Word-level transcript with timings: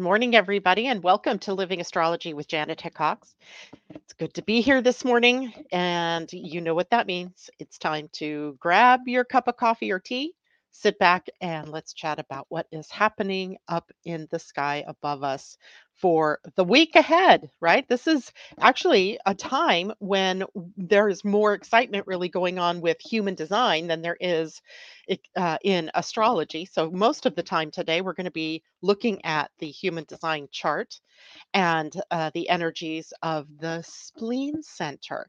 Good 0.00 0.04
morning, 0.04 0.34
everybody, 0.34 0.86
and 0.86 1.02
welcome 1.02 1.38
to 1.40 1.52
Living 1.52 1.78
Astrology 1.78 2.32
with 2.32 2.48
Janet 2.48 2.80
Hickox. 2.80 3.34
It's 3.90 4.14
good 4.14 4.32
to 4.32 4.42
be 4.42 4.62
here 4.62 4.80
this 4.80 5.04
morning, 5.04 5.52
and 5.72 6.26
you 6.32 6.62
know 6.62 6.74
what 6.74 6.88
that 6.88 7.06
means. 7.06 7.50
It's 7.58 7.76
time 7.76 8.08
to 8.14 8.56
grab 8.58 9.00
your 9.04 9.24
cup 9.24 9.46
of 9.46 9.58
coffee 9.58 9.92
or 9.92 9.98
tea, 9.98 10.32
sit 10.72 10.98
back, 10.98 11.28
and 11.40 11.68
let's 11.68 11.94
chat 11.94 12.18
about 12.18 12.46
what 12.50 12.66
is 12.72 12.90
happening 12.90 13.58
up 13.68 13.90
in 14.04 14.28
the 14.30 14.38
sky 14.38 14.84
above 14.86 15.24
us 15.24 15.58
for 15.94 16.40
the 16.56 16.64
week 16.64 16.96
ahead, 16.96 17.50
right? 17.60 17.88
This 17.88 18.06
is 18.06 18.32
actually 18.60 19.18
a 19.26 19.34
time 19.34 19.92
when 19.98 20.44
there 20.76 21.08
is 21.08 21.24
more 21.24 21.54
excitement 21.54 22.06
really 22.06 22.28
going 22.28 22.58
on 22.58 22.80
with 22.80 23.00
human 23.00 23.34
design 23.34 23.86
than 23.88 24.02
there 24.02 24.16
is 24.20 24.60
uh, 25.36 25.58
in 25.64 25.90
astrology. 25.94 26.64
So, 26.66 26.90
most 26.90 27.26
of 27.26 27.34
the 27.34 27.42
time 27.42 27.70
today, 27.70 28.00
we're 28.00 28.14
going 28.14 28.24
to 28.24 28.30
be 28.30 28.62
looking 28.82 29.24
at 29.24 29.50
the 29.58 29.70
human 29.70 30.04
design 30.04 30.48
chart 30.50 31.00
and 31.54 31.92
uh, 32.10 32.30
the 32.34 32.48
energies 32.48 33.12
of 33.22 33.46
the 33.58 33.82
spleen 33.82 34.62
center. 34.62 35.28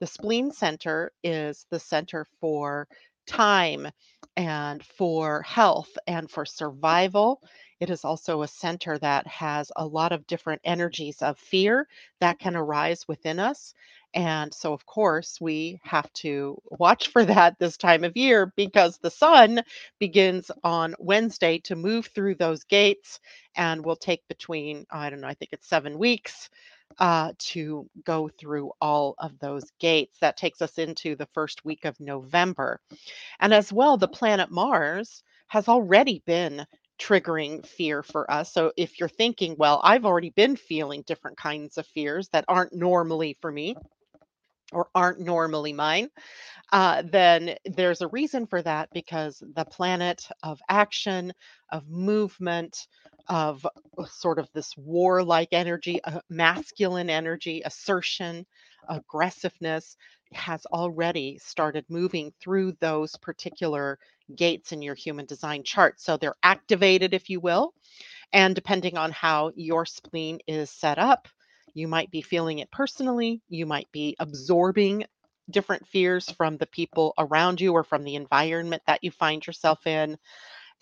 The 0.00 0.06
spleen 0.06 0.50
center 0.52 1.12
is 1.22 1.66
the 1.70 1.78
center 1.80 2.26
for 2.40 2.88
time 3.26 3.88
and 4.36 4.84
for 4.84 5.42
health 5.42 5.96
and 6.06 6.30
for 6.30 6.44
survival. 6.44 7.42
It 7.80 7.90
is 7.90 8.04
also 8.04 8.42
a 8.42 8.48
center 8.48 8.98
that 8.98 9.26
has 9.26 9.70
a 9.76 9.86
lot 9.86 10.12
of 10.12 10.26
different 10.26 10.62
energies 10.64 11.20
of 11.20 11.38
fear 11.38 11.88
that 12.20 12.38
can 12.38 12.56
arise 12.56 13.06
within 13.08 13.38
us. 13.38 13.74
And 14.14 14.52
so, 14.54 14.72
of 14.72 14.86
course, 14.86 15.40
we 15.40 15.80
have 15.84 16.12
to 16.14 16.60
watch 16.70 17.08
for 17.08 17.24
that 17.26 17.58
this 17.58 17.76
time 17.76 18.04
of 18.04 18.16
year 18.16 18.52
because 18.56 18.98
the 18.98 19.10
sun 19.10 19.62
begins 19.98 20.50
on 20.64 20.94
Wednesday 20.98 21.58
to 21.60 21.76
move 21.76 22.06
through 22.14 22.36
those 22.36 22.64
gates 22.64 23.20
and 23.56 23.84
will 23.84 23.96
take 23.96 24.26
between, 24.28 24.86
I 24.90 25.10
don't 25.10 25.20
know, 25.20 25.28
I 25.28 25.34
think 25.34 25.50
it's 25.52 25.68
seven 25.68 25.98
weeks 25.98 26.50
uh, 26.98 27.32
to 27.38 27.88
go 28.04 28.28
through 28.28 28.72
all 28.80 29.14
of 29.18 29.38
those 29.38 29.64
gates. 29.80 30.18
That 30.20 30.36
takes 30.36 30.62
us 30.62 30.78
into 30.78 31.16
the 31.16 31.28
first 31.34 31.64
week 31.64 31.84
of 31.84 31.98
November. 32.00 32.80
And 33.40 33.52
as 33.54 33.72
well, 33.72 33.96
the 33.96 34.08
planet 34.08 34.50
Mars 34.50 35.22
has 35.48 35.68
already 35.68 36.22
been 36.26 36.66
triggering 37.00 37.66
fear 37.66 38.02
for 38.02 38.30
us. 38.30 38.52
So 38.52 38.72
if 38.76 39.00
you're 39.00 39.08
thinking, 39.08 39.56
well, 39.58 39.80
I've 39.82 40.04
already 40.06 40.30
been 40.30 40.56
feeling 40.56 41.02
different 41.06 41.36
kinds 41.36 41.78
of 41.78 41.86
fears 41.86 42.28
that 42.32 42.44
aren't 42.48 42.74
normally 42.74 43.36
for 43.40 43.50
me 43.50 43.74
or 44.72 44.88
aren't 44.94 45.20
normally 45.20 45.72
mine, 45.72 46.08
uh, 46.72 47.02
then 47.02 47.56
there's 47.66 48.00
a 48.00 48.08
reason 48.08 48.46
for 48.46 48.62
that 48.62 48.88
because 48.94 49.42
the 49.54 49.64
planet 49.64 50.26
of 50.42 50.60
action, 50.68 51.32
of 51.70 51.88
movement, 51.88 52.86
of 53.28 53.66
uh, 53.66 54.04
sort 54.06 54.38
of 54.38 54.48
this 54.52 54.76
warlike 54.76 55.48
energy, 55.52 56.02
uh, 56.04 56.20
masculine 56.30 57.10
energy, 57.10 57.62
assertion, 57.64 58.46
aggressiveness 58.88 59.96
has 60.32 60.64
already 60.66 61.38
started 61.38 61.84
moving 61.88 62.32
through 62.40 62.72
those 62.80 63.16
particular 63.16 63.98
gates 64.34 64.72
in 64.72 64.82
your 64.82 64.94
human 64.94 65.26
design 65.26 65.62
chart. 65.62 66.00
So 66.00 66.16
they're 66.16 66.34
activated, 66.42 67.14
if 67.14 67.28
you 67.30 67.40
will. 67.40 67.74
And 68.32 68.54
depending 68.54 68.96
on 68.96 69.12
how 69.12 69.52
your 69.56 69.84
spleen 69.86 70.40
is 70.46 70.70
set 70.70 70.98
up, 70.98 71.28
you 71.74 71.88
might 71.88 72.10
be 72.10 72.22
feeling 72.22 72.58
it 72.60 72.70
personally. 72.70 73.40
You 73.48 73.66
might 73.66 73.90
be 73.92 74.16
absorbing 74.18 75.04
different 75.50 75.86
fears 75.86 76.30
from 76.30 76.56
the 76.56 76.66
people 76.66 77.14
around 77.18 77.60
you 77.60 77.72
or 77.72 77.84
from 77.84 78.04
the 78.04 78.14
environment 78.14 78.82
that 78.86 79.02
you 79.02 79.10
find 79.10 79.46
yourself 79.46 79.86
in. 79.86 80.16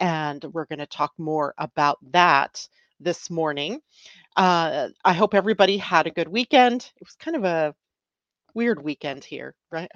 And 0.00 0.44
we're 0.52 0.66
going 0.66 0.80
to 0.80 0.86
talk 0.86 1.12
more 1.18 1.54
about 1.58 1.98
that 2.12 2.66
this 3.00 3.30
morning. 3.30 3.80
Uh, 4.36 4.88
I 5.04 5.12
hope 5.14 5.34
everybody 5.34 5.78
had 5.78 6.06
a 6.06 6.12
good 6.12 6.28
weekend. 6.28 6.90
It 6.96 7.04
was 7.06 7.16
kind 7.16 7.36
of 7.36 7.44
a 7.44 7.74
weird 8.54 8.82
weekend 8.82 9.24
here, 9.24 9.54
right? 9.70 9.90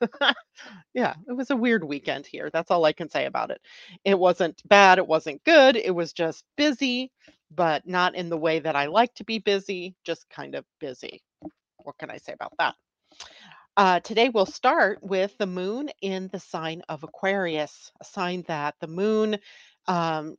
yeah, 0.94 1.14
it 1.28 1.32
was 1.32 1.50
a 1.50 1.56
weird 1.56 1.84
weekend 1.84 2.26
here. 2.26 2.50
That's 2.52 2.70
all 2.70 2.84
I 2.84 2.92
can 2.92 3.10
say 3.10 3.26
about 3.26 3.50
it. 3.50 3.60
It 4.04 4.18
wasn't 4.18 4.62
bad, 4.68 4.98
it 4.98 5.06
wasn't 5.06 5.44
good. 5.44 5.76
It 5.76 5.94
was 5.94 6.12
just 6.12 6.44
busy, 6.56 7.10
but 7.50 7.86
not 7.86 8.14
in 8.14 8.28
the 8.28 8.38
way 8.38 8.60
that 8.60 8.76
I 8.76 8.86
like 8.86 9.14
to 9.16 9.24
be 9.24 9.38
busy, 9.38 9.94
just 10.04 10.28
kind 10.30 10.54
of 10.54 10.64
busy. 10.80 11.22
What 11.78 11.98
can 11.98 12.10
I 12.10 12.18
say 12.18 12.32
about 12.32 12.52
that? 12.58 12.74
Uh, 13.76 14.00
today 14.00 14.28
we'll 14.30 14.46
start 14.46 14.98
with 15.02 15.36
the 15.38 15.46
moon 15.46 15.90
in 16.00 16.28
the 16.32 16.40
sign 16.40 16.82
of 16.88 17.02
Aquarius, 17.02 17.90
a 18.00 18.04
sign 18.04 18.42
that 18.48 18.74
the 18.80 18.86
moon 18.86 19.38
um, 19.86 20.36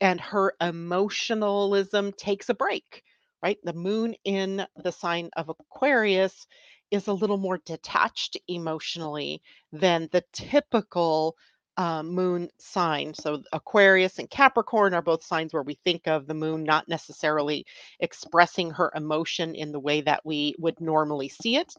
and 0.00 0.20
her 0.20 0.54
emotionalism 0.60 2.12
takes 2.12 2.48
a 2.50 2.54
break, 2.54 3.02
right? 3.42 3.58
The 3.64 3.72
moon 3.72 4.14
in 4.24 4.66
the 4.76 4.92
sign 4.92 5.30
of 5.36 5.48
Aquarius 5.48 6.46
is 6.90 7.08
a 7.08 7.12
little 7.12 7.38
more 7.38 7.58
detached 7.66 8.36
emotionally 8.48 9.42
than 9.72 10.08
the 10.12 10.24
typical 10.32 11.36
uh, 11.78 12.02
moon 12.02 12.50
sign. 12.58 13.14
So 13.14 13.42
Aquarius 13.52 14.18
and 14.18 14.28
Capricorn 14.28 14.94
are 14.94 15.02
both 15.02 15.24
signs 15.24 15.54
where 15.54 15.62
we 15.62 15.78
think 15.84 16.08
of 16.08 16.26
the 16.26 16.34
moon 16.34 16.64
not 16.64 16.88
necessarily 16.88 17.64
expressing 18.00 18.70
her 18.72 18.92
emotion 18.94 19.54
in 19.54 19.72
the 19.72 19.80
way 19.80 20.02
that 20.02 20.26
we 20.26 20.56
would 20.58 20.80
normally 20.80 21.28
see 21.30 21.56
it 21.56 21.72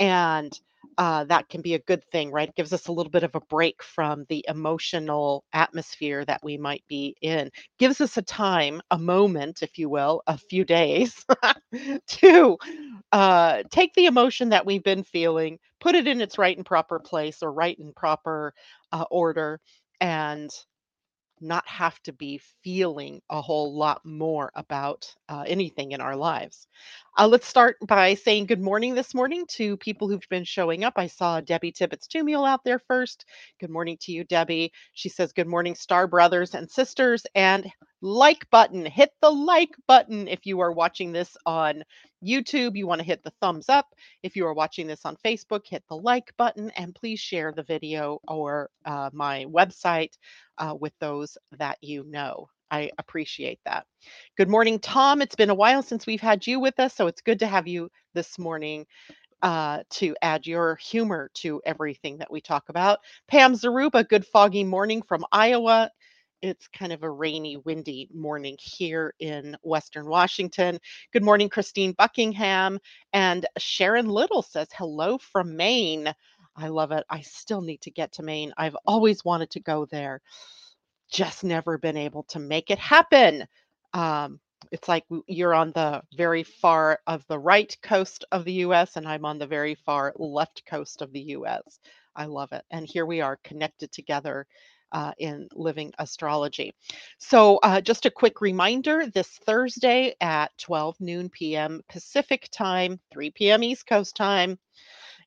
and 0.00 0.58
uh, 0.98 1.24
that 1.24 1.48
can 1.48 1.62
be 1.62 1.74
a 1.74 1.78
good 1.80 2.04
thing, 2.10 2.30
right? 2.30 2.48
It 2.48 2.54
gives 2.56 2.72
us 2.72 2.86
a 2.88 2.92
little 2.92 3.10
bit 3.10 3.22
of 3.22 3.34
a 3.34 3.40
break 3.40 3.82
from 3.82 4.24
the 4.28 4.44
emotional 4.48 5.44
atmosphere 5.52 6.24
that 6.26 6.40
we 6.42 6.56
might 6.58 6.84
be 6.88 7.16
in. 7.22 7.50
Gives 7.78 8.00
us 8.00 8.16
a 8.16 8.22
time, 8.22 8.80
a 8.90 8.98
moment, 8.98 9.62
if 9.62 9.78
you 9.78 9.88
will, 9.88 10.22
a 10.26 10.38
few 10.38 10.64
days 10.64 11.24
to 12.06 12.58
uh, 13.12 13.62
take 13.70 13.94
the 13.94 14.06
emotion 14.06 14.50
that 14.50 14.66
we've 14.66 14.82
been 14.84 15.04
feeling, 15.04 15.58
put 15.80 15.94
it 15.94 16.06
in 16.06 16.20
its 16.20 16.38
right 16.38 16.56
and 16.56 16.66
proper 16.66 16.98
place 16.98 17.42
or 17.42 17.52
right 17.52 17.78
and 17.78 17.94
proper 17.94 18.54
uh, 18.92 19.04
order, 19.10 19.60
and 20.00 20.50
not 21.40 21.66
have 21.68 22.00
to 22.02 22.12
be 22.12 22.40
feeling 22.62 23.20
a 23.30 23.40
whole 23.40 23.76
lot 23.76 24.04
more 24.04 24.50
about 24.54 25.12
uh, 25.28 25.44
anything 25.46 25.92
in 25.92 26.00
our 26.00 26.16
lives. 26.16 26.66
Uh, 27.18 27.26
let's 27.26 27.46
start 27.46 27.76
by 27.86 28.14
saying 28.14 28.46
good 28.46 28.60
morning 28.60 28.94
this 28.94 29.14
morning 29.14 29.44
to 29.48 29.76
people 29.78 30.08
who've 30.08 30.28
been 30.28 30.44
showing 30.44 30.84
up. 30.84 30.94
I 30.96 31.06
saw 31.06 31.40
Debbie 31.40 31.72
Tibbetts 31.72 32.08
Tumiel 32.08 32.46
out 32.46 32.64
there 32.64 32.78
first. 32.78 33.24
Good 33.60 33.70
morning 33.70 33.96
to 34.02 34.12
you, 34.12 34.24
Debbie. 34.24 34.72
She 34.92 35.08
says, 35.08 35.32
Good 35.32 35.46
morning, 35.46 35.74
Star 35.74 36.06
Brothers 36.06 36.54
and 36.54 36.70
Sisters. 36.70 37.24
And 37.34 37.70
like 38.02 38.48
button, 38.50 38.84
hit 38.84 39.10
the 39.22 39.30
like 39.30 39.74
button 39.88 40.28
if 40.28 40.44
you 40.44 40.60
are 40.60 40.72
watching 40.72 41.12
this 41.12 41.36
on 41.46 41.82
YouTube. 42.24 42.76
You 42.76 42.86
want 42.86 43.00
to 43.00 43.06
hit 43.06 43.22
the 43.24 43.32
thumbs 43.40 43.68
up. 43.68 43.86
If 44.22 44.36
you 44.36 44.46
are 44.46 44.54
watching 44.54 44.86
this 44.86 45.04
on 45.04 45.16
Facebook, 45.24 45.62
hit 45.66 45.82
the 45.88 45.96
like 45.96 46.32
button 46.36 46.70
and 46.76 46.94
please 46.94 47.20
share 47.20 47.52
the 47.52 47.62
video 47.62 48.20
or 48.28 48.70
uh, 48.84 49.10
my 49.12 49.46
website 49.46 50.12
uh, 50.58 50.74
with 50.78 50.92
those 51.00 51.38
that 51.58 51.78
you 51.82 52.04
know. 52.08 52.48
I 52.70 52.90
appreciate 52.98 53.60
that. 53.64 53.86
Good 54.36 54.48
morning, 54.48 54.78
Tom. 54.80 55.22
It's 55.22 55.36
been 55.36 55.50
a 55.50 55.54
while 55.54 55.82
since 55.82 56.06
we've 56.06 56.20
had 56.20 56.46
you 56.46 56.60
with 56.60 56.80
us, 56.80 56.94
so 56.94 57.06
it's 57.06 57.20
good 57.22 57.38
to 57.40 57.46
have 57.46 57.68
you 57.68 57.90
this 58.14 58.38
morning 58.38 58.86
uh, 59.42 59.80
to 59.90 60.16
add 60.22 60.46
your 60.46 60.76
humor 60.76 61.30
to 61.34 61.62
everything 61.66 62.18
that 62.18 62.30
we 62.32 62.40
talk 62.40 62.64
about. 62.68 63.00
Pam 63.28 63.54
Zaruba, 63.54 64.08
good 64.08 64.26
foggy 64.26 64.64
morning 64.64 65.02
from 65.02 65.24
Iowa. 65.32 65.90
It's 66.42 66.68
kind 66.68 66.92
of 66.92 67.02
a 67.02 67.10
rainy, 67.10 67.56
windy 67.58 68.08
morning 68.14 68.56
here 68.60 69.14
in 69.20 69.56
Western 69.62 70.06
Washington. 70.06 70.78
Good 71.12 71.24
morning, 71.24 71.48
Christine 71.48 71.94
Buckingham. 71.98 72.78
And 73.12 73.46
Sharon 73.58 74.08
Little 74.08 74.42
says, 74.42 74.68
hello 74.76 75.18
from 75.18 75.56
Maine. 75.56 76.14
I 76.56 76.68
love 76.68 76.92
it. 76.92 77.04
I 77.10 77.20
still 77.22 77.60
need 77.60 77.82
to 77.82 77.90
get 77.90 78.12
to 78.14 78.22
Maine. 78.22 78.52
I've 78.56 78.76
always 78.86 79.24
wanted 79.24 79.50
to 79.50 79.60
go 79.60 79.86
there 79.86 80.20
just 81.10 81.44
never 81.44 81.78
been 81.78 81.96
able 81.96 82.24
to 82.24 82.38
make 82.38 82.70
it 82.70 82.78
happen. 82.78 83.46
Um, 83.92 84.40
it's 84.72 84.88
like 84.88 85.04
you're 85.28 85.54
on 85.54 85.72
the 85.72 86.02
very 86.16 86.42
far 86.42 86.98
of 87.06 87.24
the 87.28 87.38
right 87.38 87.74
coast 87.82 88.24
of 88.32 88.44
the 88.44 88.54
US, 88.54 88.96
and 88.96 89.06
I'm 89.06 89.24
on 89.24 89.38
the 89.38 89.46
very 89.46 89.74
far 89.74 90.12
left 90.16 90.64
coast 90.66 91.02
of 91.02 91.12
the 91.12 91.20
US. 91.20 91.78
I 92.16 92.24
love 92.24 92.52
it. 92.52 92.64
And 92.70 92.86
here 92.86 93.06
we 93.06 93.20
are 93.20 93.38
connected 93.44 93.92
together 93.92 94.46
uh, 94.92 95.12
in 95.18 95.48
living 95.52 95.92
astrology. 95.98 96.72
So, 97.18 97.58
uh, 97.58 97.80
just 97.80 98.06
a 98.06 98.10
quick 98.10 98.40
reminder 98.40 99.06
this 99.06 99.28
Thursday 99.44 100.14
at 100.20 100.56
12 100.58 101.00
noon 101.00 101.28
p.m. 101.28 101.82
Pacific 101.88 102.48
time, 102.50 102.98
3 103.12 103.30
p.m. 103.32 103.62
East 103.62 103.86
Coast 103.86 104.16
time 104.16 104.58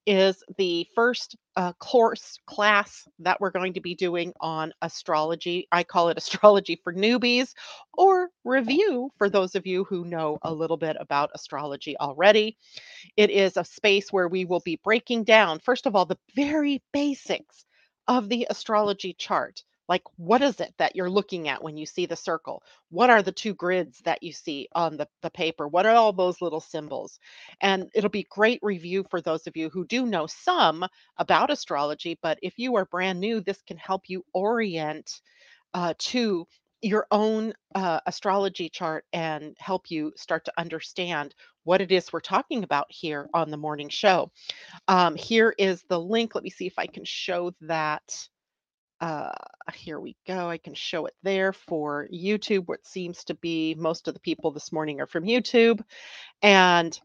is 0.06 0.44
the 0.58 0.88
first 0.96 1.36
uh, 1.56 1.74
course 1.74 2.38
class 2.46 3.08
that 3.20 3.40
we're 3.42 3.52
going 3.52 3.74
to 3.74 3.82
be 3.82 3.96
doing 3.96 4.34
on 4.40 4.74
astrology. 4.82 5.68
I 5.72 5.84
call 5.84 6.10
it 6.10 6.18
astrology 6.18 6.80
for 6.84 6.94
newbies 6.94 7.54
or 7.94 8.30
review 8.44 9.12
for 9.18 9.30
those 9.30 9.56
of 9.56 9.68
you 9.68 9.84
who 9.84 10.06
know 10.06 10.40
a 10.42 10.54
little 10.54 10.78
bit 10.78 10.98
about 11.00 11.32
astrology 11.36 11.98
already. 12.00 12.58
It 13.18 13.30
is 13.30 13.58
a 13.58 13.66
space 13.66 14.12
where 14.12 14.28
we 14.28 14.46
will 14.46 14.62
be 14.62 14.80
breaking 14.84 15.26
down, 15.26 15.60
first 15.60 15.86
of 15.86 15.96
all, 15.96 16.06
the 16.06 16.20
very 16.36 16.82
basics 16.94 17.66
of 18.08 18.30
the 18.30 18.48
astrology 18.50 19.14
chart. 19.14 19.64
Like, 19.90 20.04
what 20.18 20.44
is 20.44 20.60
it 20.62 20.74
that 20.78 20.96
you're 20.96 21.10
looking 21.10 21.50
at 21.50 21.64
when 21.64 21.76
you 21.76 21.88
see 21.88 22.06
the 22.06 22.16
circle? 22.16 22.64
What 22.92 23.10
are 23.10 23.24
the 23.24 23.32
two 23.32 23.56
grids 23.56 24.00
that 24.06 24.22
you 24.22 24.32
see 24.32 24.70
on 24.74 24.98
the, 24.98 25.08
the 25.24 25.32
paper? 25.32 25.68
What 25.68 25.88
are 25.88 25.96
all 25.96 26.14
those 26.14 26.42
little 26.42 26.62
symbols? 26.62 27.20
And 27.60 27.90
it'll 27.96 28.12
be 28.12 28.28
great 28.30 28.60
review 28.62 29.04
for 29.10 29.20
those 29.20 29.48
of 29.48 29.58
you 29.58 29.70
who 29.70 29.86
do 29.86 30.06
know 30.06 30.28
some 30.28 30.86
about 31.18 31.50
astrology. 31.50 32.20
But 32.22 32.38
if 32.44 32.60
you 32.60 32.76
are 32.76 32.86
brand 32.86 33.20
new, 33.20 33.42
this 33.42 33.62
can 33.64 33.78
help 33.78 34.04
you 34.08 34.24
orient 34.34 35.22
uh, 35.74 35.96
to 35.98 36.48
your 36.82 37.08
own 37.12 37.54
uh, 37.76 38.00
astrology 38.06 38.70
chart 38.70 39.06
and 39.12 39.56
help 39.60 39.92
you 39.92 40.14
start 40.16 40.46
to 40.46 40.54
understand 40.58 41.36
what 41.64 41.82
it 41.82 41.92
is 41.92 42.14
we're 42.14 42.22
talking 42.22 42.64
about 42.64 42.86
here 42.90 43.28
on 43.34 43.52
the 43.52 43.58
morning 43.58 43.90
show. 43.90 44.32
Um, 44.88 45.16
here 45.16 45.54
is 45.58 45.84
the 45.90 46.00
link. 46.00 46.36
Let 46.36 46.44
me 46.44 46.50
see 46.50 46.68
if 46.68 46.78
I 46.78 46.88
can 46.88 47.04
show 47.06 47.54
that. 47.62 48.30
Uh, 49.00 49.32
here 49.74 50.00
we 50.00 50.16
go. 50.28 50.50
I 50.50 50.58
can 50.58 50.74
show 50.74 51.06
it 51.06 51.14
there 51.24 51.54
for 51.54 52.08
YouTube, 52.14 52.68
what 52.68 52.86
seems 52.86 53.24
to 53.26 53.36
be 53.36 53.76
most 53.78 54.08
of 54.08 54.14
the 54.14 54.20
people 54.20 54.52
this 54.52 54.72
morning 54.72 55.00
are 55.02 55.08
from 55.08 55.26
YouTube. 55.26 55.82
And 56.42 57.00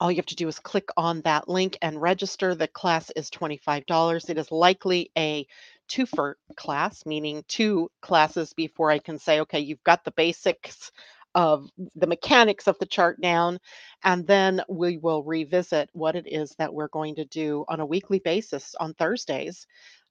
all 0.00 0.12
you 0.12 0.18
have 0.18 0.26
to 0.26 0.36
do 0.36 0.48
is 0.48 0.60
click 0.60 0.90
on 0.96 1.22
that 1.22 1.48
link 1.48 1.78
and 1.82 2.00
register. 2.00 2.54
The 2.54 2.68
class 2.68 3.10
is 3.16 3.30
$25. 3.30 4.30
It 4.30 4.38
is 4.38 4.52
likely 4.52 5.10
a 5.18 5.46
two 5.88 6.06
for 6.06 6.38
class, 6.56 7.06
meaning 7.06 7.44
two 7.48 7.90
classes 8.02 8.54
before 8.54 8.92
I 8.92 9.00
can 9.00 9.18
say, 9.18 9.40
okay, 9.42 9.60
you've 9.60 9.84
got 9.84 10.04
the 10.04 10.12
basics 10.12 10.92
of 11.34 11.70
the 11.96 12.08
mechanics 12.08 12.68
of 12.68 12.78
the 12.80 12.86
chart 12.86 13.20
down, 13.22 13.60
and 14.04 14.26
then 14.26 14.62
we 14.68 14.98
will 14.98 15.24
revisit 15.24 15.90
what 15.94 16.16
it 16.16 16.26
is 16.26 16.54
that 16.58 16.74
we're 16.74 16.88
going 16.88 17.16
to 17.16 17.26
do 17.26 17.64
on 17.68 17.80
a 17.80 17.86
weekly 17.86 18.20
basis 18.20 18.74
on 18.80 18.94
Thursdays 18.94 19.66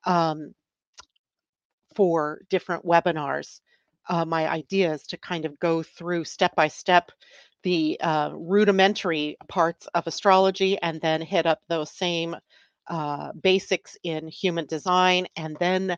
um, 0.06 0.54
for 1.96 2.42
different 2.50 2.86
webinars. 2.86 3.60
Uh, 4.10 4.24
my 4.26 4.48
idea 4.48 4.94
is 4.94 5.04
to 5.04 5.18
kind 5.18 5.46
of 5.46 5.60
go 5.60 5.84
through 5.84 6.24
step 6.24 6.56
by 6.56 6.68
step 6.68 7.12
the 7.64 8.00
uh, 8.02 8.30
rudimentary 8.34 9.36
parts 9.50 9.88
of 9.88 10.08
astrology 10.08 10.78
and 10.82 11.02
then 11.02 11.22
hit 11.22 11.46
up 11.46 11.60
those 11.68 11.92
same 11.92 12.36
uh, 12.88 13.32
basics 13.42 13.98
in 14.04 14.28
human 14.28 14.66
design 14.68 15.28
and 15.36 15.58
then 15.60 15.98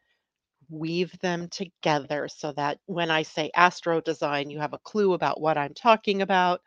weave 0.69 1.17
them 1.19 1.47
together 1.49 2.27
so 2.27 2.51
that 2.53 2.79
when 2.85 3.11
I 3.11 3.23
say 3.23 3.51
astro 3.55 4.01
design, 4.01 4.49
you 4.49 4.59
have 4.59 4.73
a 4.73 4.79
clue 4.79 5.13
about 5.13 5.41
what 5.41 5.57
I'm 5.57 5.73
talking 5.73 6.21
about 6.21 6.61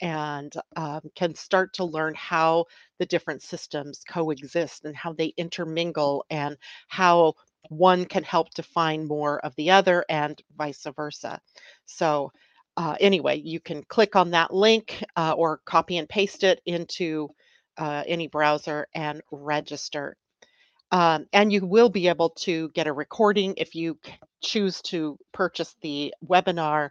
and 0.00 0.52
um, 0.76 1.00
can 1.14 1.34
start 1.34 1.72
to 1.74 1.84
learn 1.84 2.14
how 2.14 2.64
the 2.98 3.06
different 3.06 3.42
systems 3.42 4.02
coexist 4.08 4.84
and 4.84 4.96
how 4.96 5.12
they 5.12 5.32
intermingle 5.36 6.24
and 6.30 6.56
how 6.88 7.34
one 7.68 8.04
can 8.04 8.22
help 8.22 8.52
define 8.54 9.06
more 9.06 9.38
of 9.40 9.54
the 9.56 9.70
other 9.70 10.04
and 10.08 10.40
vice 10.56 10.86
versa. 10.96 11.40
So, 11.84 12.32
uh, 12.76 12.96
anyway, 13.00 13.40
you 13.42 13.58
can 13.58 13.82
click 13.84 14.16
on 14.16 14.30
that 14.32 14.52
link 14.52 15.02
uh, 15.16 15.34
or 15.36 15.60
copy 15.64 15.96
and 15.96 16.08
paste 16.08 16.44
it 16.44 16.60
into 16.66 17.28
uh, 17.78 18.04
any 18.06 18.26
browser 18.26 18.86
and 18.94 19.22
register. 19.30 20.16
Um, 20.92 21.26
and 21.32 21.52
you 21.52 21.66
will 21.66 21.88
be 21.88 22.08
able 22.08 22.30
to 22.30 22.70
get 22.70 22.86
a 22.86 22.92
recording 22.92 23.54
if 23.56 23.74
you 23.74 23.98
choose 24.42 24.80
to 24.82 25.18
purchase 25.32 25.74
the 25.80 26.14
webinar. 26.24 26.90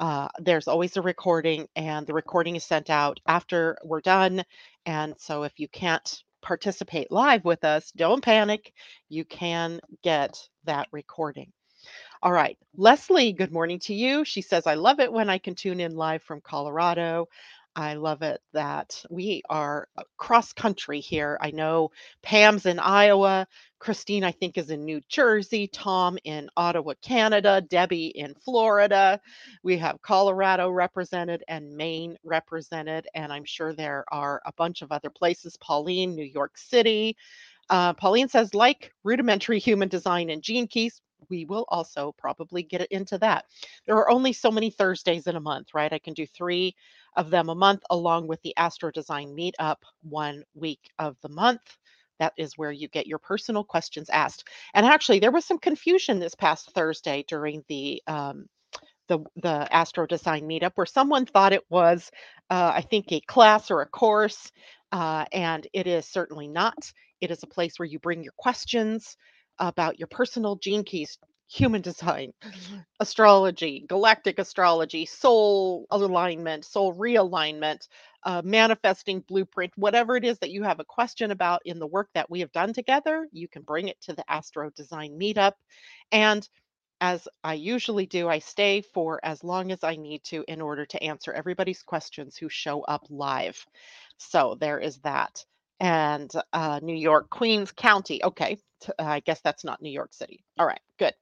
Uh, 0.00 0.28
there's 0.40 0.68
always 0.68 0.96
a 0.96 1.02
recording, 1.02 1.68
and 1.76 2.06
the 2.06 2.14
recording 2.14 2.56
is 2.56 2.64
sent 2.64 2.90
out 2.90 3.20
after 3.26 3.78
we're 3.84 4.00
done. 4.00 4.44
And 4.86 5.14
so 5.18 5.44
if 5.44 5.52
you 5.58 5.68
can't 5.68 6.22
participate 6.42 7.10
live 7.12 7.44
with 7.44 7.64
us, 7.64 7.92
don't 7.96 8.22
panic. 8.22 8.72
You 9.08 9.24
can 9.24 9.80
get 10.02 10.38
that 10.64 10.88
recording. 10.92 11.52
All 12.22 12.32
right. 12.32 12.58
Leslie, 12.76 13.32
good 13.32 13.52
morning 13.52 13.80
to 13.80 13.94
you. 13.94 14.26
She 14.26 14.42
says, 14.42 14.68
I 14.68 14.74
love 14.74 15.00
it 15.00 15.12
when 15.12 15.30
I 15.30 15.38
can 15.38 15.56
tune 15.56 15.80
in 15.80 15.96
live 15.96 16.22
from 16.22 16.42
Colorado. 16.42 17.28
I 17.78 17.94
love 17.94 18.22
it 18.22 18.40
that 18.54 19.04
we 19.08 19.40
are 19.48 19.86
uh, 19.96 20.02
cross 20.16 20.52
country 20.52 20.98
here. 20.98 21.38
I 21.40 21.52
know 21.52 21.92
Pam's 22.22 22.66
in 22.66 22.80
Iowa. 22.80 23.46
Christine, 23.78 24.24
I 24.24 24.32
think, 24.32 24.58
is 24.58 24.70
in 24.70 24.84
New 24.84 25.00
Jersey. 25.08 25.68
Tom 25.68 26.18
in 26.24 26.50
Ottawa, 26.56 26.94
Canada. 27.02 27.60
Debbie 27.60 28.08
in 28.08 28.34
Florida. 28.34 29.20
We 29.62 29.78
have 29.78 30.02
Colorado 30.02 30.70
represented 30.70 31.44
and 31.46 31.76
Maine 31.76 32.16
represented. 32.24 33.06
And 33.14 33.32
I'm 33.32 33.44
sure 33.44 33.72
there 33.72 34.04
are 34.10 34.42
a 34.44 34.52
bunch 34.54 34.82
of 34.82 34.90
other 34.90 35.10
places. 35.10 35.56
Pauline, 35.58 36.16
New 36.16 36.24
York 36.24 36.58
City. 36.58 37.16
Uh, 37.70 37.92
Pauline 37.92 38.28
says, 38.28 38.54
like 38.54 38.92
rudimentary 39.04 39.60
human 39.60 39.88
design 39.88 40.30
and 40.30 40.42
gene 40.42 40.66
keys, 40.66 41.00
we 41.30 41.44
will 41.44 41.64
also 41.68 42.14
probably 42.18 42.62
get 42.62 42.86
into 42.92 43.18
that. 43.18 43.46
There 43.86 43.96
are 43.96 44.10
only 44.10 44.32
so 44.32 44.50
many 44.50 44.70
Thursdays 44.70 45.26
in 45.26 45.36
a 45.36 45.40
month, 45.40 45.68
right? 45.74 45.92
I 45.92 45.98
can 45.98 46.14
do 46.14 46.26
three 46.26 46.74
of 47.16 47.30
them 47.30 47.48
a 47.48 47.54
month 47.54 47.82
along 47.90 48.28
with 48.28 48.40
the 48.42 48.56
Astro 48.56 48.90
Design 48.90 49.34
Meetup 49.36 49.76
one 50.02 50.44
week 50.54 50.80
of 50.98 51.16
the 51.22 51.28
month. 51.28 51.62
That 52.20 52.32
is 52.36 52.58
where 52.58 52.72
you 52.72 52.88
get 52.88 53.06
your 53.06 53.18
personal 53.18 53.64
questions 53.64 54.10
asked. 54.10 54.48
And 54.74 54.86
actually, 54.86 55.20
there 55.20 55.32
was 55.32 55.44
some 55.44 55.58
confusion 55.58 56.18
this 56.18 56.34
past 56.34 56.72
Thursday 56.72 57.24
during 57.28 57.64
the 57.68 58.02
um, 58.06 58.46
the 59.08 59.20
the 59.36 59.74
Astro 59.74 60.06
Design 60.06 60.42
Meetup 60.48 60.72
where 60.74 60.86
someone 60.86 61.26
thought 61.26 61.52
it 61.52 61.64
was, 61.70 62.10
uh, 62.50 62.72
I 62.74 62.82
think, 62.82 63.12
a 63.12 63.20
class 63.20 63.70
or 63.70 63.82
a 63.82 63.86
course, 63.88 64.50
uh, 64.92 65.24
and 65.32 65.66
it 65.72 65.86
is 65.86 66.06
certainly 66.06 66.48
not. 66.48 66.92
It 67.20 67.30
is 67.30 67.42
a 67.42 67.46
place 67.48 67.78
where 67.78 67.86
you 67.86 67.98
bring 67.98 68.22
your 68.22 68.34
questions 68.38 69.16
about 69.58 69.98
your 69.98 70.08
personal 70.08 70.56
gene 70.56 70.84
keys, 70.84 71.18
human 71.48 71.80
design, 71.80 72.32
astrology, 73.00 73.84
galactic 73.88 74.38
astrology, 74.38 75.06
soul 75.06 75.86
alignment, 75.90 76.64
soul 76.64 76.94
realignment, 76.94 77.88
uh, 78.24 78.42
manifesting 78.44 79.20
blueprint, 79.20 79.72
whatever 79.76 80.16
it 80.16 80.24
is 80.24 80.38
that 80.38 80.50
you 80.50 80.62
have 80.62 80.80
a 80.80 80.84
question 80.84 81.30
about 81.30 81.62
in 81.64 81.78
the 81.78 81.86
work 81.86 82.08
that 82.14 82.30
we 82.30 82.40
have 82.40 82.52
done 82.52 82.72
together, 82.72 83.26
you 83.32 83.48
can 83.48 83.62
bring 83.62 83.88
it 83.88 84.00
to 84.00 84.12
the 84.12 84.30
Astro 84.30 84.70
Design 84.70 85.18
Meetup. 85.18 85.52
And 86.12 86.46
as 87.00 87.28
I 87.44 87.54
usually 87.54 88.06
do, 88.06 88.28
I 88.28 88.40
stay 88.40 88.82
for 88.82 89.20
as 89.22 89.44
long 89.44 89.70
as 89.70 89.84
I 89.84 89.96
need 89.96 90.24
to 90.24 90.44
in 90.48 90.60
order 90.60 90.84
to 90.86 91.02
answer 91.02 91.32
everybody's 91.32 91.82
questions 91.82 92.36
who 92.36 92.48
show 92.48 92.82
up 92.82 93.06
live. 93.08 93.64
So 94.18 94.56
there 94.60 94.80
is 94.80 94.98
that 94.98 95.44
and 95.80 96.30
uh, 96.52 96.80
New 96.82 96.94
York, 96.96 97.30
Queens 97.30 97.72
County. 97.72 98.22
Okay, 98.22 98.58
I 98.98 99.20
guess 99.20 99.40
that's 99.40 99.64
not 99.64 99.82
New 99.82 99.90
York 99.90 100.12
City. 100.12 100.44
All 100.58 100.66
right, 100.66 100.80
good. 100.98 101.14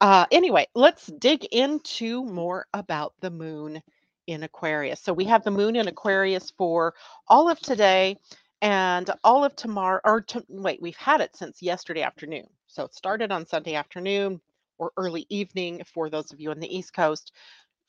Uh, 0.00 0.26
anyway, 0.30 0.66
let's 0.74 1.06
dig 1.06 1.44
into 1.44 2.24
more 2.24 2.66
about 2.74 3.14
the 3.20 3.30
moon 3.30 3.82
in 4.26 4.42
Aquarius. 4.42 5.00
So 5.00 5.12
we 5.12 5.24
have 5.26 5.44
the 5.44 5.50
moon 5.50 5.76
in 5.76 5.88
Aquarius 5.88 6.52
for 6.56 6.94
all 7.28 7.48
of 7.48 7.60
today 7.60 8.16
and 8.60 9.08
all 9.22 9.44
of 9.44 9.54
tomorrow. 9.56 10.00
Or 10.04 10.20
to, 10.22 10.44
wait, 10.48 10.82
we've 10.82 10.96
had 10.96 11.20
it 11.20 11.36
since 11.36 11.62
yesterday 11.62 12.02
afternoon. 12.02 12.46
So 12.66 12.84
it 12.84 12.94
started 12.94 13.30
on 13.30 13.46
Sunday 13.46 13.74
afternoon 13.74 14.40
or 14.78 14.92
early 14.96 15.26
evening 15.28 15.82
for 15.92 16.10
those 16.10 16.32
of 16.32 16.40
you 16.40 16.50
on 16.50 16.58
the 16.58 16.76
East 16.76 16.94
Coast 16.94 17.32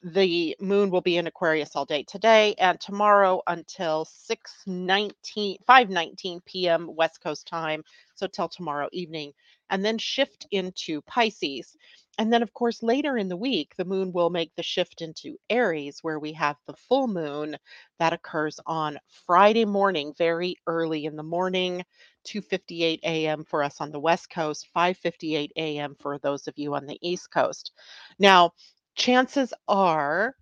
the 0.03 0.55
moon 0.59 0.89
will 0.91 1.01
be 1.01 1.17
in 1.17 1.27
Aquarius 1.27 1.75
all 1.75 1.85
day 1.85 2.03
today 2.03 2.55
and 2.59 2.79
tomorrow 2.79 3.41
until 3.47 4.05
6:19 4.05 5.57
5:19 5.67 6.45
p.m. 6.45 6.89
West 6.95 7.21
Coast 7.23 7.47
time, 7.47 7.83
so 8.15 8.27
till 8.27 8.49
tomorrow 8.49 8.89
evening, 8.91 9.33
and 9.69 9.83
then 9.85 9.97
shift 9.97 10.45
into 10.51 11.01
Pisces. 11.03 11.75
And 12.19 12.31
then 12.33 12.43
of 12.43 12.53
course 12.53 12.83
later 12.83 13.17
in 13.17 13.29
the 13.29 13.37
week 13.37 13.73
the 13.77 13.85
moon 13.85 14.11
will 14.13 14.29
make 14.29 14.51
the 14.55 14.63
shift 14.63 15.01
into 15.01 15.37
Aries 15.49 15.99
where 16.03 16.19
we 16.19 16.33
have 16.33 16.57
the 16.67 16.75
full 16.75 17.07
moon 17.07 17.57
that 17.99 18.13
occurs 18.13 18.59
on 18.67 18.99
Friday 19.25 19.65
morning 19.65 20.13
very 20.17 20.55
early 20.67 21.05
in 21.05 21.15
the 21.15 21.23
morning 21.23 21.83
2:58 22.27 22.99
a.m. 23.03 23.43
for 23.45 23.63
us 23.63 23.81
on 23.81 23.91
the 23.91 23.99
West 23.99 24.29
Coast, 24.29 24.67
5:58 24.75 25.49
a.m. 25.57 25.95
for 25.99 26.19
those 26.19 26.47
of 26.47 26.53
you 26.57 26.75
on 26.75 26.85
the 26.85 26.99
East 27.01 27.31
Coast. 27.31 27.71
Now, 28.19 28.51
chances 28.95 29.53
are 29.67 30.35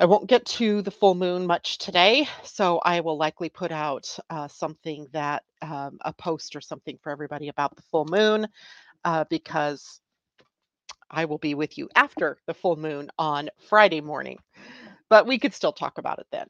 I 0.00 0.04
won't 0.04 0.28
get 0.28 0.46
to 0.46 0.80
the 0.82 0.92
full 0.92 1.16
moon 1.16 1.44
much 1.44 1.78
today, 1.78 2.28
so 2.44 2.78
I 2.84 3.00
will 3.00 3.16
likely 3.16 3.48
put 3.48 3.72
out 3.72 4.16
uh, 4.30 4.46
something 4.46 5.08
that 5.12 5.42
um, 5.60 5.98
a 6.02 6.12
post 6.12 6.54
or 6.54 6.60
something 6.60 6.98
for 7.02 7.10
everybody 7.10 7.48
about 7.48 7.74
the 7.74 7.82
full 7.82 8.04
moon 8.04 8.46
uh, 9.04 9.24
because 9.28 10.00
I 11.10 11.24
will 11.24 11.38
be 11.38 11.54
with 11.54 11.78
you 11.78 11.88
after 11.96 12.38
the 12.46 12.54
full 12.54 12.76
moon 12.76 13.10
on 13.18 13.50
Friday 13.68 14.00
morning. 14.00 14.38
But 15.08 15.26
we 15.26 15.38
could 15.38 15.54
still 15.54 15.72
talk 15.72 15.98
about 15.98 16.20
it 16.20 16.26
then. 16.30 16.46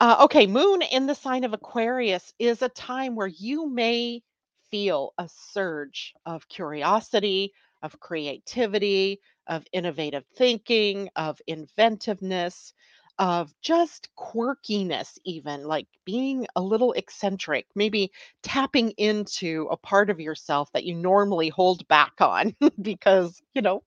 Uh, 0.00 0.16
okay, 0.22 0.46
moon 0.48 0.82
in 0.82 1.06
the 1.06 1.14
sign 1.14 1.44
of 1.44 1.52
Aquarius 1.52 2.32
is 2.40 2.62
a 2.62 2.68
time 2.68 3.14
where 3.14 3.26
you 3.28 3.68
may 3.68 4.22
feel 4.70 5.12
a 5.18 5.28
surge 5.52 6.14
of 6.26 6.48
curiosity, 6.48 7.52
of 7.82 8.00
creativity, 8.00 9.20
of 9.48 9.64
innovative 9.72 10.24
thinking, 10.36 11.08
of 11.16 11.40
inventiveness. 11.46 12.72
of 13.20 13.52
just 13.62 14.08
quirkiness, 14.16 15.18
even 15.24 15.64
like 15.64 15.88
being 16.04 16.46
a 16.54 16.62
little 16.62 16.92
eccentric, 16.92 17.66
maybe 17.74 18.12
tapping 18.44 18.90
into 18.92 19.66
a 19.72 19.76
part 19.76 20.08
of 20.10 20.20
yourself 20.20 20.70
that 20.72 20.84
you 20.84 20.94
normally 20.94 21.48
hold 21.48 21.86
back 21.88 22.12
on 22.20 22.54
because, 22.82 23.42
you 23.54 23.62
know, 23.62 23.82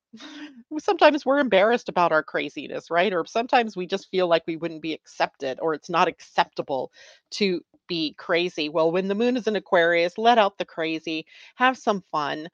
sometimes 0.79 1.25
we're 1.25 1.39
embarrassed 1.39 1.89
about 1.89 2.11
our 2.11 2.23
craziness, 2.23 2.89
right? 2.89 3.13
Or 3.13 3.25
sometimes 3.25 3.75
we 3.75 3.85
just 3.85 4.09
feel 4.09 4.27
like 4.27 4.43
we 4.47 4.57
wouldn't 4.57 4.81
be 4.81 4.93
accepted 4.93 5.59
or 5.61 5.73
it's 5.73 5.89
not 5.89 6.07
acceptable 6.07 6.91
to 7.31 7.61
be 7.91 8.13
crazy. 8.17 8.69
Well, 8.69 8.89
when 8.89 9.09
the 9.09 9.15
moon 9.15 9.35
is 9.35 9.47
in 9.47 9.57
Aquarius, 9.57 10.17
let 10.17 10.37
out 10.37 10.57
the 10.57 10.63
crazy, 10.63 11.25
have 11.55 11.77
some 11.77 12.05
fun. 12.09 12.47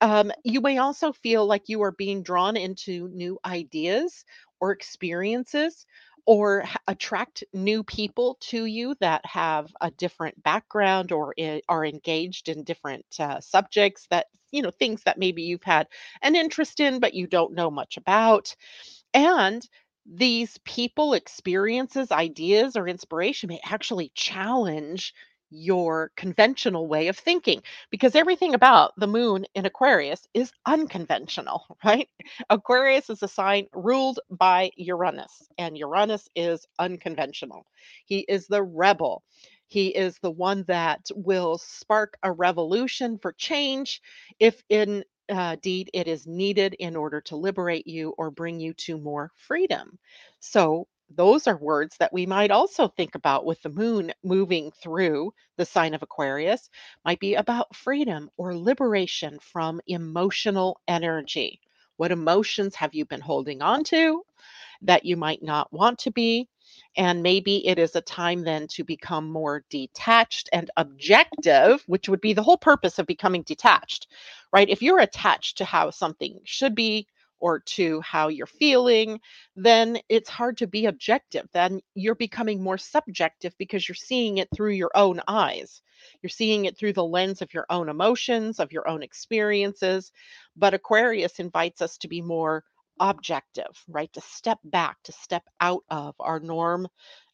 Um, 0.00 0.32
you 0.44 0.60
may 0.60 0.78
also 0.78 1.12
feel 1.12 1.46
like 1.46 1.68
you 1.68 1.80
are 1.82 1.92
being 1.92 2.24
drawn 2.24 2.56
into 2.56 3.08
new 3.10 3.38
ideas 3.44 4.24
or 4.60 4.72
experiences 4.72 5.86
or 6.26 6.64
attract 6.88 7.44
new 7.52 7.84
people 7.84 8.36
to 8.40 8.64
you 8.64 8.96
that 8.98 9.24
have 9.24 9.68
a 9.80 9.92
different 9.92 10.42
background 10.42 11.12
or 11.12 11.34
are 11.68 11.84
engaged 11.86 12.48
in 12.48 12.64
different 12.64 13.06
uh, 13.20 13.40
subjects 13.40 14.08
that 14.10 14.26
you 14.50 14.60
know 14.60 14.72
things 14.72 15.04
that 15.04 15.18
maybe 15.18 15.42
you've 15.42 15.62
had 15.62 15.86
an 16.22 16.34
interest 16.34 16.80
in 16.80 16.98
but 16.98 17.14
you 17.14 17.28
don't 17.28 17.54
know 17.54 17.70
much 17.70 17.96
about 17.96 18.56
and 19.14 19.68
these 20.06 20.58
people, 20.64 21.14
experiences, 21.14 22.10
ideas, 22.12 22.76
or 22.76 22.88
inspiration 22.88 23.48
may 23.48 23.60
actually 23.64 24.10
challenge 24.14 25.14
your 25.50 26.12
conventional 26.16 26.88
way 26.88 27.08
of 27.08 27.18
thinking 27.18 27.62
because 27.90 28.14
everything 28.14 28.54
about 28.54 28.92
the 28.98 29.06
moon 29.06 29.44
in 29.54 29.66
Aquarius 29.66 30.26
is 30.34 30.52
unconventional, 30.66 31.64
right? 31.84 32.08
Aquarius 32.50 33.10
is 33.10 33.22
a 33.22 33.28
sign 33.28 33.66
ruled 33.74 34.20
by 34.30 34.70
Uranus, 34.76 35.48
and 35.58 35.76
Uranus 35.76 36.28
is 36.36 36.66
unconventional. 36.78 37.66
He 38.06 38.20
is 38.20 38.46
the 38.46 38.62
rebel. 38.62 39.22
He 39.68 39.88
is 39.88 40.18
the 40.20 40.30
one 40.30 40.64
that 40.68 41.06
will 41.14 41.58
spark 41.58 42.16
a 42.22 42.32
revolution 42.32 43.18
for 43.18 43.32
change 43.32 44.00
if 44.40 44.62
in 44.68 45.04
uh, 45.30 45.56
deed 45.62 45.90
it 45.94 46.08
is 46.08 46.26
needed 46.26 46.74
in 46.74 46.96
order 46.96 47.20
to 47.22 47.36
liberate 47.36 47.86
you 47.86 48.10
or 48.18 48.30
bring 48.30 48.60
you 48.60 48.74
to 48.74 48.98
more 48.98 49.30
freedom. 49.36 49.98
So, 50.40 50.88
those 51.12 51.46
are 51.48 51.56
words 51.58 51.96
that 51.98 52.12
we 52.12 52.26
might 52.26 52.50
also 52.52 52.88
think 52.88 53.14
about 53.16 53.44
with 53.46 53.60
the 53.62 53.68
moon 53.70 54.12
moving 54.22 54.70
through 54.82 55.32
the 55.56 55.64
sign 55.66 55.94
of 55.94 56.02
Aquarius, 56.02 56.70
might 57.04 57.20
be 57.20 57.34
about 57.34 57.74
freedom 57.76 58.30
or 58.36 58.56
liberation 58.56 59.38
from 59.40 59.80
emotional 59.88 60.80
energy. 60.88 61.60
What 61.96 62.12
emotions 62.12 62.74
have 62.76 62.94
you 62.94 63.04
been 63.06 63.20
holding 63.20 63.62
on 63.62 63.84
to? 63.84 64.22
that 64.82 65.04
you 65.04 65.16
might 65.16 65.42
not 65.42 65.72
want 65.72 65.98
to 66.00 66.10
be. 66.10 66.48
And 66.96 67.22
maybe 67.22 67.66
it 67.66 67.78
is 67.78 67.94
a 67.96 68.00
time 68.00 68.42
then 68.42 68.66
to 68.68 68.84
become 68.84 69.30
more 69.30 69.64
detached 69.70 70.48
and 70.52 70.70
objective, 70.76 71.82
which 71.86 72.08
would 72.08 72.20
be 72.20 72.32
the 72.32 72.42
whole 72.42 72.58
purpose 72.58 72.98
of 72.98 73.06
becoming 73.06 73.42
detached, 73.42 74.08
right? 74.52 74.68
If 74.68 74.82
you're 74.82 75.00
attached 75.00 75.58
to 75.58 75.64
how 75.64 75.90
something 75.90 76.40
should 76.44 76.74
be 76.74 77.06
or 77.38 77.60
to 77.60 78.00
how 78.02 78.28
you're 78.28 78.46
feeling, 78.46 79.20
then 79.56 79.98
it's 80.08 80.28
hard 80.28 80.58
to 80.58 80.66
be 80.66 80.86
objective. 80.86 81.48
Then 81.52 81.80
you're 81.94 82.14
becoming 82.14 82.62
more 82.62 82.78
subjective 82.78 83.54
because 83.56 83.88
you're 83.88 83.94
seeing 83.94 84.38
it 84.38 84.48
through 84.54 84.72
your 84.72 84.90
own 84.94 85.20
eyes. 85.26 85.80
You're 86.22 86.30
seeing 86.30 86.66
it 86.66 86.76
through 86.76 86.94
the 86.94 87.04
lens 87.04 87.40
of 87.40 87.54
your 87.54 87.66
own 87.70 87.88
emotions, 87.88 88.58
of 88.58 88.72
your 88.72 88.88
own 88.88 89.02
experiences. 89.02 90.12
But 90.56 90.74
Aquarius 90.74 91.38
invites 91.38 91.80
us 91.80 91.96
to 91.98 92.08
be 92.08 92.20
more 92.20 92.64
objective, 93.00 93.82
right? 93.88 94.12
To 94.12 94.20
step 94.20 94.58
back, 94.64 94.98
to 95.04 95.12
step 95.12 95.42
out 95.60 95.82
of 95.90 96.14
our 96.20 96.38
norm, 96.38 96.86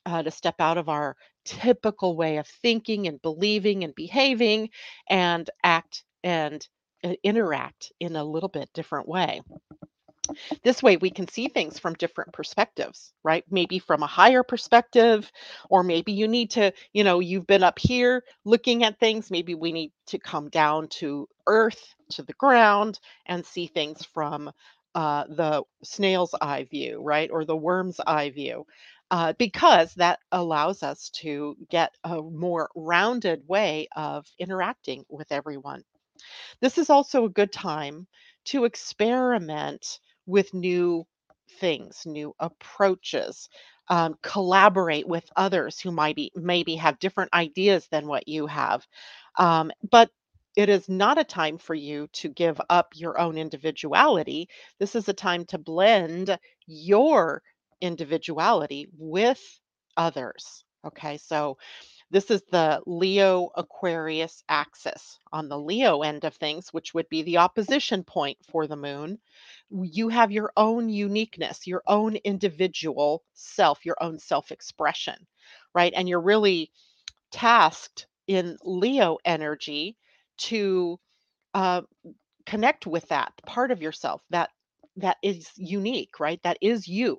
uh, 0.06 0.22
to 0.22 0.30
step 0.30 0.56
out 0.60 0.78
of 0.78 0.88
our 0.88 1.16
typical 1.44 2.16
way 2.16 2.38
of 2.38 2.46
thinking 2.46 3.08
and 3.08 3.20
believing 3.20 3.84
and 3.84 3.94
behaving 3.94 4.70
and 5.10 5.50
act 5.64 6.04
and 6.24 6.66
uh, 7.04 7.14
interact 7.22 7.92
in 8.00 8.16
a 8.16 8.24
little 8.24 8.48
bit 8.48 8.70
different 8.72 9.08
way. 9.08 9.42
This 10.64 10.82
way, 10.82 10.96
we 10.96 11.10
can 11.10 11.28
see 11.28 11.48
things 11.48 11.78
from 11.78 11.94
different 11.94 12.32
perspectives, 12.32 13.12
right? 13.22 13.44
Maybe 13.48 13.78
from 13.78 14.02
a 14.02 14.08
higher 14.08 14.42
perspective, 14.42 15.30
or 15.70 15.84
maybe 15.84 16.12
you 16.12 16.26
need 16.26 16.50
to, 16.52 16.72
you 16.92 17.04
know, 17.04 17.20
you've 17.20 17.46
been 17.46 17.62
up 17.62 17.78
here 17.78 18.24
looking 18.44 18.82
at 18.82 18.98
things. 18.98 19.30
Maybe 19.30 19.54
we 19.54 19.72
need 19.72 19.92
to 20.08 20.18
come 20.18 20.48
down 20.48 20.88
to 20.98 21.28
earth, 21.46 21.94
to 22.10 22.22
the 22.22 22.32
ground, 22.34 22.98
and 23.26 23.46
see 23.46 23.68
things 23.68 24.04
from 24.04 24.50
uh, 24.96 25.26
the 25.28 25.62
snail's 25.84 26.34
eye 26.42 26.64
view, 26.64 27.00
right? 27.02 27.30
Or 27.32 27.46
the 27.46 27.56
worm's 27.56 28.00
eye 28.06 28.30
view. 28.30 28.66
Uh, 29.12 29.34
because 29.38 29.94
that 29.96 30.20
allows 30.32 30.82
us 30.82 31.10
to 31.10 31.56
get 31.70 31.94
a 32.04 32.22
more 32.22 32.70
rounded 32.76 33.42
way 33.48 33.88
of 33.96 34.26
interacting 34.40 35.04
with 35.10 35.32
everyone. 35.32 35.84
This 36.60 36.78
is 36.78 36.90
also 36.90 37.24
a 37.24 37.30
good 37.30 37.52
time 37.52 38.06
to 38.46 38.64
experiment 38.64 40.00
with 40.26 40.54
new 40.54 41.06
things, 41.60 42.02
new 42.06 42.34
approaches, 42.40 43.48
um, 43.88 44.16
collaborate 44.22 45.06
with 45.06 45.30
others 45.36 45.80
who 45.80 45.92
might 45.92 46.16
be 46.16 46.32
maybe 46.34 46.76
have 46.76 46.98
different 46.98 47.32
ideas 47.32 47.88
than 47.90 48.06
what 48.08 48.28
you 48.28 48.46
have. 48.46 48.86
Um, 49.38 49.70
but 49.90 50.10
it 50.56 50.70
is 50.70 50.88
not 50.88 51.18
a 51.18 51.24
time 51.24 51.58
for 51.58 51.74
you 51.74 52.08
to 52.14 52.28
give 52.30 52.60
up 52.70 52.92
your 52.94 53.20
own 53.20 53.38
individuality. 53.38 54.48
This 54.78 54.96
is 54.96 55.08
a 55.08 55.12
time 55.12 55.44
to 55.46 55.58
blend 55.58 56.38
your 56.66 57.42
individuality 57.80 58.88
with 58.96 59.60
others. 59.96 60.64
Okay, 60.84 61.18
so 61.18 61.58
this 62.10 62.30
is 62.30 62.42
the 62.50 62.80
Leo 62.86 63.50
Aquarius 63.56 64.44
axis. 64.48 65.18
On 65.32 65.48
the 65.48 65.58
Leo 65.58 66.02
end 66.02 66.24
of 66.24 66.34
things, 66.36 66.72
which 66.72 66.94
would 66.94 67.08
be 67.08 67.22
the 67.22 67.38
opposition 67.38 68.04
point 68.04 68.38
for 68.50 68.66
the 68.66 68.76
moon, 68.76 69.18
you 69.70 70.08
have 70.08 70.30
your 70.30 70.52
own 70.56 70.88
uniqueness, 70.88 71.66
your 71.66 71.82
own 71.86 72.16
individual 72.16 73.24
self, 73.34 73.84
your 73.84 73.96
own 74.00 74.18
self 74.18 74.52
expression, 74.52 75.26
right? 75.74 75.92
And 75.94 76.08
you're 76.08 76.20
really 76.20 76.70
tasked 77.32 78.06
in 78.26 78.56
Leo 78.64 79.18
energy 79.24 79.96
to 80.38 80.98
uh, 81.54 81.82
connect 82.46 82.86
with 82.86 83.08
that 83.08 83.32
part 83.46 83.70
of 83.70 83.82
yourself 83.82 84.22
that 84.30 84.50
that 84.96 85.18
is 85.22 85.50
unique, 85.56 86.20
right? 86.20 86.40
That 86.42 86.58
is 86.60 86.88
you 86.88 87.18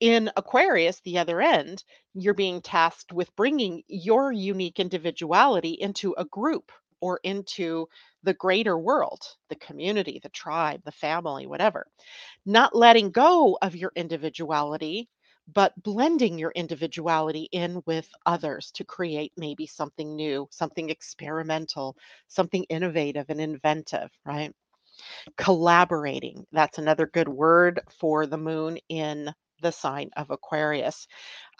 in 0.00 0.30
Aquarius, 0.36 1.00
the 1.00 1.18
other 1.18 1.40
end, 1.40 1.82
you're 2.14 2.34
being 2.34 2.60
tasked 2.62 3.12
with 3.12 3.34
bringing 3.34 3.82
your 3.88 4.32
unique 4.32 4.78
individuality 4.78 5.72
into 5.72 6.14
a 6.16 6.24
group 6.24 6.70
or 7.00 7.20
into 7.24 7.88
the 8.22 8.34
greater 8.34 8.78
world, 8.78 9.20
the 9.48 9.56
community, 9.56 10.20
the 10.22 10.28
tribe, 10.30 10.82
the 10.84 10.92
family, 10.92 11.46
whatever. 11.46 11.86
Not 12.46 12.76
letting 12.76 13.10
go 13.10 13.58
of 13.60 13.76
your 13.76 13.92
individuality, 13.96 15.08
but 15.54 15.72
blending 15.82 16.38
your 16.38 16.52
individuality 16.52 17.48
in 17.52 17.82
with 17.86 18.08
others 18.26 18.70
to 18.72 18.84
create 18.84 19.32
maybe 19.36 19.66
something 19.66 20.16
new, 20.16 20.48
something 20.50 20.90
experimental, 20.90 21.96
something 22.28 22.64
innovative 22.64 23.26
and 23.30 23.40
inventive, 23.40 24.10
right? 24.26 24.54
Collaborating. 25.36 26.46
That's 26.52 26.78
another 26.78 27.06
good 27.06 27.28
word 27.28 27.80
for 28.00 28.26
the 28.26 28.38
moon 28.38 28.78
in 28.88 29.32
the 29.62 29.72
sign 29.72 30.10
of 30.16 30.30
Aquarius. 30.30 31.06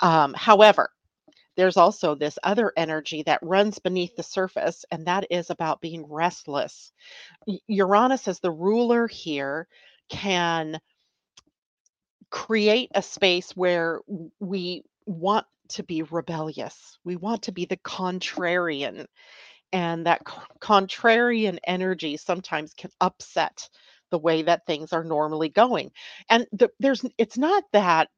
Um, 0.03 0.35
however, 0.35 0.91
there's 1.57 1.77
also 1.77 2.15
this 2.15 2.39
other 2.45 2.73
energy 2.77 3.23
that 3.25 3.41
runs 3.43 3.79
beneath 3.79 4.17
the 4.17 4.23
surface, 4.23 4.85
and 4.91 5.07
that 5.07 5.27
is 5.31 5.51
about 5.51 5.81
being 5.81 6.07
restless. 6.09 6.93
Uranus, 7.69 8.29
as 8.29 8.41
the 8.41 8.53
ruler 8.53 9.07
here, 9.09 9.69
can 10.09 10.81
create 12.31 12.91
a 12.95 13.03
space 13.03 13.53
where 13.57 14.01
we 14.41 14.83
want 15.07 15.47
to 15.71 15.83
be 15.83 16.03
rebellious. 16.03 16.99
We 17.05 17.17
want 17.17 17.43
to 17.43 17.53
be 17.53 17.67
the 17.67 17.77
contrarian 17.79 19.07
and 19.73 20.07
that 20.07 20.25
contrarian 20.61 21.59
energy 21.67 22.17
sometimes 22.17 22.75
can 22.75 22.91
upset 23.01 23.69
the 24.11 24.19
way 24.19 24.43
that 24.43 24.67
things 24.67 24.93
are 24.93 25.05
normally 25.05 25.51
going 25.51 25.91
and 26.31 26.47
the, 26.53 26.71
there's 26.81 27.05
it's 27.19 27.37
not 27.37 27.65
that 27.73 28.09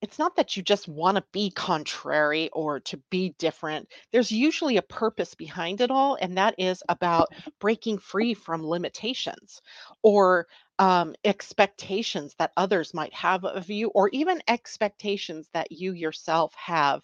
it's 0.00 0.18
not 0.18 0.36
that 0.36 0.56
you 0.56 0.62
just 0.62 0.86
want 0.86 1.16
to 1.16 1.24
be 1.32 1.50
contrary 1.50 2.50
or 2.52 2.80
to 2.80 2.98
be 3.10 3.34
different 3.38 3.88
there's 4.12 4.30
usually 4.30 4.76
a 4.76 4.82
purpose 4.82 5.34
behind 5.34 5.80
it 5.80 5.90
all 5.90 6.18
and 6.20 6.36
that 6.36 6.54
is 6.58 6.82
about 6.90 7.28
breaking 7.58 7.98
free 7.98 8.34
from 8.34 8.66
limitations 8.66 9.62
or 10.02 10.46
um, 10.78 11.14
expectations 11.24 12.34
that 12.38 12.52
others 12.56 12.94
might 12.94 13.14
have 13.14 13.44
of 13.44 13.68
you 13.70 13.88
or 13.88 14.08
even 14.10 14.42
expectations 14.48 15.48
that 15.52 15.72
you 15.72 15.92
yourself 15.92 16.54
have 16.54 17.02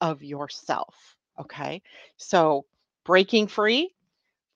of 0.00 0.22
yourself. 0.22 1.16
Okay. 1.40 1.82
So 2.16 2.66
breaking 3.04 3.48
free 3.48 3.94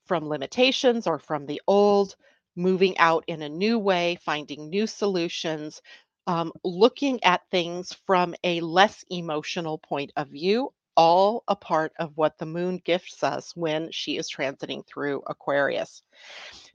from 0.06 0.28
limitations 0.28 1.06
or 1.06 1.18
from 1.18 1.46
the 1.46 1.62
old, 1.66 2.16
moving 2.56 2.98
out 2.98 3.24
in 3.28 3.42
a 3.42 3.48
new 3.48 3.78
way, 3.78 4.18
finding 4.24 4.68
new 4.68 4.86
solutions, 4.86 5.80
um, 6.26 6.52
looking 6.64 7.22
at 7.24 7.42
things 7.50 7.92
from 8.06 8.34
a 8.44 8.60
less 8.60 9.04
emotional 9.10 9.78
point 9.78 10.12
of 10.16 10.28
view, 10.28 10.72
all 10.96 11.44
a 11.48 11.56
part 11.56 11.92
of 11.98 12.16
what 12.16 12.36
the 12.38 12.46
moon 12.46 12.80
gifts 12.84 13.22
us 13.22 13.54
when 13.56 13.90
she 13.92 14.16
is 14.18 14.28
transiting 14.28 14.84
through 14.86 15.22
Aquarius. 15.26 16.02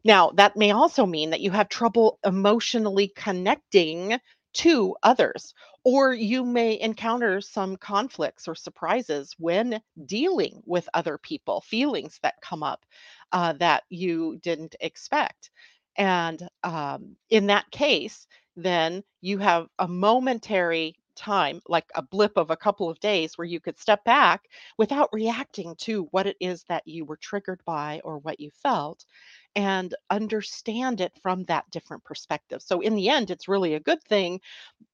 Now, 0.06 0.30
that 0.36 0.56
may 0.56 0.72
also 0.72 1.06
mean 1.06 1.32
that 1.32 1.42
you 1.42 1.52
have 1.52 1.68
trouble 1.68 2.20
emotionally 2.26 3.10
connecting 3.10 4.20
to 4.54 4.96
others, 5.04 5.54
or 5.84 6.14
you 6.14 6.46
may 6.46 6.80
encounter 6.80 7.42
some 7.42 7.76
conflicts 7.76 8.48
or 8.48 8.56
surprises 8.56 9.36
when 9.38 9.82
dealing 10.06 10.62
with 10.66 10.88
other 10.94 11.18
people, 11.18 11.62
feelings 11.62 12.20
that 12.24 12.36
come 12.42 12.64
up 12.64 12.86
uh, 13.34 13.54
that 13.54 13.84
you 13.90 14.38
didn't 14.44 14.76
expect. 14.80 15.52
And 15.98 16.48
um, 16.64 17.18
in 17.30 17.48
that 17.48 17.70
case, 17.72 18.28
then 18.56 19.04
you 19.22 19.40
have 19.40 19.68
a 19.80 19.88
momentary 19.88 20.96
time, 21.16 21.62
like 21.68 21.90
a 21.96 22.02
blip 22.02 22.34
of 22.38 22.50
a 22.52 22.58
couple 22.58 22.90
of 22.90 23.00
days, 23.00 23.38
where 23.38 23.46
you 23.48 23.60
could 23.60 23.80
step 23.80 24.04
back 24.06 24.44
without 24.78 25.10
reacting 25.12 25.76
to 25.78 26.04
what 26.12 26.28
it 26.28 26.38
is 26.40 26.64
that 26.70 26.84
you 26.88 27.06
were 27.06 27.18
triggered 27.18 27.62
by 27.66 28.02
or 28.04 28.20
what 28.20 28.40
you 28.40 28.52
felt 28.64 29.04
and 29.56 29.96
understand 30.10 31.02
it 31.02 31.14
from 31.22 31.44
that 31.46 31.70
different 31.72 32.04
perspective. 32.04 32.62
So, 32.62 32.82
in 32.82 32.96
the 32.96 33.10
end, 33.10 33.32
it's 33.32 33.48
really 33.48 33.76
a 33.76 33.80
good 33.80 34.04
thing, 34.04 34.42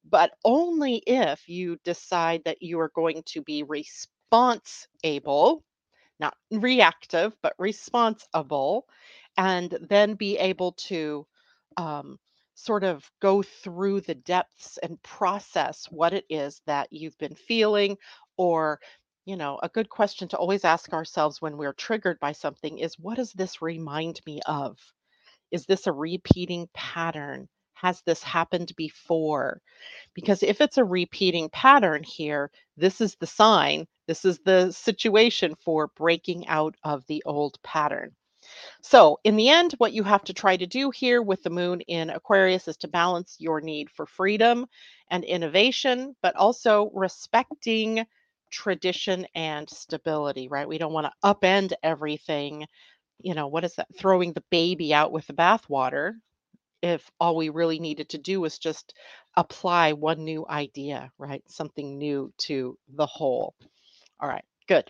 but 0.09 0.31
only 0.45 0.97
if 1.07 1.47
you 1.49 1.77
decide 1.83 2.43
that 2.45 2.61
you 2.61 2.79
are 2.79 2.91
going 2.95 3.23
to 3.27 3.41
be 3.41 3.63
response 3.63 4.87
able, 5.03 5.63
not 6.19 6.35
reactive, 6.51 7.35
but 7.41 7.53
responsible, 7.59 8.87
and 9.37 9.77
then 9.89 10.15
be 10.15 10.37
able 10.37 10.73
to 10.73 11.25
um, 11.77 12.19
sort 12.55 12.83
of 12.83 13.09
go 13.21 13.41
through 13.41 14.01
the 14.01 14.15
depths 14.15 14.77
and 14.83 15.01
process 15.03 15.85
what 15.89 16.13
it 16.13 16.25
is 16.29 16.61
that 16.67 16.87
you've 16.91 17.17
been 17.17 17.35
feeling 17.35 17.97
or 18.37 18.79
you 19.25 19.35
know 19.37 19.59
a 19.63 19.69
good 19.69 19.89
question 19.89 20.27
to 20.29 20.37
always 20.37 20.65
ask 20.65 20.93
ourselves 20.93 21.41
when 21.41 21.57
we're 21.57 21.73
triggered 21.73 22.19
by 22.19 22.31
something 22.31 22.79
is 22.79 22.99
what 22.99 23.17
does 23.17 23.33
this 23.33 23.61
remind 23.61 24.21
me 24.25 24.41
of? 24.45 24.77
Is 25.51 25.65
this 25.65 25.87
a 25.87 25.91
repeating 25.91 26.67
pattern? 26.73 27.47
Has 27.73 28.01
this 28.05 28.23
happened 28.23 28.73
before? 28.77 29.61
Because 30.13 30.43
if 30.43 30.61
it's 30.61 30.77
a 30.77 30.85
repeating 30.85 31.49
pattern 31.49 32.03
here 32.03 32.51
this 32.77 33.01
is 33.01 33.15
the 33.15 33.27
sign 33.27 33.87
this 34.07 34.25
is 34.25 34.39
the 34.39 34.71
situation 34.71 35.55
for 35.63 35.87
breaking 35.95 36.47
out 36.47 36.75
of 36.83 37.05
the 37.07 37.23
old 37.25 37.61
pattern. 37.63 38.15
So, 38.81 39.19
in 39.23 39.35
the 39.37 39.49
end, 39.49 39.73
what 39.77 39.93
you 39.93 40.03
have 40.03 40.23
to 40.25 40.33
try 40.33 40.57
to 40.57 40.67
do 40.67 40.89
here 40.89 41.21
with 41.21 41.43
the 41.43 41.49
moon 41.49 41.81
in 41.81 42.09
Aquarius 42.09 42.67
is 42.67 42.77
to 42.77 42.87
balance 42.87 43.37
your 43.39 43.61
need 43.61 43.89
for 43.89 44.05
freedom 44.05 44.67
and 45.09 45.23
innovation, 45.23 46.15
but 46.21 46.35
also 46.35 46.89
respecting 46.93 48.05
tradition 48.51 49.25
and 49.35 49.69
stability, 49.69 50.47
right? 50.47 50.67
We 50.67 50.77
don't 50.77 50.93
want 50.93 51.07
to 51.07 51.27
upend 51.27 51.73
everything. 51.83 52.65
You 53.21 53.33
know, 53.33 53.47
what 53.47 53.63
is 53.63 53.75
that? 53.75 53.87
Throwing 53.97 54.33
the 54.33 54.43
baby 54.51 54.93
out 54.93 55.11
with 55.11 55.27
the 55.27 55.33
bathwater 55.33 56.13
if 56.81 57.09
all 57.19 57.35
we 57.35 57.49
really 57.49 57.79
needed 57.79 58.09
to 58.09 58.17
do 58.17 58.41
was 58.41 58.57
just 58.57 58.93
apply 59.37 59.93
one 59.93 60.23
new 60.23 60.45
idea, 60.49 61.11
right? 61.17 61.43
Something 61.47 61.97
new 61.97 62.33
to 62.39 62.77
the 62.95 63.05
whole. 63.05 63.53
All 64.19 64.29
right, 64.29 64.43
good. 64.67 64.89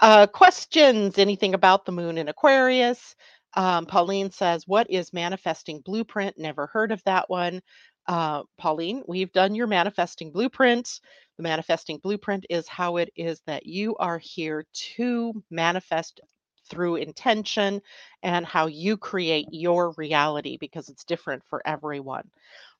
Uh, 0.00 0.26
questions? 0.26 1.18
Anything 1.18 1.54
about 1.54 1.84
the 1.84 1.92
moon 1.92 2.18
in 2.18 2.28
Aquarius? 2.28 3.14
Um, 3.54 3.86
Pauline 3.86 4.30
says, 4.30 4.66
What 4.66 4.90
is 4.90 5.12
manifesting 5.12 5.80
blueprint? 5.80 6.38
Never 6.38 6.66
heard 6.66 6.92
of 6.92 7.02
that 7.04 7.28
one. 7.28 7.60
Uh, 8.06 8.42
Pauline, 8.58 9.02
we've 9.06 9.32
done 9.32 9.54
your 9.54 9.66
manifesting 9.66 10.32
blueprint. 10.32 11.00
The 11.40 11.44
manifesting 11.48 11.96
blueprint 11.96 12.44
is 12.50 12.68
how 12.68 12.98
it 12.98 13.10
is 13.16 13.40
that 13.46 13.64
you 13.64 13.96
are 13.96 14.18
here 14.18 14.66
to 14.96 15.42
manifest 15.50 16.20
through 16.68 16.96
intention 16.96 17.80
and 18.22 18.44
how 18.44 18.66
you 18.66 18.98
create 18.98 19.48
your 19.50 19.94
reality 19.96 20.58
because 20.60 20.90
it's 20.90 21.06
different 21.06 21.42
for 21.48 21.62
everyone, 21.66 22.30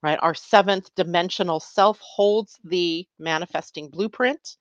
right? 0.03 0.19
Our 0.21 0.35
seventh 0.35 0.95
dimensional 0.95 1.59
self 1.59 1.99
holds 2.01 2.61
the 2.63 3.09
manifesting 3.19 3.89
blueprint. 3.89 4.59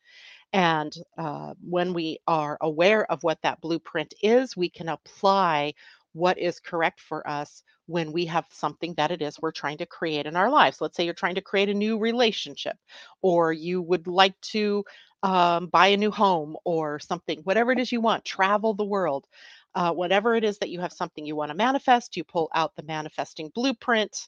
And 0.54 0.94
uh, 1.18 1.56
when 1.62 1.94
we 1.94 2.20
are 2.26 2.58
aware 2.62 3.06
of 3.12 3.22
what 3.22 3.42
that 3.44 3.60
blueprint 3.60 4.14
is, 4.24 4.56
we 4.56 4.70
can 4.70 4.88
apply 4.88 5.74
what 6.14 6.38
is 6.38 6.60
correct 6.60 7.00
for 7.00 7.28
us 7.28 7.64
when 7.86 8.12
we 8.12 8.26
have 8.26 8.46
something 8.52 8.94
that 8.96 9.12
it 9.12 9.22
is 9.22 9.40
we're 9.42 9.52
trying 9.52 9.78
to 9.78 9.86
create 9.86 10.26
in 10.26 10.36
our 10.36 10.50
lives. 10.50 10.80
Let's 10.80 10.96
say 10.96 11.06
you're 11.06 11.14
trying 11.14 11.36
to 11.36 11.42
create 11.42 11.70
a 11.70 11.74
new 11.74 11.98
relationship, 11.98 12.78
or 13.22 13.52
you 13.52 13.82
would 13.82 14.08
like 14.08 14.40
to 14.52 14.84
um, 15.24 15.68
buy 15.68 15.88
a 15.88 15.98
new 15.98 16.12
home 16.12 16.56
or 16.66 17.00
something, 17.00 17.40
whatever 17.44 17.72
it 17.72 17.80
is 17.80 17.92
you 17.92 18.02
want, 18.02 18.26
travel 18.26 18.74
the 18.74 18.86
world. 18.86 19.26
Uh, 19.76 19.92
whatever 19.92 20.36
it 20.36 20.44
is 20.44 20.58
that 20.58 20.72
you 20.72 20.80
have 20.80 20.92
something 20.92 21.26
you 21.26 21.36
want 21.36 21.52
to 21.52 21.56
manifest, 21.56 22.18
you 22.18 22.24
pull 22.24 22.50
out 22.56 22.76
the 22.76 22.84
manifesting 22.84 23.52
blueprint 23.54 24.28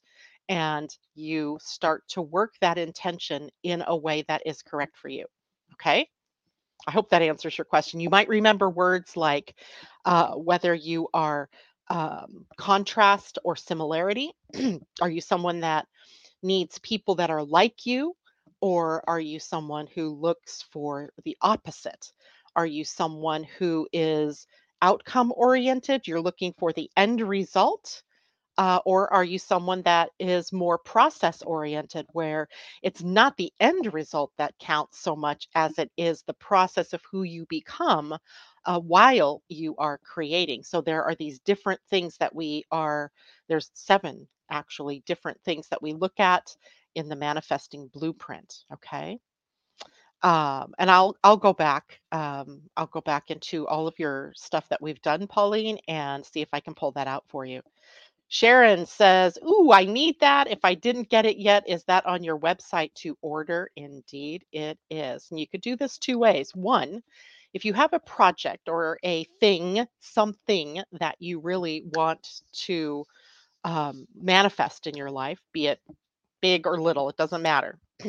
and 0.50 0.96
you 1.16 1.58
start 1.62 2.04
to 2.10 2.22
work 2.22 2.54
that 2.62 2.78
intention 2.78 3.50
in 3.64 3.84
a 3.88 3.96
way 3.96 4.24
that 4.28 4.44
is 4.46 4.62
correct 4.62 4.96
for 4.98 5.10
you. 5.10 5.26
Okay. 5.74 6.08
I 6.88 6.92
hope 6.92 7.10
that 7.10 7.22
answers 7.22 7.58
your 7.58 7.66
question. 7.66 8.00
You 8.00 8.10
might 8.10 8.28
remember 8.28 8.70
words 8.70 9.16
like 9.16 9.56
uh, 10.06 10.34
whether 10.34 10.74
you 10.74 11.08
are 11.14 11.50
um, 11.92 12.46
contrast 12.58 13.38
or 13.44 13.58
similarity. 13.58 14.32
are 15.02 15.10
you 15.10 15.20
someone 15.22 15.60
that 15.60 15.88
needs 16.42 16.80
people 16.80 17.16
that 17.16 17.30
are 17.30 17.44
like 17.44 17.86
you, 17.86 18.16
or 18.62 19.04
are 19.10 19.20
you 19.20 19.40
someone 19.40 19.88
who 19.94 20.10
looks 20.10 20.64
for 20.72 21.12
the 21.26 21.38
opposite? 21.42 22.14
Are 22.56 22.66
you 22.66 22.86
someone 22.86 23.44
who 23.44 23.90
is 23.92 24.48
outcome 24.82 25.34
oriented? 25.36 26.08
You're 26.08 26.22
looking 26.22 26.54
for 26.58 26.72
the 26.72 26.90
end 26.96 27.22
result 27.22 28.04
uh, 28.58 28.80
or 28.86 29.14
are 29.14 29.26
you 29.26 29.40
someone 29.40 29.84
that 29.84 30.12
is 30.20 30.54
more 30.54 30.78
process 30.80 31.42
oriented, 31.44 32.08
where 32.14 32.48
it's 32.84 33.04
not 33.04 33.38
the 33.38 33.54
end 33.60 33.94
result 33.94 34.32
that 34.38 34.56
counts 34.60 35.00
so 35.00 35.16
much 35.16 35.50
as 35.56 35.80
it 35.80 35.92
is 35.98 36.24
the 36.24 36.36
process 36.36 36.94
of 36.94 37.02
who 37.12 37.24
you 37.24 37.46
become 37.50 38.16
uh, 38.66 38.80
while 38.80 39.44
you 39.50 39.76
are 39.78 40.00
creating? 40.06 40.64
So 40.64 40.82
there 40.82 41.04
are 41.04 41.16
these 41.16 41.40
different 41.42 41.82
things 41.90 42.18
that 42.20 42.36
we 42.36 42.66
are, 42.72 43.12
there's 43.50 43.72
seven 43.76 44.28
actually 44.52 45.04
different 45.08 45.40
things 45.46 45.68
that 45.70 45.84
we 45.84 45.94
look 45.94 46.20
at 46.20 46.56
in 46.96 47.10
the 47.10 47.18
manifesting 47.18 47.90
blueprint. 47.94 48.56
Okay. 48.74 49.20
Um, 50.24 50.74
and 50.80 50.92
I'll 50.92 51.16
I'll 51.24 51.38
go 51.38 51.54
back. 51.54 52.00
Um, 52.12 52.62
I'll 52.78 52.88
go 52.88 53.02
back 53.02 53.32
into 53.32 53.68
all 53.68 53.88
of 53.88 53.98
your 54.00 54.34
stuff 54.36 54.68
that 54.70 54.82
we've 54.82 55.02
done, 55.02 55.28
Pauline, 55.28 55.80
and 55.88 56.26
see 56.26 56.42
if 56.42 56.50
I 56.54 56.60
can 56.60 56.76
pull 56.76 56.92
that 56.94 57.08
out 57.08 57.26
for 57.30 57.46
you. 57.46 57.62
Sharon 58.34 58.86
says, 58.86 59.38
Ooh, 59.46 59.74
I 59.74 59.84
need 59.84 60.18
that. 60.22 60.48
If 60.50 60.60
I 60.64 60.74
didn't 60.74 61.10
get 61.10 61.26
it 61.26 61.36
yet, 61.38 61.68
is 61.68 61.84
that 61.84 62.06
on 62.06 62.24
your 62.24 62.40
website 62.40 62.94
to 62.96 63.18
order? 63.22 63.70
Indeed, 63.76 64.46
it 64.54 64.80
is. 64.90 65.28
And 65.30 65.38
you 65.38 65.46
could 65.50 65.60
do 65.60 65.76
this 65.76 65.98
two 65.98 66.18
ways. 66.18 66.56
One, 66.56 67.04
if 67.54 67.66
you 67.66 67.74
have 67.74 67.92
a 67.92 68.00
project 68.00 68.70
or 68.70 68.98
a 69.04 69.26
thing, 69.42 69.86
something 70.00 70.82
that 70.94 71.18
you 71.20 71.42
really 71.42 71.84
want 71.94 72.42
to 72.68 73.04
um, 73.66 74.08
manifest 74.16 74.88
in 74.88 74.96
your 74.96 75.12
life, 75.12 75.42
be 75.52 75.68
it 75.68 75.82
big 76.42 76.66
or 76.66 76.80
little, 76.80 77.10
it 77.10 77.18
doesn't 77.18 77.42
matter. 77.42 77.80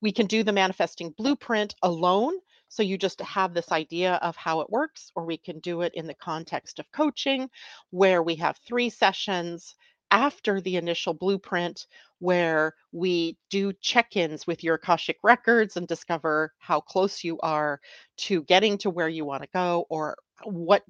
we 0.00 0.10
can 0.10 0.26
do 0.26 0.42
the 0.42 0.52
manifesting 0.52 1.14
blueprint 1.16 1.76
alone 1.80 2.34
so 2.70 2.82
you 2.82 2.96
just 2.96 3.20
have 3.20 3.52
this 3.52 3.72
idea 3.72 4.14
of 4.22 4.36
how 4.36 4.60
it 4.60 4.70
works, 4.70 5.10
or 5.14 5.26
we 5.26 5.36
can 5.36 5.58
do 5.58 5.82
it 5.82 5.92
in 5.94 6.06
the 6.06 6.14
context 6.14 6.78
of 6.78 6.90
coaching, 6.92 7.50
where 7.90 8.22
we 8.22 8.36
have 8.36 8.56
three 8.58 8.88
sessions 8.88 9.74
after 10.12 10.60
the 10.60 10.76
initial 10.76 11.12
blueprint 11.12 11.86
where 12.20 12.74
we 12.92 13.36
do 13.48 13.72
check 13.80 14.16
ins 14.16 14.46
with 14.46 14.62
your 14.62 14.76
Akashic 14.76 15.18
records 15.22 15.76
and 15.76 15.86
discover 15.88 16.52
how 16.58 16.80
close 16.80 17.24
you 17.24 17.38
are 17.40 17.80
to 18.16 18.42
getting 18.44 18.78
to 18.78 18.90
where 18.90 19.08
you 19.08 19.24
want 19.24 19.42
to 19.42 19.48
go 19.52 19.86
or 19.88 20.16
what 20.44 20.84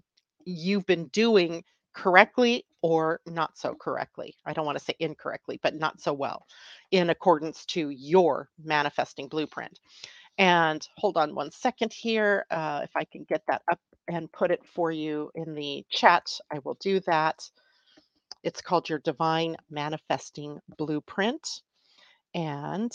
you've 0.45 0.87
been 0.87 1.07
doing 1.09 1.64
correctly 1.93 2.64
or 2.83 3.21
not 3.27 3.57
so 3.59 3.75
correctly. 3.75 4.35
I 4.45 4.53
don't 4.53 4.66
want 4.66 4.79
to 4.79 4.85
say 4.85 4.95
incorrectly, 4.99 5.61
but 5.62 5.75
not 5.75 6.01
so 6.01 6.12
well 6.12 6.47
in 6.90 7.11
accordance 7.11 7.64
to 7.66 7.90
your 7.90 8.49
manifesting 8.62 9.29
blueprint. 9.29 9.79
And 10.40 10.87
hold 10.98 11.18
on 11.18 11.37
one 11.37 11.53
second 11.53 11.94
here. 11.94 12.46
Uh, 12.50 12.83
if 12.85 12.92
I 12.96 13.05
can 13.07 13.24
get 13.29 13.44
that 13.48 13.62
up 13.72 13.81
and 14.09 14.33
put 14.33 14.53
it 14.53 14.62
for 14.74 14.92
you 14.92 15.31
in 15.37 15.55
the 15.55 15.87
chat, 15.90 16.29
I 16.53 16.61
will 16.64 16.79
do 16.81 17.00
that. 17.03 17.48
It's 18.44 18.62
called 18.62 18.88
your 18.88 19.00
Divine 19.00 19.57
Manifesting 19.70 20.61
Blueprint. 20.79 21.62
And 22.35 22.92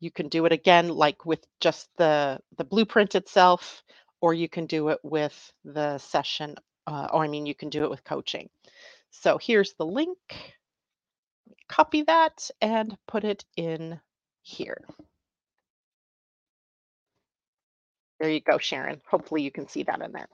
you 0.00 0.10
can 0.12 0.28
do 0.28 0.46
it 0.46 0.52
again, 0.52 0.88
like 0.88 1.26
with 1.26 1.44
just 1.60 1.88
the, 1.98 2.40
the 2.58 2.64
blueprint 2.64 3.14
itself, 3.16 3.84
or 4.20 4.34
you 4.34 4.48
can 4.48 4.66
do 4.66 4.90
it 4.90 5.00
with 5.04 5.52
the 5.64 5.98
session, 5.98 6.56
uh, 6.86 7.08
or 7.12 7.24
I 7.24 7.28
mean, 7.28 7.46
you 7.46 7.54
can 7.54 7.70
do 7.70 7.84
it 7.84 7.90
with 7.90 8.04
coaching. 8.04 8.50
So 9.12 9.38
here's 9.38 9.74
the 9.74 9.86
link. 9.86 10.52
copy 11.68 12.02
that 12.04 12.50
and 12.62 12.96
put 13.08 13.24
it 13.24 13.44
in 13.56 14.00
here. 14.42 14.84
There 18.20 18.30
you 18.30 18.40
go, 18.40 18.58
Sharon. 18.58 19.00
Hopefully 19.10 19.42
you 19.42 19.50
can 19.50 19.68
see 19.68 19.82
that 19.84 20.02
in 20.02 20.12
there. 20.12 20.28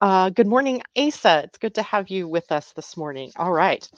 Uh, 0.00 0.30
good 0.30 0.46
morning, 0.46 0.82
Asa. 0.96 1.42
It's 1.44 1.58
good 1.58 1.74
to 1.76 1.82
have 1.82 2.10
you 2.10 2.28
with 2.28 2.52
us 2.52 2.72
this 2.72 2.96
morning. 2.96 3.32
All 3.36 3.52
right. 3.52 3.88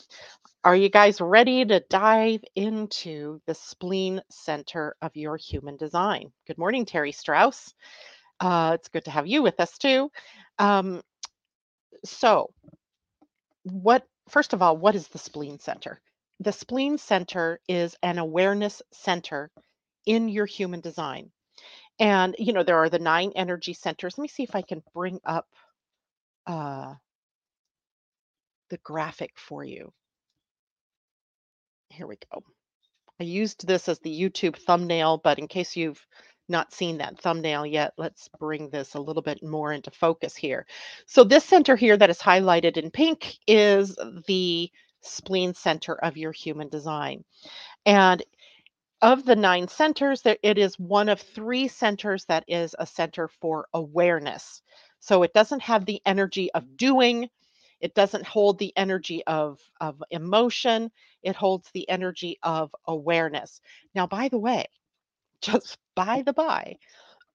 Are 0.64 0.76
you 0.76 0.88
guys 0.90 1.20
ready 1.20 1.64
to 1.64 1.80
dive 1.90 2.42
into 2.54 3.40
the 3.46 3.54
spleen 3.54 4.22
center 4.30 4.96
of 5.02 5.16
your 5.16 5.36
human 5.36 5.76
design? 5.76 6.32
Good 6.46 6.58
morning, 6.58 6.86
Terry 6.86 7.12
Strauss. 7.12 7.74
Uh, 8.40 8.72
it's 8.74 8.88
good 8.88 9.04
to 9.06 9.10
have 9.10 9.26
you 9.26 9.42
with 9.42 9.60
us 9.60 9.76
too. 9.78 10.10
Um, 10.58 11.02
so, 12.04 12.50
what, 13.64 14.04
first 14.28 14.52
of 14.52 14.62
all, 14.62 14.76
what 14.76 14.94
is 14.94 15.08
the 15.08 15.18
spleen 15.18 15.58
center? 15.58 16.00
The 16.40 16.52
spleen 16.52 16.98
center 16.98 17.60
is 17.68 17.96
an 18.02 18.18
awareness 18.18 18.82
center 18.92 19.50
in 20.06 20.28
your 20.28 20.46
human 20.46 20.80
design. 20.80 21.30
And, 22.00 22.34
you 22.38 22.52
know, 22.52 22.62
there 22.62 22.78
are 22.78 22.88
the 22.88 22.98
nine 22.98 23.32
energy 23.34 23.72
centers. 23.72 24.16
Let 24.16 24.22
me 24.22 24.28
see 24.28 24.44
if 24.44 24.54
I 24.54 24.62
can 24.62 24.82
bring 24.94 25.20
up 25.24 25.46
uh, 26.46 26.94
the 28.70 28.78
graphic 28.78 29.32
for 29.36 29.64
you. 29.64 29.92
Here 31.90 32.06
we 32.06 32.16
go. 32.32 32.42
I 33.20 33.24
used 33.24 33.66
this 33.66 33.88
as 33.88 33.98
the 33.98 34.20
YouTube 34.20 34.56
thumbnail, 34.56 35.18
but 35.18 35.38
in 35.38 35.48
case 35.48 35.76
you've 35.76 36.04
not 36.48 36.72
seen 36.72 36.98
that 36.98 37.18
thumbnail 37.20 37.66
yet, 37.66 37.92
let's 37.98 38.28
bring 38.38 38.70
this 38.70 38.94
a 38.94 39.00
little 39.00 39.22
bit 39.22 39.42
more 39.42 39.72
into 39.72 39.90
focus 39.90 40.36
here. 40.36 40.66
So 41.06 41.24
this 41.24 41.44
center 41.44 41.76
here 41.76 41.96
that 41.96 42.10
is 42.10 42.18
highlighted 42.18 42.76
in 42.76 42.90
pink 42.90 43.36
is 43.46 43.96
the 44.26 44.70
spleen 45.02 45.54
center 45.54 45.94
of 45.94 46.16
your 46.16 46.32
human 46.32 46.68
design. 46.68 47.24
And 47.84 48.22
of 49.02 49.24
the 49.24 49.36
nine 49.36 49.68
centers, 49.68 50.22
there, 50.22 50.38
it 50.42 50.58
is 50.58 50.78
one 50.78 51.08
of 51.08 51.20
three 51.20 51.68
centers 51.68 52.24
that 52.26 52.44
is 52.48 52.74
a 52.78 52.86
center 52.86 53.28
for 53.28 53.68
awareness. 53.74 54.62
So 55.00 55.22
it 55.22 55.32
doesn't 55.32 55.62
have 55.62 55.86
the 55.86 56.00
energy 56.04 56.50
of 56.52 56.76
doing, 56.76 57.28
it 57.80 57.94
doesn't 57.94 58.26
hold 58.26 58.58
the 58.58 58.72
energy 58.76 59.24
of, 59.26 59.60
of 59.80 60.02
emotion, 60.10 60.90
it 61.22 61.36
holds 61.36 61.70
the 61.72 61.88
energy 61.88 62.38
of 62.42 62.74
awareness. 62.86 63.60
Now, 63.94 64.06
by 64.06 64.28
the 64.28 64.38
way, 64.38 64.66
just 65.42 65.78
by 65.94 66.22
the 66.22 66.32
by, 66.32 66.76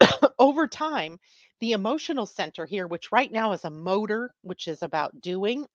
over 0.39 0.67
time, 0.67 1.19
the 1.61 1.73
emotional 1.73 2.25
center 2.25 2.65
here, 2.65 2.87
which 2.87 3.11
right 3.11 3.31
now 3.31 3.53
is 3.53 3.63
a 3.65 3.69
motor, 3.69 4.33
which 4.41 4.67
is 4.67 4.83
about 4.83 5.21
doing, 5.21 5.65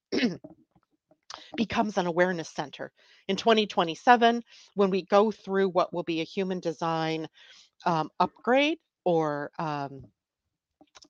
becomes 1.56 1.98
an 1.98 2.06
awareness 2.06 2.48
center. 2.50 2.92
In 3.28 3.36
2027, 3.36 4.42
when 4.74 4.90
we 4.90 5.02
go 5.02 5.30
through 5.30 5.68
what 5.70 5.92
will 5.92 6.04
be 6.04 6.20
a 6.20 6.24
human 6.24 6.60
design 6.60 7.28
um, 7.86 8.10
upgrade 8.20 8.78
or 9.04 9.50
um, 9.58 10.04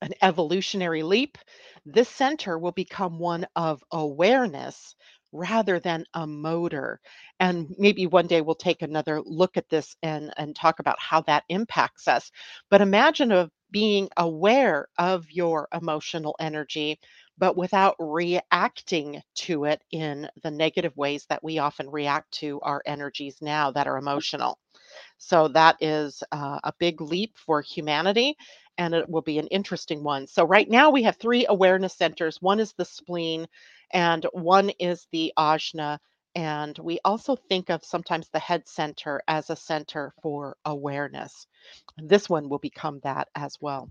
an 0.02 0.12
evolutionary 0.22 1.02
leap, 1.02 1.38
this 1.84 2.08
center 2.08 2.58
will 2.58 2.72
become 2.72 3.18
one 3.18 3.46
of 3.56 3.82
awareness 3.92 4.94
rather 5.32 5.78
than 5.78 6.04
a 6.14 6.26
motor. 6.26 7.00
And 7.40 7.74
maybe 7.78 8.06
one 8.06 8.26
day 8.26 8.40
we'll 8.40 8.54
take 8.54 8.82
another 8.82 9.20
look 9.24 9.56
at 9.56 9.68
this 9.68 9.96
and, 10.02 10.32
and 10.36 10.56
talk 10.56 10.78
about 10.78 10.98
how 11.00 11.20
that 11.22 11.44
impacts 11.48 12.08
us. 12.08 12.30
But 12.70 12.80
imagine 12.80 13.32
of 13.32 13.50
being 13.70 14.08
aware 14.16 14.88
of 14.98 15.30
your 15.30 15.68
emotional 15.74 16.34
energy, 16.40 16.98
but 17.38 17.56
without 17.56 17.96
reacting 17.98 19.22
to 19.34 19.64
it 19.64 19.82
in 19.92 20.28
the 20.42 20.50
negative 20.50 20.96
ways 20.96 21.26
that 21.28 21.42
we 21.42 21.58
often 21.58 21.88
react 21.90 22.30
to 22.32 22.60
our 22.62 22.82
energies 22.86 23.38
now 23.40 23.70
that 23.72 23.86
are 23.86 23.98
emotional. 23.98 24.58
So 25.18 25.48
that 25.48 25.76
is 25.80 26.22
uh, 26.32 26.60
a 26.64 26.72
big 26.78 27.00
leap 27.00 27.36
for 27.38 27.62
humanity 27.62 28.36
and 28.78 28.94
it 28.94 29.08
will 29.08 29.22
be 29.22 29.38
an 29.38 29.48
interesting 29.48 30.02
one. 30.04 30.26
So 30.26 30.44
right 30.44 30.68
now 30.68 30.90
we 30.90 31.02
have 31.04 31.16
three 31.16 31.46
awareness 31.48 31.94
centers. 31.96 32.40
One 32.40 32.60
is 32.60 32.72
the 32.74 32.84
spleen 32.84 33.46
and 33.92 34.26
one 34.32 34.70
is 34.78 35.06
the 35.12 35.32
ajna 35.38 35.98
and 36.34 36.78
we 36.78 37.00
also 37.04 37.36
think 37.36 37.70
of 37.70 37.84
sometimes 37.84 38.28
the 38.28 38.38
head 38.38 38.68
center 38.68 39.22
as 39.26 39.50
a 39.50 39.56
center 39.56 40.12
for 40.22 40.56
awareness. 40.64 41.46
This 41.96 42.28
one 42.28 42.48
will 42.48 42.58
become 42.58 43.00
that 43.02 43.28
as 43.34 43.56
well. 43.60 43.90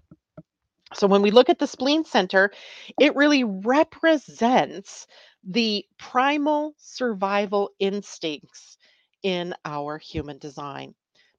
So 0.94 1.08
when 1.08 1.22
we 1.22 1.32
look 1.32 1.50
at 1.50 1.60
the 1.60 1.68
spleen 1.68 2.06
center, 2.06 2.52
it 3.00 3.16
really 3.16 3.44
represents 3.44 5.08
the 5.44 5.86
primal 6.00 6.74
survival 6.78 7.72
instincts 7.80 8.78
in 9.24 9.54
our 9.66 9.98
human 9.98 10.38
design 10.40 10.94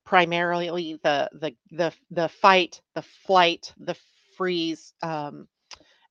primarily 0.04 0.98
the 1.02 1.28
the 1.34 1.54
the 1.70 1.92
the 2.10 2.28
fight, 2.28 2.80
the 2.94 3.02
flight, 3.02 3.74
the 3.78 3.96
freeze 4.38 4.94
um, 5.02 5.46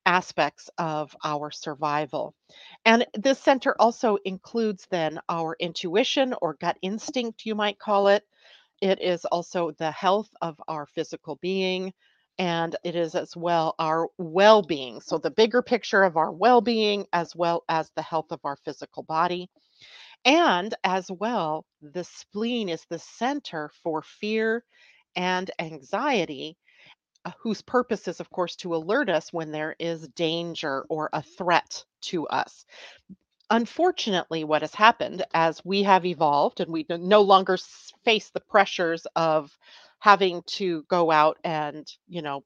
aspects 0.05 0.69
of 0.77 1.15
our 1.23 1.51
survival. 1.51 2.35
And 2.85 3.05
this 3.15 3.39
center 3.39 3.75
also 3.79 4.17
includes 4.25 4.87
then 4.91 5.19
our 5.29 5.55
intuition 5.59 6.35
or 6.41 6.55
gut 6.55 6.77
instinct, 6.81 7.45
you 7.45 7.55
might 7.55 7.79
call 7.79 8.07
it. 8.09 8.23
It 8.81 9.01
is 9.01 9.25
also 9.25 9.71
the 9.71 9.91
health 9.91 10.29
of 10.41 10.61
our 10.67 10.85
physical 10.87 11.37
being, 11.41 11.93
and 12.39 12.75
it 12.83 12.95
is 12.95 13.15
as 13.15 13.35
well 13.35 13.75
our 13.79 14.07
well 14.17 14.61
being. 14.61 15.01
So, 15.01 15.17
the 15.17 15.31
bigger 15.31 15.61
picture 15.61 16.03
of 16.03 16.17
our 16.17 16.31
well 16.31 16.61
being, 16.61 17.05
as 17.13 17.35
well 17.35 17.63
as 17.69 17.91
the 17.95 18.01
health 18.01 18.31
of 18.31 18.39
our 18.43 18.57
physical 18.65 19.03
body. 19.03 19.49
And 20.25 20.73
as 20.83 21.09
well, 21.11 21.65
the 21.81 22.03
spleen 22.03 22.69
is 22.69 22.85
the 22.89 22.99
center 22.99 23.71
for 23.83 24.01
fear 24.01 24.63
and 25.15 25.49
anxiety, 25.59 26.57
uh, 27.25 27.31
whose 27.41 27.61
purpose 27.61 28.07
is, 28.07 28.19
of 28.19 28.29
course, 28.29 28.55
to 28.57 28.75
alert 28.75 29.09
us 29.09 29.33
when 29.33 29.51
there 29.51 29.75
is 29.79 30.07
danger 30.09 30.85
or 30.89 31.09
a 31.13 31.21
threat 31.21 31.83
to 32.01 32.27
us. 32.27 32.65
Unfortunately, 33.49 34.43
what 34.43 34.61
has 34.61 34.73
happened 34.75 35.25
as 35.33 35.63
we 35.65 35.83
have 35.83 36.05
evolved 36.05 36.59
and 36.59 36.71
we 36.71 36.85
no 36.89 37.21
longer 37.21 37.57
face 38.03 38.29
the 38.31 38.41
pressures 38.41 39.05
of 39.15 39.57
having 39.99 40.43
to 40.47 40.83
go 40.89 41.11
out 41.11 41.37
and, 41.43 41.87
you 42.07 42.21
know, 42.21 42.43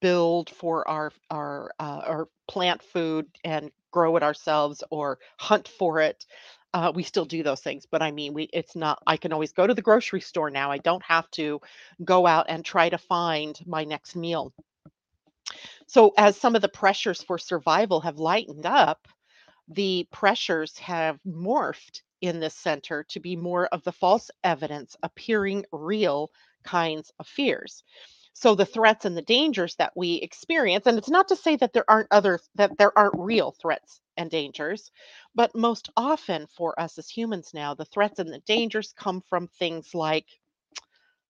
build 0.00 0.50
for 0.50 0.86
our 0.88 1.12
our 1.30 1.72
uh, 1.78 2.02
or 2.06 2.28
plant 2.48 2.82
food 2.82 3.26
and 3.44 3.70
grow 3.90 4.16
it 4.16 4.22
ourselves 4.22 4.82
or 4.90 5.18
hunt 5.38 5.68
for 5.68 6.00
it 6.00 6.24
uh, 6.74 6.92
we 6.94 7.02
still 7.02 7.24
do 7.24 7.42
those 7.42 7.60
things, 7.60 7.86
but 7.90 8.02
I 8.02 8.10
mean, 8.10 8.32
we 8.32 8.44
it's 8.44 8.74
not. 8.74 9.02
I 9.06 9.16
can 9.16 9.32
always 9.32 9.52
go 9.52 9.66
to 9.66 9.74
the 9.74 9.82
grocery 9.82 10.20
store 10.20 10.50
now. 10.50 10.70
I 10.70 10.78
don't 10.78 11.02
have 11.04 11.30
to 11.32 11.60
go 12.02 12.26
out 12.26 12.46
and 12.48 12.64
try 12.64 12.88
to 12.88 12.98
find 12.98 13.58
my 13.66 13.84
next 13.84 14.16
meal. 14.16 14.52
So, 15.86 16.12
as 16.16 16.36
some 16.36 16.56
of 16.56 16.62
the 16.62 16.68
pressures 16.68 17.22
for 17.22 17.38
survival 17.38 18.00
have 18.00 18.18
lightened 18.18 18.64
up, 18.64 19.06
the 19.68 20.08
pressures 20.10 20.78
have 20.78 21.18
morphed 21.26 22.00
in 22.22 22.40
this 22.40 22.54
center 22.54 23.04
to 23.10 23.20
be 23.20 23.36
more 23.36 23.66
of 23.66 23.82
the 23.82 23.92
false 23.92 24.30
evidence 24.42 24.96
appearing 25.02 25.66
real 25.72 26.30
kinds 26.62 27.12
of 27.18 27.26
fears. 27.26 27.82
So 28.34 28.54
the 28.54 28.66
threats 28.66 29.04
and 29.04 29.16
the 29.16 29.22
dangers 29.22 29.76
that 29.76 29.92
we 29.96 30.14
experience 30.16 30.86
and 30.86 30.98
it's 30.98 31.10
not 31.10 31.28
to 31.28 31.36
say 31.36 31.56
that 31.56 31.72
there 31.72 31.88
aren't 31.88 32.08
other 32.10 32.40
that 32.56 32.78
there 32.78 32.96
aren't 32.98 33.18
real 33.18 33.52
threats 33.52 34.00
and 34.16 34.30
dangers 34.30 34.90
but 35.34 35.54
most 35.54 35.90
often 35.96 36.46
for 36.48 36.78
us 36.80 36.98
as 36.98 37.08
humans 37.08 37.52
now 37.54 37.74
the 37.74 37.84
threats 37.84 38.18
and 38.18 38.32
the 38.32 38.40
dangers 38.40 38.94
come 38.96 39.22
from 39.28 39.48
things 39.48 39.94
like 39.94 40.26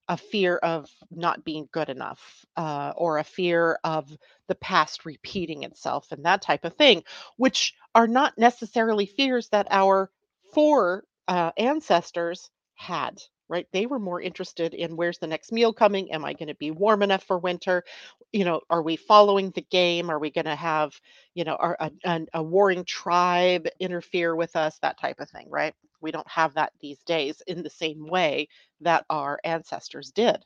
a 0.09 0.17
fear 0.17 0.57
of 0.59 0.91
not 1.11 1.45
being 1.45 1.69
good 1.73 1.89
enough 1.89 2.45
uh, 2.57 2.93
or 2.97 3.19
a 3.19 3.25
fear 3.25 3.79
of 3.85 4.11
the 4.49 4.57
past 4.57 5.07
repeating 5.07 5.65
itself 5.65 6.09
and 6.13 6.25
that 6.27 6.43
type 6.43 6.65
of 6.65 6.75
thing 6.75 7.05
which 7.39 7.75
are 7.95 8.09
not 8.09 8.37
necessarily 8.39 9.07
fears 9.07 9.49
that 9.51 9.69
our 9.71 10.11
four 10.55 11.05
uh, 11.29 11.53
ancestors 11.59 12.51
had 12.75 13.21
right? 13.53 13.69
They 13.71 13.85
were 13.85 13.99
more 13.99 14.23
interested 14.23 14.73
in 14.73 14.97
where's 14.97 15.19
the 15.19 15.27
next 15.27 15.53
meal 15.53 15.75
coming? 15.75 16.11
Am 16.11 16.25
I 16.25 16.33
going 16.33 16.49
to 16.49 16.55
be 16.55 16.71
warm 16.71 17.03
enough 17.03 17.23
for 17.23 17.39
winter? 17.39 17.85
You 18.33 18.47
know, 18.47 18.63
are 18.71 18.83
we 18.83 18.97
following 18.97 19.51
the 19.51 19.67
game? 19.71 20.09
Are 20.09 20.19
we 20.19 20.31
going 20.31 20.47
to 20.47 20.57
have, 20.57 20.99
you 21.35 21.45
know, 21.45 21.57
our, 21.57 21.77
a, 21.79 21.91
a, 22.05 22.21
a 22.33 22.43
warring 22.43 22.83
tribe 22.87 23.69
interfere 23.79 24.35
with 24.35 24.57
us? 24.57 24.79
That 24.79 24.99
type 24.99 25.21
of 25.21 25.29
thing, 25.29 25.51
right? 25.51 25.75
We 26.01 26.11
don't 26.11 26.29
have 26.31 26.55
that 26.55 26.73
these 26.81 27.03
days 27.03 27.43
in 27.47 27.63
the 27.63 27.69
same 27.69 28.07
way 28.07 28.49
that 28.81 29.05
our 29.11 29.39
ancestors 29.45 30.11
did. 30.13 30.43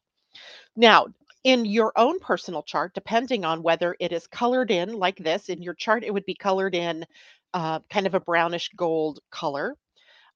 Now, 0.75 1.07
in 1.45 1.65
your 1.65 1.93
own 1.95 2.19
personal 2.19 2.65
chart, 2.65 2.93
depending 2.93 3.45
on 3.45 3.63
whether 3.63 3.95
it 4.01 4.11
is 4.11 4.27
colored 4.27 4.73
in 4.73 4.93
like 4.95 5.17
this, 5.19 5.49
in 5.49 5.63
your 5.63 5.75
chart, 5.75 6.03
it 6.03 6.13
would 6.13 6.27
be 6.27 6.35
colored 6.35 6.75
in 6.75 7.07
uh, 7.55 7.79
kind 7.89 8.09
of 8.09 8.15
a 8.15 8.21
brownish 8.21 8.69
gold 8.77 9.21
color 9.31 9.77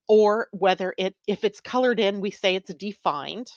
or 0.07 0.47
whether 0.51 0.93
it 0.97 1.15
if 1.27 1.43
it's 1.43 1.61
colored 1.61 1.99
in 1.99 2.21
we 2.21 2.31
say 2.31 2.55
it's 2.55 2.73
defined 2.75 3.51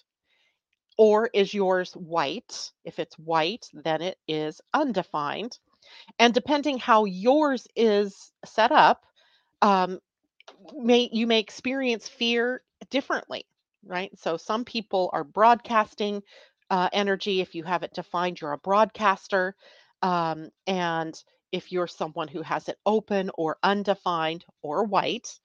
or 0.98 1.28
is 1.34 1.54
yours 1.54 1.92
white 1.94 2.72
if 2.84 2.98
it's 2.98 3.18
white 3.18 3.66
then 3.74 4.02
it 4.02 4.18
is 4.28 4.60
undefined 4.74 5.58
and 6.18 6.34
depending 6.34 6.78
how 6.78 7.04
yours 7.04 7.66
is 7.76 8.32
set 8.44 8.72
up 8.72 9.04
um, 9.62 10.00
may 10.76 11.08
you 11.12 11.26
may 11.26 11.40
experience 11.40 12.08
fear 12.08 12.62
differently, 12.90 13.46
right? 13.86 14.10
So 14.18 14.36
some 14.36 14.64
people 14.64 15.10
are 15.12 15.24
broadcasting 15.24 16.22
uh, 16.70 16.88
energy. 16.92 17.40
If 17.40 17.54
you 17.54 17.64
have 17.64 17.82
it 17.82 17.94
defined, 17.94 18.40
you're 18.40 18.52
a 18.52 18.58
broadcaster. 18.58 19.54
Um, 20.02 20.50
and 20.66 21.14
if 21.52 21.72
you're 21.72 21.86
someone 21.86 22.28
who 22.28 22.42
has 22.42 22.68
it 22.68 22.78
open 22.86 23.30
or 23.38 23.58
undefined 23.62 24.44
or 24.62 24.84
white, 24.84 25.38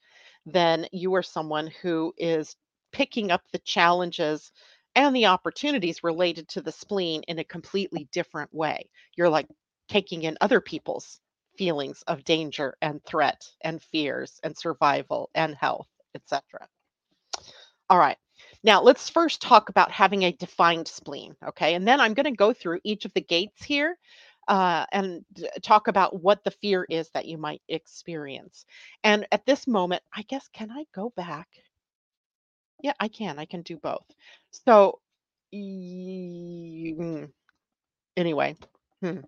then 0.51 0.87
you 0.91 1.13
are 1.15 1.23
someone 1.23 1.67
who 1.81 2.13
is 2.17 2.55
picking 2.91 3.31
up 3.31 3.41
the 3.51 3.59
challenges 3.59 4.51
and 4.95 5.15
the 5.15 5.27
opportunities 5.27 6.03
related 6.03 6.47
to 6.49 6.61
the 6.61 6.71
spleen 6.71 7.23
in 7.23 7.39
a 7.39 7.43
completely 7.43 8.07
different 8.11 8.53
way. 8.53 8.89
You're 9.15 9.29
like 9.29 9.47
taking 9.87 10.23
in 10.23 10.37
other 10.41 10.61
people's 10.61 11.19
feelings 11.57 12.01
of 12.07 12.23
danger 12.23 12.75
and 12.81 13.03
threat 13.03 13.45
and 13.61 13.81
fears 13.81 14.39
and 14.43 14.57
survival 14.57 15.29
and 15.35 15.55
health, 15.55 15.87
etc. 16.15 16.67
All 17.89 17.99
right. 17.99 18.17
Now, 18.63 18.81
let's 18.81 19.09
first 19.09 19.41
talk 19.41 19.69
about 19.69 19.91
having 19.91 20.23
a 20.23 20.31
defined 20.31 20.87
spleen, 20.87 21.35
okay? 21.47 21.75
And 21.75 21.87
then 21.87 21.99
I'm 21.99 22.13
going 22.13 22.25
to 22.25 22.31
go 22.31 22.53
through 22.53 22.79
each 22.83 23.05
of 23.05 23.13
the 23.13 23.21
gates 23.21 23.63
here 23.63 23.97
uh, 24.49 24.85
and 24.91 25.23
talk 25.61 25.87
about 25.87 26.21
what 26.21 26.43
the 26.43 26.51
fear 26.51 26.85
is 26.89 27.09
that 27.13 27.27
you 27.27 27.37
might 27.37 27.61
experience. 27.69 28.65
And 29.03 29.27
at 29.31 29.45
this 29.45 29.67
moment, 29.67 30.01
I 30.13 30.23
guess, 30.23 30.47
can 30.51 30.71
I 30.71 30.85
go 30.93 31.13
back? 31.15 31.47
Yeah, 32.81 32.93
I 32.99 33.07
can. 33.09 33.37
I 33.37 33.45
can 33.45 33.61
do 33.61 33.77
both. 33.77 34.05
So, 34.51 34.99
anyway, 38.17 38.57
hmm. 39.03 39.19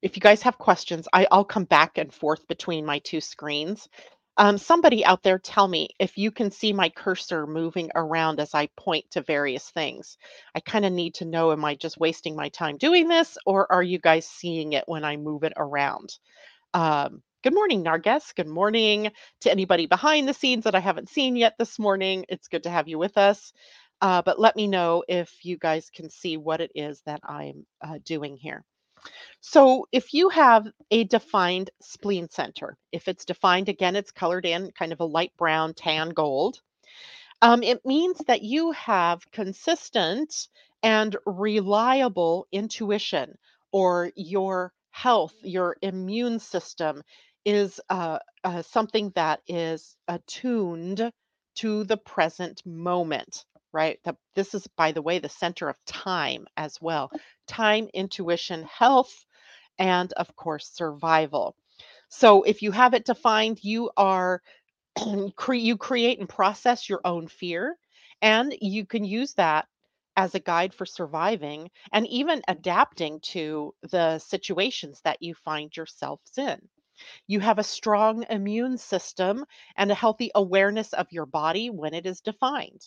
if 0.00 0.16
you 0.16 0.20
guys 0.20 0.42
have 0.42 0.56
questions, 0.58 1.06
I, 1.12 1.26
I'll 1.30 1.44
come 1.44 1.64
back 1.64 1.98
and 1.98 2.12
forth 2.12 2.48
between 2.48 2.86
my 2.86 3.00
two 3.00 3.20
screens. 3.20 3.88
Um, 4.36 4.58
somebody 4.58 5.04
out 5.04 5.22
there 5.22 5.38
tell 5.38 5.68
me 5.68 5.90
if 6.00 6.18
you 6.18 6.32
can 6.32 6.50
see 6.50 6.72
my 6.72 6.88
cursor 6.90 7.46
moving 7.46 7.90
around 7.94 8.40
as 8.40 8.54
I 8.54 8.68
point 8.76 9.10
to 9.12 9.22
various 9.22 9.70
things. 9.70 10.18
I 10.54 10.60
kind 10.60 10.84
of 10.84 10.92
need 10.92 11.14
to 11.16 11.24
know 11.24 11.52
am 11.52 11.64
I 11.64 11.76
just 11.76 11.98
wasting 12.00 12.34
my 12.36 12.48
time 12.48 12.78
doing 12.78 13.08
this 13.08 13.38
or 13.46 13.70
are 13.72 13.82
you 13.82 13.98
guys 13.98 14.26
seeing 14.26 14.72
it 14.72 14.84
when 14.86 15.04
I 15.04 15.16
move 15.18 15.44
it 15.44 15.52
around? 15.56 16.10
Um, 16.74 17.22
good 17.42 17.54
morning, 17.54 17.82
Narges. 17.84 18.34
Good 18.36 18.46
morning 18.48 19.10
to 19.42 19.50
anybody 19.50 19.86
behind 19.86 20.28
the 20.28 20.34
scenes 20.34 20.64
that 20.64 20.74
I 20.76 20.80
haven't 20.80 21.08
seen 21.08 21.36
yet 21.36 21.54
this 21.58 21.78
morning. 21.78 22.24
It's 22.28 22.48
good 22.48 22.62
to 22.64 22.70
have 22.70 22.88
you 22.88 22.98
with 22.98 23.18
us. 23.18 23.52
Uh, 24.00 24.22
but 24.22 24.38
let 24.40 24.56
me 24.56 24.68
know 24.68 25.02
if 25.08 25.44
you 25.44 25.58
guys 25.58 25.90
can 25.94 26.10
see 26.10 26.36
what 26.36 26.60
it 26.60 26.70
is 26.74 27.02
that 27.06 27.20
I'm 27.24 27.66
uh, 27.82 27.98
doing 28.04 28.36
here. 28.36 28.64
So 29.40 29.86
if 29.92 30.14
you 30.14 30.28
have 30.30 30.68
a 30.90 31.04
defined 31.04 31.70
spleen 31.80 32.28
center, 32.30 32.76
if 32.92 33.08
it's 33.08 33.24
defined 33.24 33.68
again, 33.68 33.96
it's 33.96 34.10
colored 34.12 34.46
in 34.46 34.70
kind 34.72 34.92
of 34.92 35.00
a 35.00 35.04
light 35.04 35.32
brown, 35.36 35.74
tan 35.74 36.10
gold. 36.10 36.60
Um, 37.42 37.62
it 37.62 37.84
means 37.84 38.18
that 38.28 38.42
you 38.42 38.72
have 38.72 39.30
consistent 39.32 40.48
and 40.82 41.16
reliable 41.26 42.46
intuition, 42.52 43.36
or 43.72 44.12
your 44.16 44.72
health, 44.90 45.34
your 45.42 45.76
immune 45.82 46.38
system 46.38 47.02
is 47.44 47.80
uh, 47.88 48.18
uh, 48.44 48.62
something 48.62 49.10
that 49.14 49.40
is 49.48 49.96
attuned 50.08 51.12
to 51.56 51.84
the 51.84 51.96
present 51.96 52.64
moment, 52.64 53.44
right? 53.72 53.98
The, 54.04 54.16
this 54.34 54.54
is, 54.54 54.66
by 54.76 54.92
the 54.92 55.02
way, 55.02 55.18
the 55.18 55.28
center 55.28 55.68
of 55.68 55.76
time 55.86 56.46
as 56.56 56.80
well 56.80 57.10
mm. 57.14 57.20
time, 57.46 57.88
intuition, 57.94 58.64
health, 58.64 59.24
and 59.78 60.12
of 60.14 60.34
course, 60.36 60.68
survival. 60.68 61.56
So 62.08 62.42
if 62.42 62.62
you 62.62 62.72
have 62.72 62.94
it 62.94 63.04
defined, 63.06 63.64
you 63.64 63.90
are 63.96 64.42
you 65.50 65.76
create 65.78 66.20
and 66.20 66.28
process 66.28 66.88
your 66.88 67.00
own 67.04 67.28
fear 67.28 67.76
and 68.20 68.54
you 68.60 68.86
can 68.86 69.04
use 69.04 69.34
that 69.34 69.66
as 70.16 70.34
a 70.34 70.40
guide 70.40 70.74
for 70.74 70.86
surviving 70.86 71.70
and 71.92 72.06
even 72.08 72.42
adapting 72.48 73.18
to 73.20 73.74
the 73.90 74.18
situations 74.18 75.00
that 75.04 75.22
you 75.22 75.34
find 75.34 75.74
yourselves 75.76 76.36
in. 76.36 76.60
You 77.26 77.40
have 77.40 77.58
a 77.58 77.64
strong 77.64 78.24
immune 78.28 78.78
system 78.78 79.44
and 79.76 79.90
a 79.90 79.94
healthy 79.94 80.30
awareness 80.34 80.92
of 80.92 81.10
your 81.10 81.26
body 81.26 81.70
when 81.70 81.94
it 81.94 82.06
is 82.06 82.20
defined. 82.20 82.82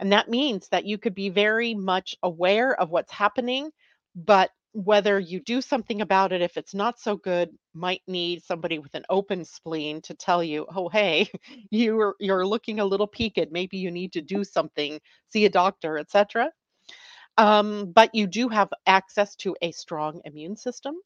And 0.00 0.12
that 0.12 0.28
means 0.28 0.68
that 0.68 0.84
you 0.84 0.98
could 0.98 1.14
be 1.14 1.28
very 1.28 1.74
much 1.74 2.16
aware 2.22 2.78
of 2.80 2.90
what's 2.90 3.12
happening, 3.12 3.70
but 4.14 4.50
whether 4.72 5.18
you 5.18 5.40
do 5.40 5.60
something 5.60 6.02
about 6.02 6.32
it, 6.32 6.42
if 6.42 6.56
it's 6.56 6.74
not 6.74 7.00
so 7.00 7.16
good, 7.16 7.50
might 7.74 8.02
need 8.06 8.44
somebody 8.44 8.78
with 8.78 8.94
an 8.94 9.04
open 9.10 9.44
spleen 9.44 10.00
to 10.02 10.14
tell 10.14 10.44
you, 10.44 10.66
oh, 10.74 10.88
hey, 10.88 11.28
you're 11.70 12.14
you're 12.20 12.46
looking 12.46 12.78
a 12.80 12.84
little 12.84 13.06
peaked. 13.06 13.50
Maybe 13.50 13.78
you 13.78 13.90
need 13.90 14.12
to 14.12 14.20
do 14.20 14.44
something, 14.44 15.00
see 15.28 15.44
a 15.46 15.50
doctor, 15.50 15.98
etc. 15.98 16.52
Um, 17.38 17.92
but 17.92 18.14
you 18.14 18.26
do 18.26 18.48
have 18.48 18.72
access 18.86 19.34
to 19.36 19.56
a 19.62 19.72
strong 19.72 20.20
immune 20.24 20.56
system. 20.56 20.96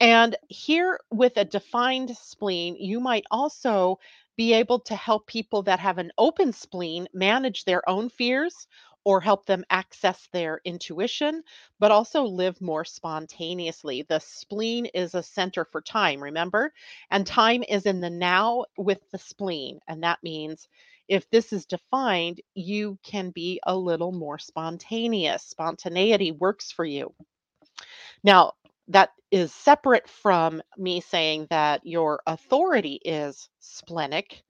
And 0.00 0.36
here, 0.48 0.98
with 1.10 1.36
a 1.36 1.44
defined 1.44 2.16
spleen, 2.16 2.76
you 2.76 3.00
might 3.00 3.24
also 3.30 3.98
be 4.36 4.54
able 4.54 4.80
to 4.80 4.96
help 4.96 5.26
people 5.26 5.62
that 5.62 5.80
have 5.80 5.98
an 5.98 6.12
open 6.18 6.52
spleen 6.52 7.08
manage 7.12 7.64
their 7.64 7.88
own 7.88 8.08
fears 8.08 8.66
or 9.04 9.20
help 9.20 9.46
them 9.46 9.64
access 9.70 10.28
their 10.32 10.60
intuition, 10.64 11.42
but 11.78 11.90
also 11.90 12.22
live 12.22 12.60
more 12.60 12.84
spontaneously. 12.84 14.02
The 14.02 14.20
spleen 14.20 14.86
is 14.86 15.14
a 15.14 15.22
center 15.22 15.64
for 15.64 15.80
time, 15.80 16.22
remember? 16.22 16.72
And 17.10 17.26
time 17.26 17.64
is 17.68 17.86
in 17.86 18.00
the 18.00 18.10
now 18.10 18.66
with 18.76 19.00
the 19.10 19.18
spleen. 19.18 19.80
And 19.88 20.04
that 20.04 20.22
means 20.22 20.68
if 21.08 21.28
this 21.30 21.52
is 21.52 21.66
defined, 21.66 22.40
you 22.54 22.98
can 23.02 23.30
be 23.30 23.60
a 23.64 23.76
little 23.76 24.12
more 24.12 24.38
spontaneous. 24.38 25.42
Spontaneity 25.42 26.30
works 26.30 26.70
for 26.70 26.84
you. 26.84 27.12
Now, 28.22 28.52
that 28.88 29.10
is 29.30 29.52
separate 29.54 30.08
from 30.08 30.62
me 30.76 31.00
saying 31.00 31.46
that 31.50 31.80
your 31.86 32.22
authority 32.26 33.00
is 33.04 33.48
splenic, 33.60 34.42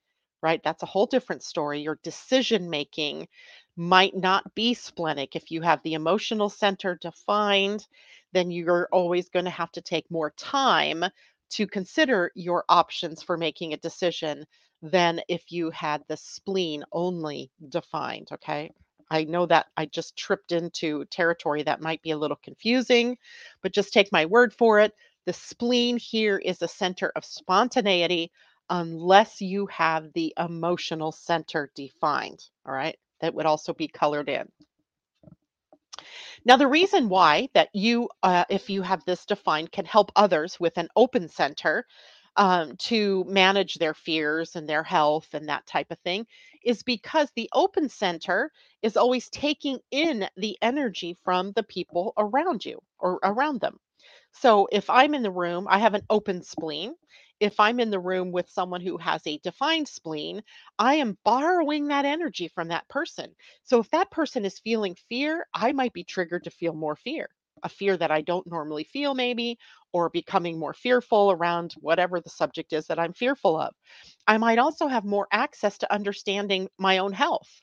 right? 0.42 0.60
That's 0.64 0.82
a 0.82 0.86
whole 0.86 1.06
different 1.06 1.42
story. 1.42 1.80
Your 1.80 1.98
decision 2.02 2.70
making 2.70 3.28
might 3.76 4.16
not 4.16 4.54
be 4.54 4.74
splenic. 4.74 5.36
If 5.36 5.50
you 5.50 5.62
have 5.62 5.82
the 5.82 5.94
emotional 5.94 6.48
center 6.50 6.96
defined, 7.00 7.86
then 8.32 8.50
you're 8.50 8.88
always 8.92 9.28
going 9.28 9.44
to 9.44 9.50
have 9.50 9.72
to 9.72 9.80
take 9.82 10.10
more 10.10 10.30
time 10.36 11.04
to 11.50 11.66
consider 11.66 12.32
your 12.34 12.64
options 12.68 13.22
for 13.22 13.36
making 13.36 13.72
a 13.72 13.78
decision 13.78 14.46
than 14.82 15.20
if 15.28 15.52
you 15.52 15.70
had 15.70 16.02
the 16.08 16.16
spleen 16.16 16.84
only 16.92 17.50
defined. 17.68 18.28
Okay. 18.32 18.72
I 19.10 19.24
know 19.24 19.46
that 19.46 19.66
I 19.76 19.86
just 19.86 20.16
tripped 20.16 20.52
into 20.52 21.04
territory 21.06 21.62
that 21.64 21.80
might 21.80 22.02
be 22.02 22.12
a 22.12 22.18
little 22.18 22.38
confusing, 22.42 23.18
but 23.62 23.72
just 23.72 23.92
take 23.92 24.12
my 24.12 24.26
word 24.26 24.52
for 24.52 24.80
it. 24.80 24.92
The 25.26 25.32
spleen 25.32 25.96
here 25.96 26.38
is 26.38 26.62
a 26.62 26.68
center 26.68 27.12
of 27.14 27.24
spontaneity 27.24 28.32
unless 28.70 29.40
you 29.40 29.66
have 29.66 30.12
the 30.14 30.34
emotional 30.38 31.12
center 31.12 31.70
defined. 31.74 32.44
All 32.66 32.74
right. 32.74 32.96
That 33.20 33.34
would 33.34 33.46
also 33.46 33.72
be 33.72 33.88
colored 33.88 34.28
in. 34.28 34.48
Now, 36.44 36.56
the 36.56 36.66
reason 36.66 37.08
why 37.08 37.48
that 37.54 37.68
you, 37.72 38.08
uh, 38.22 38.44
if 38.48 38.68
you 38.68 38.82
have 38.82 39.04
this 39.04 39.24
defined, 39.24 39.70
can 39.70 39.84
help 39.84 40.10
others 40.16 40.58
with 40.58 40.76
an 40.76 40.88
open 40.96 41.28
center 41.28 41.86
um, 42.36 42.76
to 42.78 43.24
manage 43.28 43.74
their 43.74 43.94
fears 43.94 44.56
and 44.56 44.68
their 44.68 44.82
health 44.82 45.28
and 45.34 45.48
that 45.48 45.66
type 45.66 45.90
of 45.90 45.98
thing 46.00 46.26
is 46.64 46.82
because 46.82 47.28
the 47.34 47.48
open 47.52 47.88
center 47.88 48.50
is 48.82 48.96
always 48.96 49.28
taking 49.30 49.78
in 49.90 50.28
the 50.36 50.56
energy 50.62 51.16
from 51.24 51.52
the 51.52 51.62
people 51.62 52.12
around 52.16 52.64
you 52.64 52.80
or 52.98 53.18
around 53.22 53.60
them. 53.60 53.78
So 54.32 54.68
if 54.72 54.90
I'm 54.90 55.14
in 55.14 55.22
the 55.22 55.30
room, 55.30 55.66
I 55.68 55.78
have 55.78 55.94
an 55.94 56.04
open 56.10 56.42
spleen. 56.42 56.94
If 57.40 57.58
I'm 57.60 57.80
in 57.80 57.90
the 57.90 57.98
room 58.00 58.32
with 58.32 58.48
someone 58.50 58.80
who 58.80 58.96
has 58.98 59.26
a 59.26 59.38
defined 59.38 59.88
spleen, 59.88 60.42
I 60.78 60.96
am 60.96 61.18
borrowing 61.24 61.88
that 61.88 62.04
energy 62.04 62.48
from 62.48 62.68
that 62.68 62.88
person. 62.88 63.34
So 63.64 63.80
if 63.80 63.90
that 63.90 64.10
person 64.10 64.44
is 64.44 64.58
feeling 64.60 64.96
fear, 65.08 65.46
I 65.54 65.72
might 65.72 65.92
be 65.92 66.04
triggered 66.04 66.44
to 66.44 66.50
feel 66.50 66.74
more 66.74 66.96
fear, 66.96 67.28
a 67.62 67.68
fear 67.68 67.96
that 67.96 68.10
I 68.10 68.20
don't 68.22 68.46
normally 68.46 68.84
feel, 68.84 69.14
maybe, 69.14 69.58
or 69.92 70.10
becoming 70.10 70.58
more 70.58 70.74
fearful 70.74 71.30
around 71.32 71.74
whatever 71.80 72.20
the 72.20 72.30
subject 72.30 72.72
is 72.72 72.86
that 72.86 72.98
I'm 72.98 73.12
fearful 73.12 73.58
of. 73.58 73.74
I 74.26 74.38
might 74.38 74.58
also 74.58 74.86
have 74.86 75.04
more 75.04 75.28
access 75.32 75.78
to 75.78 75.92
understanding 75.92 76.68
my 76.78 76.98
own 76.98 77.12
health. 77.12 77.62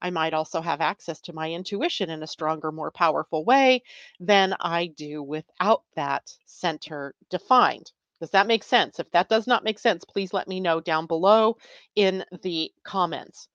I 0.00 0.10
might 0.10 0.34
also 0.34 0.60
have 0.60 0.80
access 0.80 1.20
to 1.22 1.32
my 1.32 1.50
intuition 1.50 2.10
in 2.10 2.22
a 2.22 2.26
stronger, 2.26 2.70
more 2.70 2.90
powerful 2.90 3.44
way 3.44 3.82
than 4.20 4.54
I 4.60 4.86
do 4.86 5.22
without 5.22 5.82
that 5.96 6.30
center 6.46 7.14
defined. 7.30 7.90
Does 8.20 8.30
that 8.30 8.46
make 8.46 8.64
sense? 8.64 8.98
If 8.98 9.10
that 9.12 9.28
does 9.28 9.46
not 9.46 9.64
make 9.64 9.78
sense, 9.78 10.04
please 10.04 10.32
let 10.32 10.48
me 10.48 10.60
know 10.60 10.80
down 10.80 11.06
below 11.06 11.56
in 11.94 12.24
the 12.42 12.72
comments. 12.84 13.48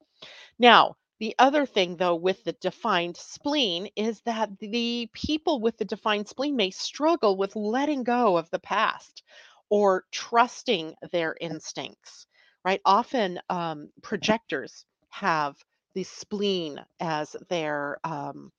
Now, 0.59 0.95
the 1.23 1.35
other 1.39 1.65
thing, 1.65 1.97
though, 1.97 2.15
with 2.17 2.43
the 2.43 2.53
defined 2.53 3.17
spleen 3.17 3.87
is 3.95 4.21
that 4.23 4.49
the 4.59 5.09
people 5.13 5.61
with 5.61 5.77
the 5.77 5.85
defined 5.85 6.27
spleen 6.27 6.57
may 6.57 6.71
struggle 6.71 7.37
with 7.37 7.55
letting 7.55 8.03
go 8.03 8.37
of 8.37 8.49
the 8.51 8.59
past 8.59 9.23
or 9.69 10.05
trusting 10.11 10.95
their 11.13 11.35
instincts 11.41 12.27
right? 12.65 12.81
Often 12.85 13.39
um, 13.49 13.89
projectors 14.01 14.85
have 15.11 15.55
the 15.95 16.03
spleen 16.03 16.79
as 16.99 17.35
their 17.49 17.99
um, 18.03 18.51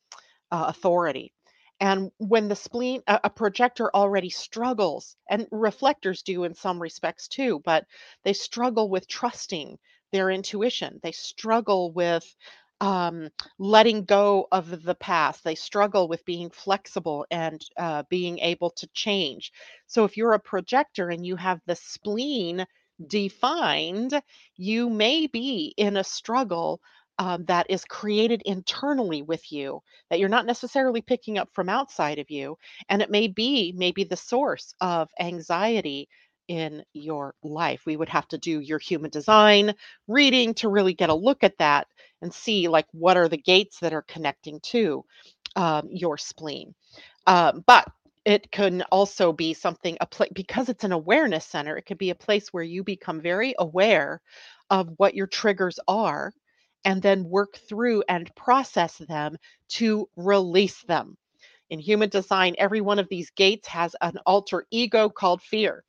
uh, 0.51 0.67
authority. 0.69 1.33
And 1.81 2.13
when 2.19 2.49
the 2.49 2.57
spleen, 2.57 3.03
a, 3.09 3.21
a 3.25 3.31
projector 3.31 3.91
already 3.95 4.31
struggles, 4.31 5.17
and 5.31 5.47
reflectors 5.53 6.23
do 6.23 6.45
in 6.45 6.55
some 6.55 6.81
respects 6.81 7.29
too, 7.29 7.61
but 7.65 7.87
they 8.25 8.33
struggle 8.35 8.89
with 8.89 9.09
trusting 9.09 9.79
their 10.15 10.31
intuition. 10.31 11.01
They 11.03 11.11
struggle 11.11 11.93
with 11.93 12.25
um, 12.81 13.31
letting 13.59 14.05
go 14.05 14.47
of 14.53 14.85
the 14.85 14.95
past. 14.95 15.43
They 15.43 15.57
struggle 15.57 16.07
with 16.07 16.25
being 16.25 16.51
flexible 16.51 17.27
and 17.33 17.61
uh, 17.77 18.05
being 18.09 18.39
able 18.39 18.71
to 18.77 18.87
change. 18.95 19.51
So 19.89 20.05
if 20.05 20.17
you're 20.17 20.35
a 20.35 20.39
projector 20.39 21.11
and 21.11 21.27
you 21.27 21.35
have 21.35 21.61
the 21.67 21.75
spleen 21.75 22.65
defined, 23.05 24.23
you 24.57 24.89
may 24.89 25.27
be 25.27 25.75
in 25.77 25.97
a 25.97 26.05
struggle 26.05 26.81
um, 27.19 27.45
that 27.47 27.67
is 27.69 27.85
created 27.85 28.43
internally 28.45 29.23
with 29.23 29.51
you 29.51 29.83
that 30.11 30.21
you're 30.21 30.29
not 30.29 30.47
necessarily 30.47 31.01
picking 31.01 31.39
up 31.39 31.49
from 31.53 31.69
outside 31.69 32.21
of 32.21 32.31
you. 32.31 32.57
And 32.89 33.03
it 33.03 33.11
may 33.11 33.27
be 33.27 33.73
maybe 33.77 34.05
the 34.05 34.17
source 34.17 34.75
of 34.81 35.09
anxiety 35.19 36.09
in 36.49 36.85
your 36.93 37.35
life. 37.43 37.83
We 37.87 37.97
would 37.97 38.09
have 38.09 38.29
to 38.29 38.39
do 38.39 38.61
your 38.61 38.79
human 38.79 39.11
design 39.11 39.75
reading 40.09 40.55
to 40.55 40.69
really 40.69 40.95
get 40.95 41.11
a 41.11 41.15
look 41.15 41.45
at 41.45 41.59
that 41.59 41.87
and 42.23 42.33
see 42.33 42.69
like 42.69 42.87
what 42.93 43.17
are 43.17 43.29
the 43.29 43.37
gates 43.37 43.79
that 43.81 43.93
are 43.93 44.03
connecting 44.03 44.61
to 44.61 45.05
um, 45.57 45.89
your 45.91 46.19
spleen. 46.19 46.75
Um, 47.27 47.65
but 47.67 47.91
it 48.25 48.51
can 48.51 48.83
also 48.91 49.33
be 49.33 49.53
something 49.55 49.97
a 50.01 50.07
place 50.07 50.31
because 50.35 50.69
it's 50.69 50.85
an 50.85 50.93
awareness 50.93 51.45
center. 51.45 51.77
It 51.77 51.87
could 51.87 51.99
be 51.99 52.11
a 52.11 52.15
place 52.15 52.49
where 52.53 52.63
you 52.63 52.83
become 52.83 53.21
very 53.21 53.55
aware 53.59 54.21
of 54.71 54.89
what 54.97 55.15
your 55.15 55.27
triggers 55.27 55.79
are 55.87 56.33
and 56.85 57.01
then 57.03 57.29
work 57.29 57.59
through 57.69 58.03
and 58.09 58.35
process 58.35 58.97
them 58.97 59.37
to 59.69 60.09
release 60.17 60.83
them. 60.85 61.17
In 61.71 61.79
human 61.79 62.11
design, 62.11 62.55
every 62.59 62.81
one 62.81 62.99
of 62.99 63.09
these 63.09 63.31
gates 63.31 63.69
has 63.69 63.97
an 64.01 64.19
alter 64.27 64.67
ego 64.71 65.09
called 65.09 65.43
fear 65.43 65.85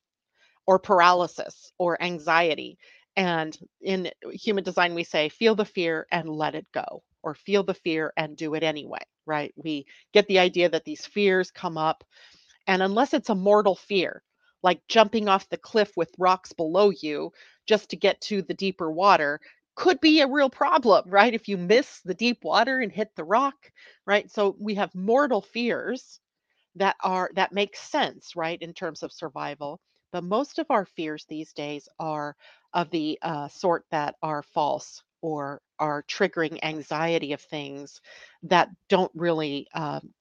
or 0.67 0.79
paralysis 0.79 1.71
or 1.77 2.01
anxiety. 2.01 2.77
And 3.15 3.57
in 3.81 4.11
human 4.31 4.63
design, 4.63 4.93
we 4.93 5.03
say, 5.03 5.29
feel 5.29 5.55
the 5.55 5.65
fear 5.65 6.07
and 6.11 6.29
let 6.29 6.55
it 6.55 6.67
go, 6.73 7.03
or 7.23 7.35
feel 7.35 7.63
the 7.63 7.73
fear 7.73 8.11
and 8.17 8.35
do 8.35 8.55
it 8.55 8.63
anyway, 8.63 9.03
right? 9.25 9.53
We 9.55 9.85
get 10.13 10.27
the 10.27 10.39
idea 10.39 10.69
that 10.69 10.83
these 10.85 11.05
fears 11.05 11.51
come 11.51 11.77
up. 11.77 12.03
And 12.67 12.81
unless 12.81 13.13
it's 13.13 13.29
a 13.29 13.35
mortal 13.35 13.75
fear, 13.75 14.21
like 14.63 14.81
jumping 14.87 15.29
off 15.29 15.47
the 15.49 15.57
cliff 15.57 15.91
with 15.95 16.11
rocks 16.17 16.51
below 16.51 16.89
you 16.89 17.31
just 17.67 17.89
to 17.89 17.95
get 17.95 18.19
to 18.21 18.41
the 18.41 18.53
deeper 18.53 18.91
water, 18.91 19.39
could 19.75 19.99
be 20.01 20.21
a 20.21 20.27
real 20.27 20.49
problem, 20.49 21.09
right? 21.09 21.33
If 21.33 21.47
you 21.47 21.57
miss 21.57 22.01
the 22.03 22.13
deep 22.13 22.43
water 22.43 22.79
and 22.79 22.91
hit 22.91 23.09
the 23.15 23.23
rock, 23.23 23.55
right? 24.05 24.31
So 24.31 24.55
we 24.59 24.75
have 24.75 24.95
mortal 24.95 25.41
fears 25.41 26.19
that 26.75 26.95
are 27.03 27.29
that 27.35 27.53
make 27.53 27.75
sense, 27.77 28.35
right, 28.35 28.61
in 28.61 28.73
terms 28.73 29.03
of 29.03 29.11
survival. 29.11 29.79
But 30.11 30.23
most 30.23 30.59
of 30.59 30.67
our 30.69 30.85
fears 30.85 31.25
these 31.27 31.53
days 31.53 31.87
are 31.99 32.35
of 32.73 32.89
the 32.89 33.17
uh, 33.21 33.47
sort 33.49 33.85
that 33.91 34.15
are 34.21 34.43
false 34.43 35.03
or 35.21 35.61
are 35.79 36.03
triggering 36.03 36.59
anxiety 36.63 37.33
of 37.33 37.41
things 37.41 38.01
that 38.43 38.69
don't 38.89 39.11
really 39.15 39.67
um, 39.73 40.13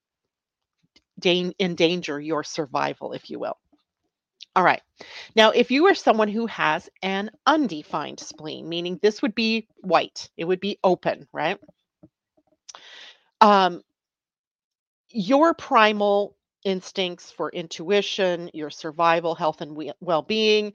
dan- 1.19 1.55
endanger 1.59 2.21
your 2.21 2.45
survival, 2.45 3.13
if 3.13 3.31
you 3.31 3.39
will. 3.39 3.57
All 4.57 4.65
right. 4.65 4.83
Now, 5.35 5.51
if 5.51 5.71
you 5.71 5.87
are 5.87 5.95
someone 5.95 6.29
who 6.29 6.47
has 6.47 6.89
an 7.03 7.31
undefined 7.47 8.21
spleen, 8.21 8.69
meaning 8.69 8.99
this 9.03 9.21
would 9.21 9.35
be 9.35 9.67
white, 9.79 10.31
it 10.37 10.45
would 10.45 10.61
be 10.61 10.79
open, 10.85 11.27
right? 11.33 11.59
Um, 13.41 13.83
your 15.11 15.55
primal 15.55 16.37
instincts 16.65 17.31
for 17.31 17.51
intuition, 17.51 18.51
your 18.55 18.71
survival, 18.71 19.35
health, 19.35 19.61
and 19.61 19.93
well 20.01 20.23
being 20.23 20.73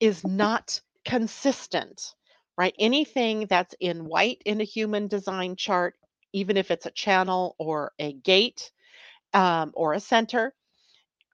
is 0.00 0.24
not 0.24 0.80
consistent, 1.04 2.14
right? 2.56 2.74
Anything 2.78 3.46
that's 3.46 3.74
in 3.80 4.04
white 4.06 4.42
in 4.46 4.60
a 4.60 4.64
human 4.64 5.08
design 5.08 5.56
chart, 5.56 5.94
even 6.32 6.56
if 6.56 6.70
it's 6.70 6.86
a 6.86 6.90
channel 6.92 7.56
or 7.58 7.92
a 7.98 8.12
gate 8.12 8.72
um, 9.34 9.72
or 9.74 9.94
a 9.94 10.00
center, 10.00 10.54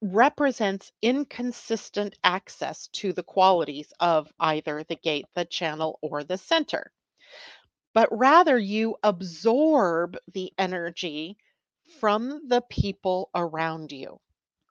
represents 0.02 0.92
inconsistent 1.02 2.16
access 2.24 2.88
to 2.88 3.12
the 3.12 3.22
qualities 3.22 3.92
of 4.00 4.32
either 4.40 4.84
the 4.88 4.96
gate, 4.96 5.26
the 5.34 5.44
channel, 5.44 5.98
or 6.02 6.24
the 6.24 6.38
center. 6.38 6.92
But 7.94 8.08
rather, 8.16 8.58
you 8.58 8.96
absorb 9.02 10.16
the 10.32 10.52
energy 10.58 11.36
from 12.00 12.42
the 12.48 12.62
people 12.70 13.30
around 13.34 13.92
you 13.92 14.18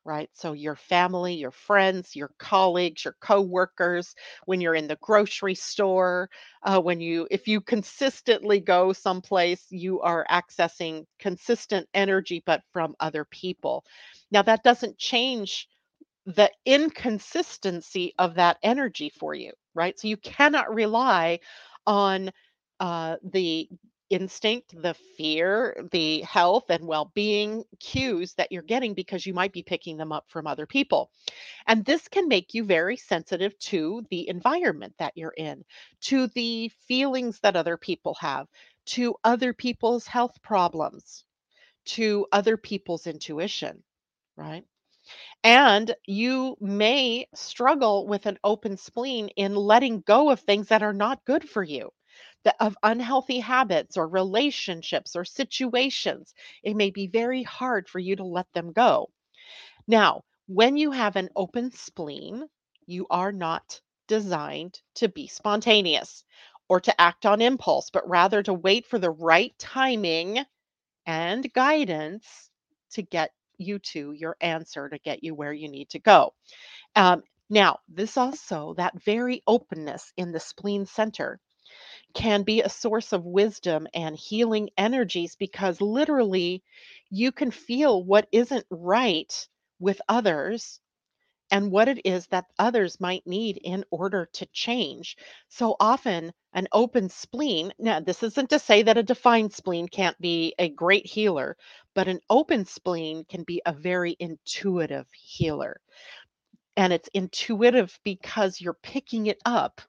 right? 0.06 0.30
So 0.34 0.54
your 0.54 0.76
family, 0.76 1.36
your 1.36 1.52
friends, 1.52 2.16
your 2.16 2.32
colleagues, 2.40 3.04
your 3.06 3.16
coworkers, 3.22 4.16
when 4.46 4.62
you're 4.62 4.76
in 4.76 4.88
the 4.88 4.98
grocery 5.02 5.56
store, 5.56 6.30
uh, 6.64 6.80
when 6.80 7.02
you, 7.02 7.28
if 7.30 7.48
you 7.48 7.62
consistently 7.62 8.60
go 8.62 8.94
someplace, 8.94 9.66
you 9.70 10.02
are 10.02 10.26
accessing 10.32 11.06
consistent 11.20 11.88
energy, 11.94 12.42
but 12.46 12.64
from 12.72 12.96
other 13.00 13.26
people. 13.26 13.84
Now 14.32 14.42
that 14.44 14.64
doesn't 14.64 14.98
change 14.98 15.68
the 16.26 16.52
inconsistency 16.66 18.14
of 18.20 18.36
that 18.36 18.58
energy 18.64 19.10
for 19.20 19.34
you, 19.34 19.52
right? 19.74 19.98
So 20.00 20.08
you 20.08 20.18
cannot 20.18 20.74
rely 20.74 21.40
on 21.86 22.32
uh, 22.80 23.18
the 23.24 23.70
instinct, 24.10 24.80
the 24.82 24.94
fear, 25.18 25.84
the 25.92 26.22
health 26.22 26.70
and 26.70 26.86
well 26.88 27.12
being 27.16 27.64
cues 27.80 28.34
that 28.36 28.52
you're 28.52 28.62
getting 28.64 28.94
because 28.94 29.26
you 29.26 29.34
might 29.34 29.54
be 29.54 29.64
picking 29.64 29.98
them 29.98 30.12
up 30.12 30.26
from 30.30 30.48
other 30.48 30.66
people. 30.66 31.12
And 31.68 31.86
this 31.86 32.08
can 32.08 32.28
make 32.28 32.54
you 32.54 32.64
very 32.64 32.98
sensitive 32.98 33.58
to 33.60 34.06
the 34.10 34.28
environment 34.30 34.96
that 35.00 35.14
you're 35.16 35.34
in, 35.38 35.64
to 36.02 36.28
the 36.28 36.70
feelings 36.88 37.40
that 37.42 37.56
other 37.56 37.78
people 37.78 38.16
have, 38.20 38.48
to 38.88 39.16
other 39.24 39.54
people's 39.54 40.08
health 40.08 40.42
problems, 40.42 41.24
to 41.86 42.28
other 42.32 42.58
people's 42.58 43.08
intuition, 43.08 43.84
right? 44.36 44.66
And 45.44 45.96
you 46.06 46.58
may 46.60 47.28
struggle 47.34 48.08
with 48.08 48.26
an 48.26 48.38
open 48.44 48.78
spleen 48.78 49.30
in 49.30 49.56
letting 49.56 50.02
go 50.02 50.30
of 50.30 50.42
things 50.42 50.68
that 50.70 50.84
are 50.84 50.94
not 50.94 51.26
good 51.26 51.48
for 51.50 51.64
you 51.64 51.92
of 52.60 52.78
unhealthy 52.84 53.40
habits 53.40 53.98
or 53.98 54.08
relationships 54.08 55.16
or 55.16 55.26
situations. 55.26 56.34
It 56.64 56.76
may 56.76 56.92
be 56.92 57.08
very 57.08 57.44
hard 57.44 57.90
for 57.90 58.00
you 58.00 58.16
to 58.16 58.24
let 58.24 58.52
them 58.54 58.74
go. 58.74 59.10
Now, 59.88 60.24
when 60.48 60.78
you 60.78 60.92
have 60.92 61.16
an 61.16 61.30
open 61.36 61.72
spleen, 61.72 62.48
you 62.86 63.08
are 63.10 63.32
not 63.32 63.82
designed 64.08 64.80
to 64.96 65.10
be 65.10 65.28
spontaneous 65.28 66.24
or 66.70 66.80
to 66.82 67.02
act 67.02 67.26
on 67.26 67.42
impulse, 67.42 67.90
but 67.90 68.08
rather 68.08 68.44
to 68.44 68.54
wait 68.54 68.86
for 68.86 69.00
the 69.00 69.12
right 69.12 69.54
timing 69.58 70.40
and 71.06 71.52
guidance 71.54 72.50
to 72.92 73.02
get 73.02 73.32
you 73.58 73.80
to 73.80 74.14
your 74.14 74.38
answer, 74.42 74.90
to 74.90 75.00
get 75.00 75.24
you 75.24 75.34
where 75.36 75.54
you 75.54 75.70
need 75.70 75.90
to 75.90 76.00
go. 76.00 76.34
Um, 76.96 77.24
now, 77.50 77.80
this 77.88 78.18
also, 78.18 78.74
that 78.76 79.02
very 79.04 79.42
openness 79.48 80.12
in 80.18 80.32
the 80.32 80.40
spleen 80.40 80.86
center 80.86 81.40
can 82.18 82.42
be 82.42 82.64
a 82.64 82.70
source 82.70 83.14
of 83.14 83.26
wisdom 83.26 83.88
and 83.94 84.18
healing 84.18 84.72
energies 84.76 85.36
because 85.36 85.80
literally 85.80 86.64
you 87.12 87.32
can 87.32 87.52
feel 87.52 88.04
what 88.04 88.28
isn't 88.32 88.66
right 88.72 89.48
with 89.80 90.02
others 90.10 90.80
and 91.52 91.72
what 91.72 91.88
it 91.88 92.04
is 92.08 92.26
that 92.28 92.48
others 92.58 93.00
might 93.00 93.28
need 93.28 93.58
in 93.58 93.86
order 93.92 94.28
to 94.34 94.48
change. 94.48 95.16
So 95.50 95.76
often, 95.80 96.34
an 96.54 96.68
open 96.72 97.08
spleen, 97.10 97.72
now, 97.78 98.00
this 98.00 98.24
isn't 98.24 98.50
to 98.50 98.58
say 98.58 98.82
that 98.82 98.98
a 98.98 99.04
defined 99.04 99.54
spleen 99.54 99.88
can't 99.88 100.20
be 100.20 100.56
a 100.58 100.70
great 100.70 101.06
healer, 101.06 101.56
but 101.94 102.08
an 102.08 102.20
open 102.32 102.66
spleen 102.66 103.26
can 103.26 103.44
be 103.44 103.62
a 103.68 103.74
very 103.74 104.18
intuitive 104.20 105.06
healer. 105.14 105.80
And 106.76 106.92
it's 106.92 107.10
intuitive 107.14 108.00
because 108.04 108.60
you're 108.60 108.74
picking 108.82 109.28
it 109.28 109.40
up 109.46 109.82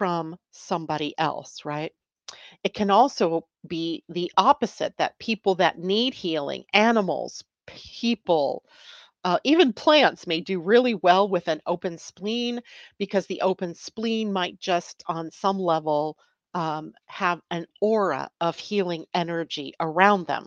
from 0.00 0.36
somebody 0.52 1.14
else, 1.18 1.66
right? 1.66 1.92
It 2.64 2.74
can 2.74 2.90
also 2.90 3.46
be 3.68 4.04
the 4.08 4.32
opposite 4.36 4.94
that 4.98 5.18
people 5.18 5.56
that 5.56 5.78
need 5.78 6.14
healing, 6.14 6.64
animals, 6.74 7.44
people, 7.66 8.64
uh, 9.24 9.38
even 9.44 9.72
plants 9.74 10.26
may 10.26 10.40
do 10.40 10.60
really 10.60 10.94
well 10.96 11.28
with 11.28 11.48
an 11.48 11.62
open 11.66 11.98
spleen 11.98 12.60
because 12.98 13.26
the 13.26 13.42
open 13.42 13.74
spleen 13.74 14.32
might 14.32 14.60
just, 14.60 15.04
on 15.08 15.30
some 15.32 15.58
level, 15.60 16.18
um, 16.54 16.94
have 17.06 17.40
an 17.50 17.66
aura 17.82 18.30
of 18.40 18.58
healing 18.58 19.06
energy 19.14 19.74
around 19.80 20.26
them. 20.26 20.46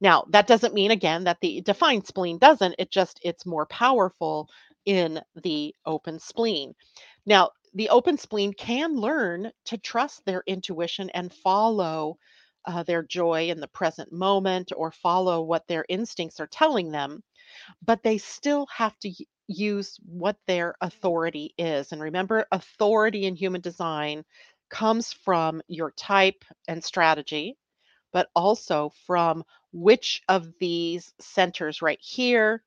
Now, 0.00 0.26
that 0.30 0.48
doesn't 0.48 0.74
mean 0.74 0.92
again 0.92 1.24
that 1.24 1.40
the 1.42 1.62
defined 1.62 2.06
spleen 2.06 2.38
doesn't, 2.38 2.76
it 2.78 2.90
just 2.92 3.20
it's 3.24 3.46
more 3.46 3.66
powerful 3.66 4.48
in 4.86 5.20
the 5.42 5.74
open 5.86 6.20
spleen. 6.20 6.74
Now, 7.26 7.50
the 7.74 7.90
open 7.90 8.18
spleen 8.18 8.52
can 8.52 8.96
learn 8.96 9.50
to 9.66 9.78
trust 9.78 10.24
their 10.24 10.42
intuition 10.46 11.10
and 11.10 11.32
follow 11.32 12.18
uh, 12.66 12.82
their 12.82 13.02
joy 13.02 13.48
in 13.48 13.60
the 13.60 13.68
present 13.68 14.12
moment 14.12 14.72
or 14.76 14.90
follow 14.92 15.42
what 15.42 15.66
their 15.68 15.84
instincts 15.88 16.40
are 16.40 16.48
telling 16.48 16.90
them 16.90 17.22
but 17.82 18.02
they 18.02 18.18
still 18.18 18.66
have 18.74 18.98
to 19.00 19.12
use 19.48 19.98
what 20.06 20.36
their 20.46 20.74
authority 20.80 21.54
is. 21.58 21.92
And 21.92 22.00
remember, 22.02 22.46
authority 22.52 23.26
in 23.26 23.36
human 23.36 23.60
design 23.60 24.24
comes 24.70 25.12
from 25.12 25.62
your 25.68 25.92
type 25.92 26.44
and 26.68 26.82
strategy, 26.84 27.56
but 28.12 28.28
also 28.36 28.92
from 29.06 29.44
which 29.72 30.22
of 30.28 30.52
these 30.60 31.12
centers 31.20 31.82
right 31.82 32.00
here, 32.00 32.62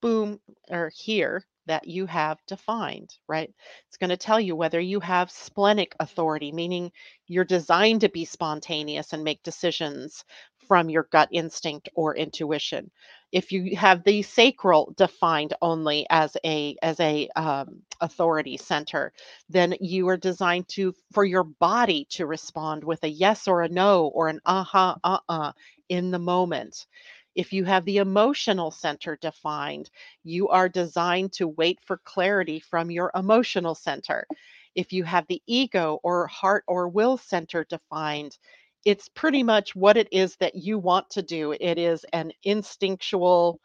boom, 0.00 0.40
or 0.70 0.90
here 0.94 1.44
that 1.66 1.88
you 1.88 2.06
have 2.06 2.38
defined, 2.46 3.14
right? 3.28 3.50
It's 3.88 3.98
going 3.98 4.10
to 4.10 4.16
tell 4.16 4.40
you 4.40 4.56
whether 4.56 4.80
you 4.80 5.00
have 5.00 5.30
splenic 5.30 5.94
authority, 6.00 6.52
meaning 6.52 6.92
you're 7.26 7.44
designed 7.44 8.02
to 8.02 8.08
be 8.08 8.24
spontaneous 8.24 9.12
and 9.12 9.24
make 9.24 9.42
decisions 9.42 10.24
from 10.68 10.90
your 10.90 11.08
gut 11.12 11.28
instinct 11.32 11.88
or 11.94 12.16
intuition 12.16 12.90
if 13.32 13.52
you 13.52 13.76
have 13.76 14.04
the 14.04 14.22
sacral 14.22 14.94
defined 14.96 15.54
only 15.60 16.06
as 16.10 16.36
a 16.44 16.76
as 16.82 16.98
a 17.00 17.28
um, 17.36 17.82
authority 18.00 18.56
center 18.56 19.12
then 19.48 19.74
you 19.80 20.08
are 20.08 20.16
designed 20.16 20.66
to 20.68 20.94
for 21.12 21.24
your 21.24 21.44
body 21.44 22.06
to 22.10 22.26
respond 22.26 22.82
with 22.84 23.02
a 23.04 23.08
yes 23.08 23.48
or 23.48 23.62
a 23.62 23.68
no 23.68 24.06
or 24.08 24.28
an 24.28 24.40
uh-huh 24.46 24.94
uh-uh 25.04 25.52
in 25.88 26.10
the 26.10 26.18
moment 26.18 26.86
if 27.34 27.52
you 27.52 27.64
have 27.64 27.84
the 27.84 27.98
emotional 27.98 28.70
center 28.70 29.16
defined 29.20 29.90
you 30.24 30.48
are 30.48 30.68
designed 30.68 31.32
to 31.32 31.48
wait 31.48 31.78
for 31.84 31.98
clarity 32.04 32.60
from 32.60 32.90
your 32.90 33.10
emotional 33.14 33.74
center 33.74 34.26
if 34.74 34.92
you 34.92 35.04
have 35.04 35.26
the 35.28 35.42
ego 35.46 35.98
or 36.02 36.26
heart 36.26 36.64
or 36.66 36.88
will 36.88 37.16
center 37.16 37.64
defined 37.64 38.36
it's 38.84 39.08
pretty 39.08 39.42
much 39.42 39.74
what 39.74 39.96
it 39.96 40.08
is 40.12 40.36
that 40.36 40.54
you 40.54 40.78
want 40.78 41.08
to 41.10 41.22
do. 41.22 41.52
It 41.52 41.78
is 41.78 42.04
an 42.12 42.32
instinctual, 42.42 43.60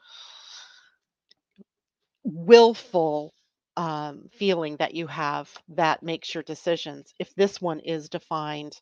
willful 2.23 3.33
um, 3.77 4.29
feeling 4.33 4.75
that 4.77 4.93
you 4.93 5.07
have 5.07 5.49
that 5.69 6.03
makes 6.03 6.33
your 6.33 6.43
decisions. 6.43 7.13
If 7.19 7.33
this 7.35 7.61
one 7.61 7.79
is 7.79 8.09
defined 8.09 8.79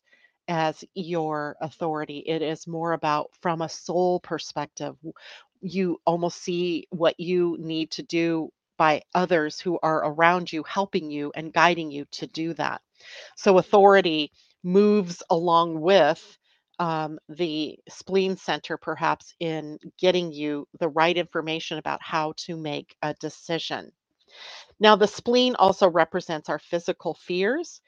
as 0.48 0.84
your 0.94 1.56
authority, 1.60 2.18
it 2.26 2.42
is 2.42 2.66
more 2.68 2.92
about 2.94 3.30
from 3.42 3.62
a 3.62 3.68
soul 3.70 4.20
perspective. 4.20 4.96
You 5.62 6.00
almost 6.06 6.42
see 6.42 6.86
what 6.90 7.20
you 7.20 7.56
need 7.60 7.92
to 7.92 8.04
do 8.04 8.50
by 8.78 9.02
others 9.14 9.60
who 9.60 9.78
are 9.82 9.98
around 10.12 10.52
you, 10.52 10.64
helping 10.64 11.10
you 11.10 11.32
and 11.36 11.52
guiding 11.52 11.90
you 11.92 12.06
to 12.12 12.26
do 12.28 12.54
that. 12.54 12.82
So 13.36 13.58
authority 13.58 14.32
moves 14.64 15.22
along 15.30 15.80
with 15.80 16.38
um, 16.80 17.18
the 17.28 17.78
spleen 17.88 18.36
center, 18.36 18.76
perhaps 18.78 19.34
in 19.40 19.78
getting 19.98 20.32
you 20.32 20.66
the 20.80 20.88
right 20.88 21.16
information 21.16 21.78
about 21.78 22.00
how 22.02 22.34
to 22.38 22.56
make 22.56 22.96
a 23.02 23.14
decision. 23.14 23.92
Now, 24.78 24.96
the 24.96 25.06
spleen 25.08 25.54
also 25.56 25.88
represents 25.88 26.48
our 26.48 26.58
physical 26.58 27.14
fears. 27.14 27.80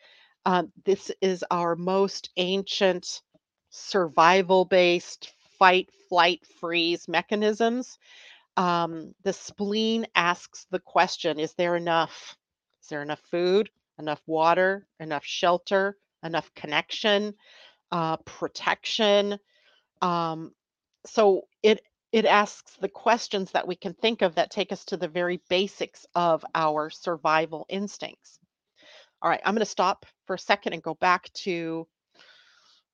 Um, 0.47 0.73
this 0.85 1.11
is 1.21 1.45
our 1.51 1.77
most 1.77 2.31
ancient 2.37 3.23
survival 3.71 4.65
based 4.65 5.33
fight, 5.59 5.89
flight, 6.09 6.41
freeze 6.61 7.07
mechanisms 7.09 7.99
um, 8.57 9.15
the 9.23 9.33
spleen 9.33 10.07
asks 10.15 10.67
the 10.71 10.81
question 10.81 11.39
Is 11.39 11.55
there 11.55 11.77
enough? 11.77 12.37
Is 12.83 12.89
there 12.89 13.03
enough 13.03 13.21
food, 13.31 13.71
enough 13.99 14.21
water, 14.27 14.87
enough 14.99 15.25
shelter, 15.25 15.97
enough 16.23 16.53
connection, 16.55 17.35
uh, 17.93 18.17
protection? 18.19 19.39
Um, 20.03 20.53
so 21.07 21.43
it 21.63 21.81
it 22.13 22.27
asks 22.27 22.77
the 22.77 22.89
questions 22.89 23.53
that 23.53 23.69
we 23.69 23.77
can 23.77 23.95
think 23.95 24.23
of 24.23 24.35
that 24.35 24.51
take 24.51 24.73
us 24.73 24.85
to 24.87 24.97
the 24.97 25.09
very 25.09 25.41
basics 25.49 26.05
of 26.15 26.45
our 26.55 26.91
survival 26.91 27.67
instincts. 27.69 28.39
All 29.23 29.31
right, 29.31 29.41
I'm 29.45 29.55
going 29.55 29.61
to 29.61 29.67
stop 29.67 30.07
for 30.31 30.35
a 30.35 30.39
second 30.39 30.75
and 30.75 30.83
go 30.85 30.95
back 30.95 31.29
to 31.33 31.89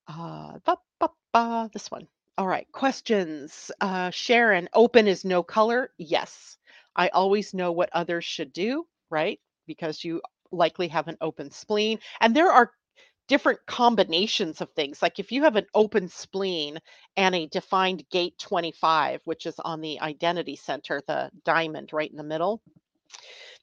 uh, 0.09 0.55
ba, 0.65 0.79
ba, 0.99 1.11
ba, 1.35 1.69
this 1.71 1.91
one. 1.91 2.09
All 2.39 2.47
right, 2.47 2.67
questions. 2.73 3.71
Uh, 3.79 4.09
Sharon, 4.09 4.71
open 4.73 5.07
is 5.07 5.23
no 5.23 5.43
color. 5.43 5.91
Yes. 5.99 6.57
I 6.97 7.09
always 7.09 7.53
know 7.53 7.73
what 7.73 7.91
others 7.93 8.25
should 8.25 8.55
do, 8.55 8.87
right? 9.11 9.39
Because 9.67 10.03
you 10.03 10.23
likely 10.51 10.89
have 10.89 11.09
an 11.09 11.19
open 11.21 11.51
spleen. 11.51 11.99
And 12.23 12.35
there 12.35 12.51
are 12.51 12.73
different 13.29 13.61
combinations 13.67 14.63
of 14.63 14.71
things. 14.71 15.03
Like 15.03 15.19
if 15.19 15.31
you 15.31 15.43
have 15.43 15.57
an 15.57 15.67
open 15.75 16.09
spleen 16.09 16.79
and 17.19 17.35
a 17.35 17.49
defined 17.49 18.09
gate 18.09 18.39
25, 18.39 19.21
which 19.25 19.45
is 19.45 19.59
on 19.59 19.83
the 19.83 20.01
identity 20.01 20.57
center, 20.57 21.03
the 21.07 21.31
diamond 21.45 21.93
right 21.93 22.11
in 22.11 22.17
the 22.17 22.23
middle, 22.23 22.63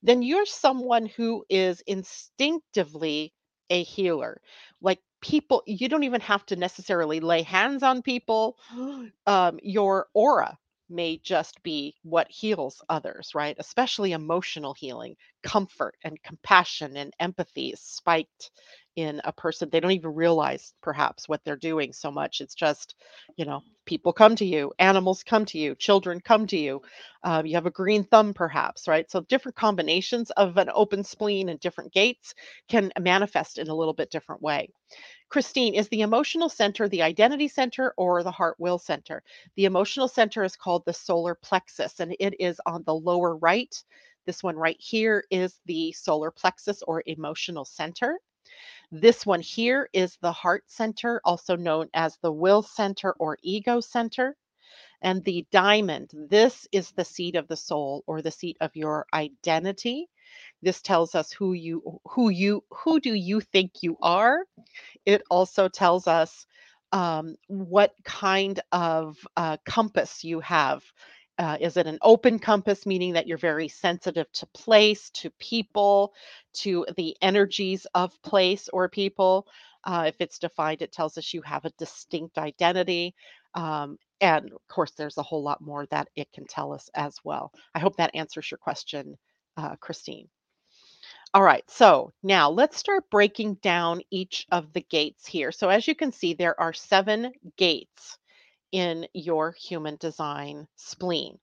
then 0.03 0.21
you're 0.21 0.45
someone 0.45 1.07
who 1.07 1.43
is 1.49 1.81
instinctively 1.87 3.33
a 3.69 3.83
healer. 3.83 4.41
Like 4.81 4.99
people, 5.21 5.63
you 5.65 5.89
don't 5.89 6.03
even 6.03 6.21
have 6.21 6.45
to 6.47 6.55
necessarily 6.55 7.19
lay 7.19 7.41
hands 7.43 7.83
on 7.83 8.01
people. 8.01 8.57
Um, 9.25 9.59
your 9.63 10.07
aura 10.13 10.57
may 10.89 11.17
just 11.17 11.63
be 11.63 11.95
what 12.03 12.29
heals 12.29 12.81
others, 12.89 13.31
right? 13.33 13.55
Especially 13.59 14.11
emotional 14.11 14.73
healing, 14.73 15.15
comfort 15.43 15.95
and 16.03 16.21
compassion 16.23 16.97
and 16.97 17.13
empathy 17.19 17.69
is 17.69 17.79
spiked 17.79 18.51
in 18.95 19.21
a 19.25 19.33
person. 19.33 19.69
They 19.71 19.79
don't 19.79 19.91
even 19.91 20.13
realize 20.15 20.73
perhaps 20.81 21.29
what 21.29 21.43
they're 21.45 21.55
doing 21.57 21.93
so 21.93 22.11
much. 22.11 22.41
It's 22.41 22.55
just, 22.55 22.95
you 23.37 23.45
know, 23.45 23.61
people 23.85 24.13
come 24.13 24.35
to 24.37 24.45
you, 24.45 24.73
animals 24.79 25.23
come 25.23 25.45
to 25.45 25.59
you, 25.59 25.75
children 25.75 26.21
come 26.21 26.47
to 26.47 26.57
you 26.57 26.79
um, 27.23 27.45
you 27.45 27.55
have 27.55 27.65
a 27.65 27.71
green 27.71 28.03
thumb, 28.05 28.33
perhaps, 28.33 28.87
right? 28.87 29.09
So 29.11 29.21
different 29.21 29.55
combinations 29.57 30.31
of 30.31 30.57
an 30.57 30.69
open 30.73 31.03
spleen 31.03 31.49
and 31.49 31.59
different 31.59 31.93
gates 31.93 32.33
can 32.69 32.91
manifest 32.99 33.57
in 33.57 33.67
a 33.67 33.75
little 33.75 33.93
bit 33.93 34.11
different 34.11 34.41
way. 34.41 34.69
Christine, 35.29 35.75
is 35.75 35.89
the 35.89 36.01
emotional 36.01 36.49
center 36.49 36.87
the 36.89 37.03
identity 37.03 37.47
center 37.47 37.93
or 37.97 38.23
the 38.23 38.31
heart 38.31 38.57
will 38.59 38.79
center? 38.79 39.23
The 39.55 39.65
emotional 39.65 40.07
center 40.07 40.43
is 40.43 40.55
called 40.55 40.85
the 40.85 40.93
solar 40.93 41.35
plexus 41.35 41.99
and 41.99 42.15
it 42.19 42.35
is 42.39 42.61
on 42.65 42.83
the 42.85 42.95
lower 42.95 43.37
right. 43.37 43.75
This 44.25 44.43
one 44.43 44.57
right 44.57 44.77
here 44.79 45.25
is 45.31 45.59
the 45.65 45.91
solar 45.93 46.31
plexus 46.31 46.83
or 46.83 47.03
emotional 47.05 47.65
center. 47.65 48.19
This 48.95 49.25
one 49.25 49.41
here 49.41 49.89
is 49.91 50.17
the 50.21 50.31
heart 50.31 50.65
center, 50.67 51.19
also 51.25 51.55
known 51.55 51.89
as 51.95 52.19
the 52.21 52.31
will 52.31 52.61
center 52.61 53.13
or 53.13 53.39
ego 53.41 53.79
center. 53.79 54.37
And 55.01 55.23
the 55.23 55.47
diamond, 55.51 56.11
this 56.13 56.67
is 56.71 56.91
the 56.91 57.03
seat 57.03 57.35
of 57.35 57.47
the 57.47 57.57
soul 57.57 58.03
or 58.05 58.21
the 58.21 58.29
seat 58.29 58.55
of 58.61 58.75
your 58.75 59.07
identity. 59.11 60.09
This 60.61 60.79
tells 60.79 61.15
us 61.15 61.31
who 61.31 61.53
you 61.53 62.01
who 62.05 62.29
you 62.29 62.63
who 62.69 62.99
do 62.99 63.15
you 63.15 63.41
think 63.41 63.81
you 63.81 63.97
are. 64.03 64.45
It 65.07 65.23
also 65.31 65.69
tells 65.69 66.07
us 66.07 66.45
um, 66.91 67.35
what 67.47 67.95
kind 68.03 68.59
of 68.71 69.17
uh, 69.35 69.57
compass 69.65 70.23
you 70.23 70.39
have. 70.41 70.83
Uh, 71.39 71.57
is 71.59 71.77
it 71.77 71.87
an 71.87 71.97
open 72.01 72.37
compass, 72.37 72.85
meaning 72.85 73.13
that 73.13 73.27
you're 73.27 73.37
very 73.37 73.67
sensitive 73.67 74.31
to 74.33 74.45
place, 74.47 75.09
to 75.09 75.29
people, 75.39 76.13
to 76.53 76.85
the 76.95 77.15
energies 77.21 77.87
of 77.95 78.21
place 78.21 78.69
or 78.71 78.87
people? 78.87 79.47
Uh, 79.83 80.05
if 80.07 80.15
it's 80.19 80.39
defined, 80.39 80.81
it 80.81 80.91
tells 80.91 81.17
us 81.17 81.33
you 81.33 81.41
have 81.41 81.65
a 81.65 81.71
distinct 81.71 82.37
identity. 82.37 83.15
Um, 83.55 83.97
and 84.21 84.51
of 84.51 84.67
course, 84.69 84.91
there's 84.91 85.17
a 85.17 85.23
whole 85.23 85.43
lot 85.43 85.59
more 85.59 85.85
that 85.87 86.07
it 86.15 86.31
can 86.31 86.45
tell 86.45 86.71
us 86.71 86.89
as 86.95 87.17
well. 87.23 87.51
I 87.75 87.79
hope 87.79 87.97
that 87.97 88.15
answers 88.15 88.49
your 88.49 88.59
question, 88.59 89.17
uh, 89.57 89.75
Christine. 89.77 90.29
All 91.33 91.43
right, 91.43 91.67
so 91.69 92.13
now 92.21 92.51
let's 92.51 92.77
start 92.77 93.09
breaking 93.09 93.55
down 93.55 94.01
each 94.11 94.45
of 94.51 94.71
the 94.71 94.81
gates 94.81 95.25
here. 95.25 95.51
So 95.51 95.67
as 95.67 95.87
you 95.87 95.95
can 95.95 96.11
see, 96.11 96.33
there 96.33 96.57
are 96.59 96.73
seven 96.73 97.33
gates 97.57 98.19
in 98.73 99.07
your 99.13 99.53
human 99.53 99.97
design 99.97 100.67
spleen. 100.75 101.39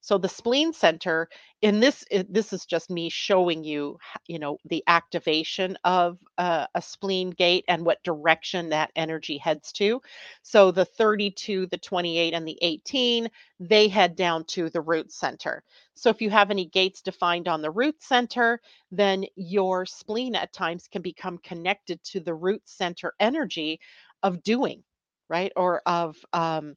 So 0.00 0.18
the 0.18 0.28
spleen 0.28 0.72
center 0.72 1.28
in 1.62 1.80
this 1.80 2.04
this 2.28 2.52
is 2.52 2.66
just 2.66 2.90
me 2.90 3.08
showing 3.10 3.64
you 3.64 3.98
you 4.26 4.38
know 4.38 4.58
the 4.66 4.82
activation 4.88 5.78
of 5.84 6.18
uh, 6.38 6.66
a 6.74 6.82
spleen 6.82 7.30
gate 7.30 7.64
and 7.68 7.84
what 7.86 8.02
direction 8.02 8.70
that 8.70 8.92
energy 8.96 9.38
heads 9.38 9.72
to. 9.74 10.02
So 10.42 10.72
the 10.72 10.86
32, 10.86 11.66
the 11.66 11.78
28 11.78 12.34
and 12.34 12.48
the 12.48 12.58
18, 12.62 13.30
they 13.60 13.88
head 13.88 14.16
down 14.16 14.44
to 14.46 14.70
the 14.70 14.82
root 14.82 15.12
center. 15.12 15.62
So 15.94 16.10
if 16.10 16.22
you 16.22 16.30
have 16.30 16.50
any 16.50 16.66
gates 16.66 17.02
defined 17.02 17.48
on 17.48 17.62
the 17.62 17.70
root 17.70 18.02
center, 18.02 18.60
then 18.90 19.26
your 19.36 19.86
spleen 19.86 20.34
at 20.34 20.52
times 20.52 20.88
can 20.88 21.02
become 21.02 21.38
connected 21.38 22.02
to 22.04 22.20
the 22.20 22.34
root 22.34 22.62
center 22.66 23.14
energy 23.20 23.80
of 24.22 24.42
doing, 24.42 24.82
right? 25.30 25.52
Or 25.56 25.82
of 25.86 26.16
um, 26.34 26.76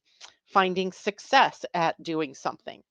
finding 0.54 0.94
success 0.94 1.66
at 1.74 2.02
doing 2.02 2.36
something. 2.36 2.82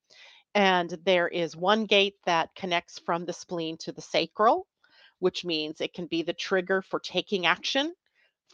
And 0.55 0.91
there 1.05 1.29
is 1.29 1.57
one 1.57 1.87
gate 1.87 2.17
that 2.27 2.55
connects 2.55 2.99
from 2.99 3.25
the 3.25 3.33
spleen 3.33 3.79
to 3.79 3.93
the 3.93 4.03
sacral, 4.03 4.67
which 5.21 5.45
means 5.45 5.81
it 5.81 5.95
can 5.95 6.07
be 6.07 6.23
the 6.23 6.35
trigger 6.35 6.83
for 6.83 7.01
taking 7.01 7.47
action, 7.47 7.95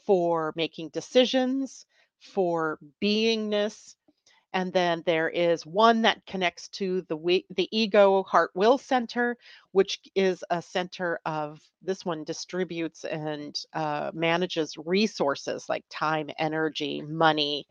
for 0.06 0.52
making 0.54 0.90
decisions, 0.90 1.86
for 2.20 2.78
beingness. 3.02 3.96
And 4.58 4.72
then 4.72 5.04
there 5.06 5.28
is 5.28 5.64
one 5.64 6.02
that 6.02 6.26
connects 6.26 6.66
to 6.70 7.02
the 7.02 7.16
we, 7.16 7.46
the 7.54 7.68
ego 7.70 8.24
heart 8.24 8.50
will 8.56 8.76
center, 8.76 9.36
which 9.70 10.00
is 10.16 10.42
a 10.50 10.60
center 10.60 11.20
of 11.24 11.60
this 11.80 12.04
one 12.04 12.24
distributes 12.24 13.04
and 13.04 13.56
uh, 13.72 14.10
manages 14.12 14.76
resources 14.76 15.68
like 15.68 15.84
time, 15.90 16.28
energy, 16.40 17.02
money, 17.02 17.68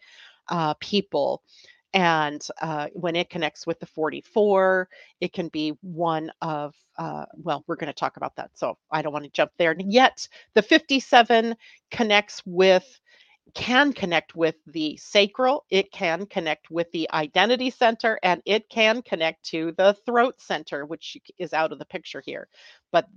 uh, 0.48 0.76
people. 0.76 1.44
And 1.94 2.48
uh, 2.62 2.88
when 2.94 3.18
it 3.18 3.30
connects 3.30 3.68
with 3.68 3.82
the 3.82 3.86
44, 3.86 4.88
it 5.20 5.34
can 5.34 5.50
be 5.50 5.74
one 5.82 6.32
of, 6.42 6.74
uh, 6.98 7.26
well, 7.34 7.66
we're 7.68 7.76
going 7.76 7.92
to 7.92 8.00
talk 8.00 8.16
about 8.16 8.38
that. 8.38 8.52
So 8.54 8.78
I 8.92 9.02
don't 9.02 9.12
want 9.12 9.26
to 9.26 9.32
jump 9.32 9.52
there 9.58 9.76
yet. 9.78 10.26
The 10.54 10.62
57 10.62 11.54
connects 11.92 12.42
with 12.46 13.02
can 13.54 13.94
connect 13.94 14.36
with 14.36 14.56
the 14.68 14.98
sacral, 14.98 15.66
it 15.70 15.92
can 15.92 16.26
connect 16.26 16.70
with 16.70 16.92
the 16.92 17.10
identity 17.12 17.70
center, 17.70 18.20
and 18.24 18.42
it 18.46 18.70
can 18.70 19.02
connect 19.02 19.44
to 19.46 19.74
the 19.78 19.96
throat 20.06 20.36
center, 20.40 20.86
which 20.86 21.18
is 21.38 21.54
out 21.54 21.72
of 21.72 21.80
the 21.80 21.86
picture 21.86 22.22
here. 22.26 22.48
But 22.92 23.08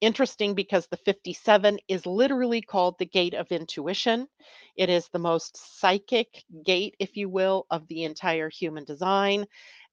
interesting 0.00 0.54
because 0.54 0.86
the 0.86 0.96
57 0.96 1.78
is 1.88 2.06
literally 2.06 2.60
called 2.62 2.96
the 2.98 3.06
gate 3.06 3.34
of 3.34 3.50
intuition. 3.50 4.28
It 4.76 4.88
is 4.88 5.08
the 5.08 5.18
most 5.18 5.56
psychic 5.80 6.44
gate, 6.64 6.94
if 6.98 7.16
you 7.16 7.28
will, 7.28 7.66
of 7.70 7.86
the 7.88 8.04
entire 8.04 8.48
human 8.48 8.84
design. 8.84 9.46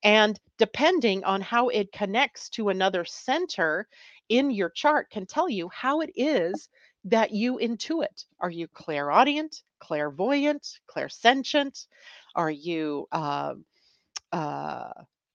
And 0.03 0.39
depending 0.59 1.23
on 1.23 1.41
how 1.41 1.69
it 1.69 1.91
connects 1.91 2.49
to 2.49 2.69
another 2.69 3.05
center 3.05 3.87
in 4.29 4.51
your 4.51 4.69
chart, 4.69 5.09
can 5.09 5.25
tell 5.25 5.49
you 5.49 5.69
how 5.69 6.01
it 6.01 6.11
is 6.15 6.69
that 7.05 7.31
you 7.31 7.57
intuit. 7.57 8.25
Are 8.39 8.49
you 8.49 8.67
clairaudient, 8.67 9.63
clairvoyant, 9.79 10.79
clairsentient? 10.87 11.85
Are 12.35 12.51
you 12.51 13.07
uh, 13.11 13.53
uh, 14.31 14.91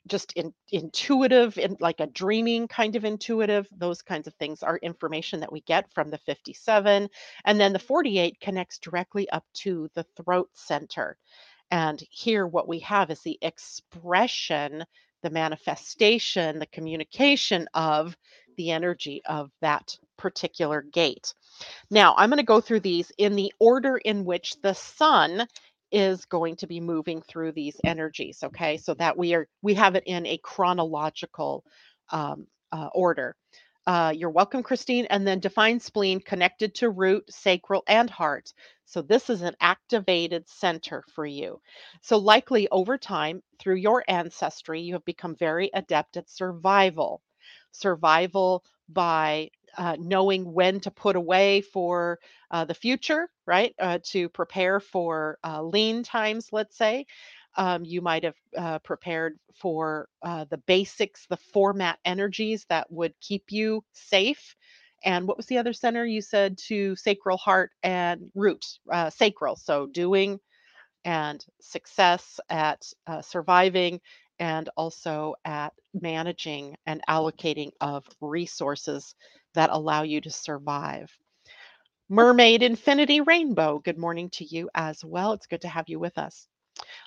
just 0.07 0.33
in, 0.35 0.53
intuitive 0.71 1.57
and 1.59 1.77
like 1.81 2.01
a 2.01 2.07
dreaming 2.07 2.66
kind 2.66 2.97
of 2.97 3.05
intuitive 3.05 3.68
those 3.77 4.03
kinds 4.03 4.27
of 4.27 4.35
things 4.35 4.62
are 4.62 4.79
information 4.79 5.41
that 5.41 5.53
we 5.53 5.61
get 5.62 5.93
from 5.93 6.11
the 6.11 6.18
57 6.18 7.09
and 7.45 7.61
then 7.61 7.73
the 7.73 7.79
48 7.79 8.41
connects 8.41 8.79
directly 8.79 9.29
up 9.31 9.45
to 9.55 9.89
the 9.95 10.05
throat 10.16 10.49
center 10.55 11.16
and 11.71 12.03
here 12.11 12.47
what 12.47 12.66
we 12.66 12.81
have 12.81 13.11
is 13.11 13.21
the 13.21 13.39
expression 13.43 14.85
the 15.23 15.31
manifestation 15.31 16.59
the 16.59 16.66
communication 16.66 17.68
of 17.75 18.16
the 18.61 18.71
energy 18.73 19.23
of 19.25 19.51
that 19.63 19.97
particular 20.19 20.83
gate. 20.83 21.33
Now 21.91 22.15
i'm 22.19 22.29
going 22.29 22.37
to 22.37 22.45
go 22.55 22.61
through 22.61 22.81
these 22.81 23.11
in 23.17 23.37
the 23.37 23.53
order 23.59 23.97
in 23.97 24.27
which 24.27 24.61
the 24.61 24.75
sun 24.75 25.47
is 25.91 26.27
going 26.27 26.57
to 26.57 26.67
be 26.67 26.79
moving 26.81 27.23
through 27.23 27.53
these 27.53 27.81
energies 27.85 28.43
okay? 28.45 28.77
So 28.77 28.93
that 28.95 29.17
we 29.17 29.33
are 29.35 29.49
we 29.63 29.73
have 29.75 29.97
it 29.97 30.05
in 30.07 30.27
a 30.27 30.39
chronological 30.39 31.65
um, 32.11 32.47
uh, 32.71 32.91
order. 32.95 33.35
Uh, 33.87 34.13
you're 34.15 34.31
welcome 34.31 34.63
christine 34.63 35.07
and 35.07 35.27
then 35.27 35.41
define 35.41 35.81
spleen 35.81 36.21
connected 36.21 36.75
to 36.75 36.91
root 36.91 37.25
sacral 37.31 37.83
and 37.89 38.11
heart. 38.11 38.53
So 38.85 39.01
this 39.01 39.31
is 39.31 39.41
an 39.41 39.57
activated 39.61 40.47
center 40.51 41.03
for 41.15 41.25
you. 41.25 41.61
So 42.03 42.19
likely 42.19 42.69
over 42.71 42.99
time 42.99 43.43
through 43.59 43.77
your 43.77 44.05
ancestry 44.07 44.83
you 44.83 44.93
have 44.93 45.05
become 45.07 45.35
very 45.35 45.71
adept 45.73 46.19
at 46.19 46.29
survival 46.29 47.23
survival 47.73 48.64
by 48.89 49.51
uh, 49.79 49.97
knowing 49.99 50.53
when 50.53 50.81
to 50.81 50.91
put 50.91 51.16
away 51.16 51.61
for 51.61 52.18
uh, 52.51 52.64
the 52.64 52.75
future, 52.75 53.29
right? 53.47 53.75
Uh, 53.79 53.99
to 54.05 54.29
prepare 54.29 54.81
for 54.81 55.39
uh, 55.45 55.62
lean 55.62 56.03
times, 56.03 56.49
let's 56.53 56.77
say. 56.77 57.07
Um, 57.57 57.85
you 57.85 58.01
might 58.01 58.25
have 58.25 58.37
uh, 58.57 58.79
prepared 58.81 59.39
for 59.55 60.09
uh, 60.23 60.45
the 60.51 60.59
basics, 60.59 61.27
the 61.27 61.37
format 61.37 61.99
energies 62.05 62.64
that 62.68 62.91
would 62.91 63.14
keep 63.21 63.45
you 63.51 63.85
safe. 63.93 64.55
And 65.05 65.27
what 65.27 65.37
was 65.37 65.47
the 65.47 65.59
other 65.59 65.73
center? 65.73 66.05
You 66.05 66.21
said 66.21 66.59
to 66.68 66.95
sacral 66.97 67.39
heart 67.39 67.73
and 67.83 68.31
root, 68.35 68.64
sacral. 69.11 69.57
So 69.57 69.87
doing 69.87 70.39
and 71.05 71.45
success 71.61 72.39
at 72.51 72.83
surviving 73.23 74.01
and 74.39 74.68
also 74.77 75.35
at 75.45 75.73
managing 75.95 76.76
and 76.86 77.03
allocating 77.09 77.70
of 77.80 78.05
resources 78.20 79.14
that 79.55 79.70
allow 79.70 80.03
you 80.03 80.20
to 80.20 80.30
survive. 80.30 81.11
Mermaid 82.09 82.62
Infinity 82.62 83.20
Rainbow, 83.20 83.78
good 83.78 83.99
morning 83.99 84.30
to 84.30 84.45
you 84.45 84.68
as 84.74 85.05
well. 85.05 85.32
It's 85.32 85.47
good 85.47 85.62
to 85.62 85.68
have 85.68 85.88
you 85.88 85.99
with 85.99 86.18
us. 86.18 86.47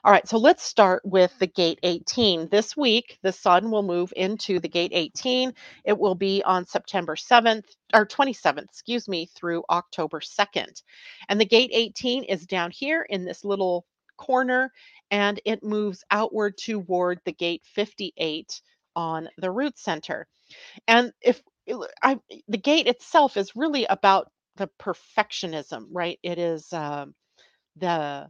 All 0.03 0.11
right, 0.11 0.27
so 0.27 0.37
let's 0.37 0.63
start 0.63 1.01
with 1.05 1.37
the 1.39 1.47
gate 1.47 1.79
18. 1.83 2.49
This 2.49 2.77
week, 2.77 3.19
the 3.21 3.31
sun 3.31 3.71
will 3.71 3.83
move 3.83 4.13
into 4.15 4.59
the 4.59 4.69
gate 4.69 4.91
18. 4.93 5.53
It 5.85 5.97
will 5.97 6.15
be 6.15 6.43
on 6.43 6.65
September 6.65 7.15
7th 7.15 7.65
or 7.93 8.05
27th, 8.05 8.65
excuse 8.65 9.07
me, 9.07 9.27
through 9.35 9.63
October 9.69 10.19
2nd. 10.19 10.83
And 11.29 11.39
the 11.39 11.45
gate 11.45 11.71
18 11.73 12.23
is 12.25 12.45
down 12.45 12.71
here 12.71 13.05
in 13.09 13.25
this 13.25 13.43
little 13.43 13.85
corner 14.17 14.71
and 15.11 15.39
it 15.45 15.63
moves 15.63 16.03
outward 16.11 16.57
toward 16.57 17.19
the 17.25 17.33
gate 17.33 17.61
58 17.75 18.61
on 18.95 19.29
the 19.37 19.51
root 19.51 19.77
center. 19.77 20.27
And 20.87 21.13
if 21.21 21.41
I, 22.01 22.19
the 22.47 22.57
gate 22.57 22.87
itself 22.87 23.37
is 23.37 23.55
really 23.55 23.85
about 23.85 24.31
the 24.57 24.69
perfectionism, 24.79 25.87
right? 25.91 26.19
It 26.23 26.39
is 26.39 26.71
um, 26.73 27.15
the 27.77 28.29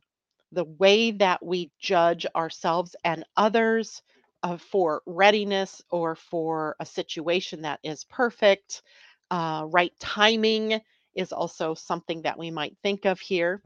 the 0.52 0.66
way 0.66 1.12
that 1.12 1.44
we 1.44 1.72
judge 1.80 2.26
ourselves 2.36 2.96
and 3.04 3.26
others 3.36 4.02
uh, 4.44 4.58
for 4.58 5.02
readiness 5.08 5.82
or 5.90 6.16
for 6.16 6.76
a 6.80 6.86
situation 6.86 7.64
that 7.64 7.80
is 7.84 8.04
perfect. 8.06 8.84
Uh, 9.32 9.66
right 9.70 9.94
timing 10.00 10.80
is 11.16 11.32
also 11.32 11.74
something 11.74 12.22
that 12.22 12.38
we 12.38 12.52
might 12.52 12.78
think 12.84 13.06
of 13.06 13.20
here. 13.20 13.62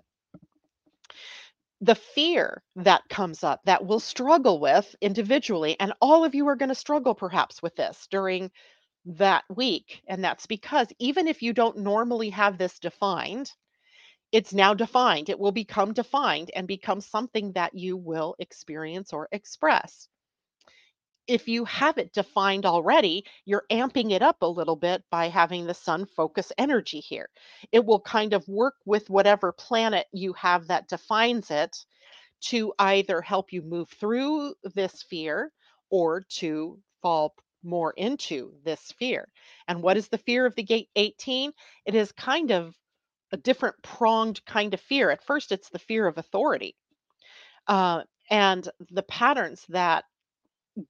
The 1.81 1.95
fear 1.95 2.63
that 2.75 3.09
comes 3.09 3.43
up 3.43 3.63
that 3.65 3.83
we'll 3.83 3.99
struggle 3.99 4.59
with 4.59 4.95
individually, 5.01 5.75
and 5.79 5.91
all 5.99 6.23
of 6.23 6.35
you 6.35 6.47
are 6.49 6.55
going 6.55 6.69
to 6.69 6.75
struggle 6.75 7.15
perhaps 7.15 7.63
with 7.63 7.75
this 7.75 8.05
during 8.11 8.51
that 9.05 9.43
week. 9.49 10.03
And 10.07 10.23
that's 10.23 10.45
because 10.47 10.87
even 10.99 11.27
if 11.27 11.41
you 11.41 11.53
don't 11.53 11.79
normally 11.79 12.29
have 12.31 12.57
this 12.59 12.79
defined, 12.79 13.51
it's 14.31 14.53
now 14.53 14.73
defined. 14.73 15.29
It 15.29 15.39
will 15.39 15.51
become 15.51 15.93
defined 15.93 16.51
and 16.55 16.67
become 16.67 17.01
something 17.01 17.53
that 17.53 17.73
you 17.75 17.97
will 17.97 18.35
experience 18.39 19.13
or 19.13 19.29
express. 19.31 20.07
If 21.27 21.47
you 21.47 21.65
have 21.65 21.97
it 21.97 22.13
defined 22.13 22.65
already, 22.65 23.25
you're 23.45 23.65
amping 23.69 24.11
it 24.11 24.21
up 24.21 24.41
a 24.41 24.47
little 24.47 24.75
bit 24.75 25.03
by 25.11 25.27
having 25.27 25.65
the 25.65 25.73
sun 25.73 26.05
focus 26.05 26.51
energy 26.57 26.99
here. 26.99 27.29
It 27.71 27.85
will 27.85 27.99
kind 27.99 28.33
of 28.33 28.47
work 28.47 28.75
with 28.85 29.09
whatever 29.09 29.51
planet 29.51 30.07
you 30.13 30.33
have 30.33 30.67
that 30.67 30.87
defines 30.87 31.51
it 31.51 31.85
to 32.39 32.73
either 32.79 33.21
help 33.21 33.51
you 33.51 33.61
move 33.61 33.89
through 33.89 34.55
this 34.75 35.03
fear 35.03 35.51
or 35.89 36.21
to 36.29 36.79
fall 37.01 37.35
more 37.63 37.93
into 37.97 38.53
this 38.63 38.93
fear. 38.97 39.27
And 39.67 39.81
what 39.81 39.97
is 39.97 40.07
the 40.07 40.17
fear 40.17 40.45
of 40.45 40.55
the 40.55 40.63
gate 40.63 40.89
18? 40.95 41.51
It 41.85 41.95
is 41.95 42.11
kind 42.11 42.51
of 42.51 42.75
a 43.31 43.37
different 43.37 43.75
pronged 43.83 44.43
kind 44.45 44.73
of 44.73 44.79
fear. 44.79 45.09
At 45.09 45.25
first, 45.25 45.51
it's 45.51 45.69
the 45.69 45.79
fear 45.79 46.07
of 46.07 46.17
authority 46.17 46.75
uh, 47.67 48.03
and 48.29 48.67
the 48.91 49.03
patterns 49.03 49.65
that 49.69 50.05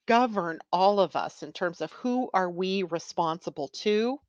govern 0.07 0.59
all 0.71 0.99
of 0.99 1.15
us 1.15 1.43
in 1.43 1.51
terms 1.51 1.81
of 1.81 1.91
who 1.91 2.29
are 2.33 2.49
we 2.49 2.83
responsible 2.83 3.69
to. 3.69 4.19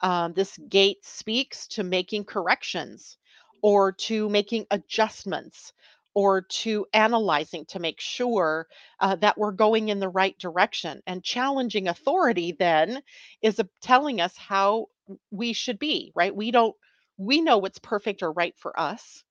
Um, 0.00 0.32
this 0.32 0.56
gate 0.68 1.04
speaks 1.04 1.66
to 1.68 1.82
making 1.82 2.24
corrections 2.24 3.16
or 3.62 3.92
to 3.92 4.28
making 4.28 4.66
adjustments 4.70 5.72
or 6.14 6.42
to 6.42 6.86
analyzing 6.94 7.64
to 7.66 7.78
make 7.78 8.00
sure 8.00 8.66
uh, 9.00 9.16
that 9.16 9.38
we're 9.38 9.52
going 9.52 9.88
in 9.88 10.00
the 10.00 10.08
right 10.08 10.38
direction. 10.38 11.00
And 11.06 11.22
challenging 11.22 11.88
authority 11.88 12.56
then 12.58 13.02
is 13.42 13.58
a, 13.58 13.68
telling 13.82 14.20
us 14.20 14.36
how 14.36 14.86
we 15.30 15.52
should 15.52 15.78
be, 15.78 16.12
right? 16.14 16.34
We 16.34 16.50
don't, 16.50 16.74
we 17.16 17.40
know 17.40 17.58
what's 17.58 17.78
perfect 17.78 18.22
or 18.22 18.32
right 18.32 18.54
for 18.58 18.78
us. 18.78 19.22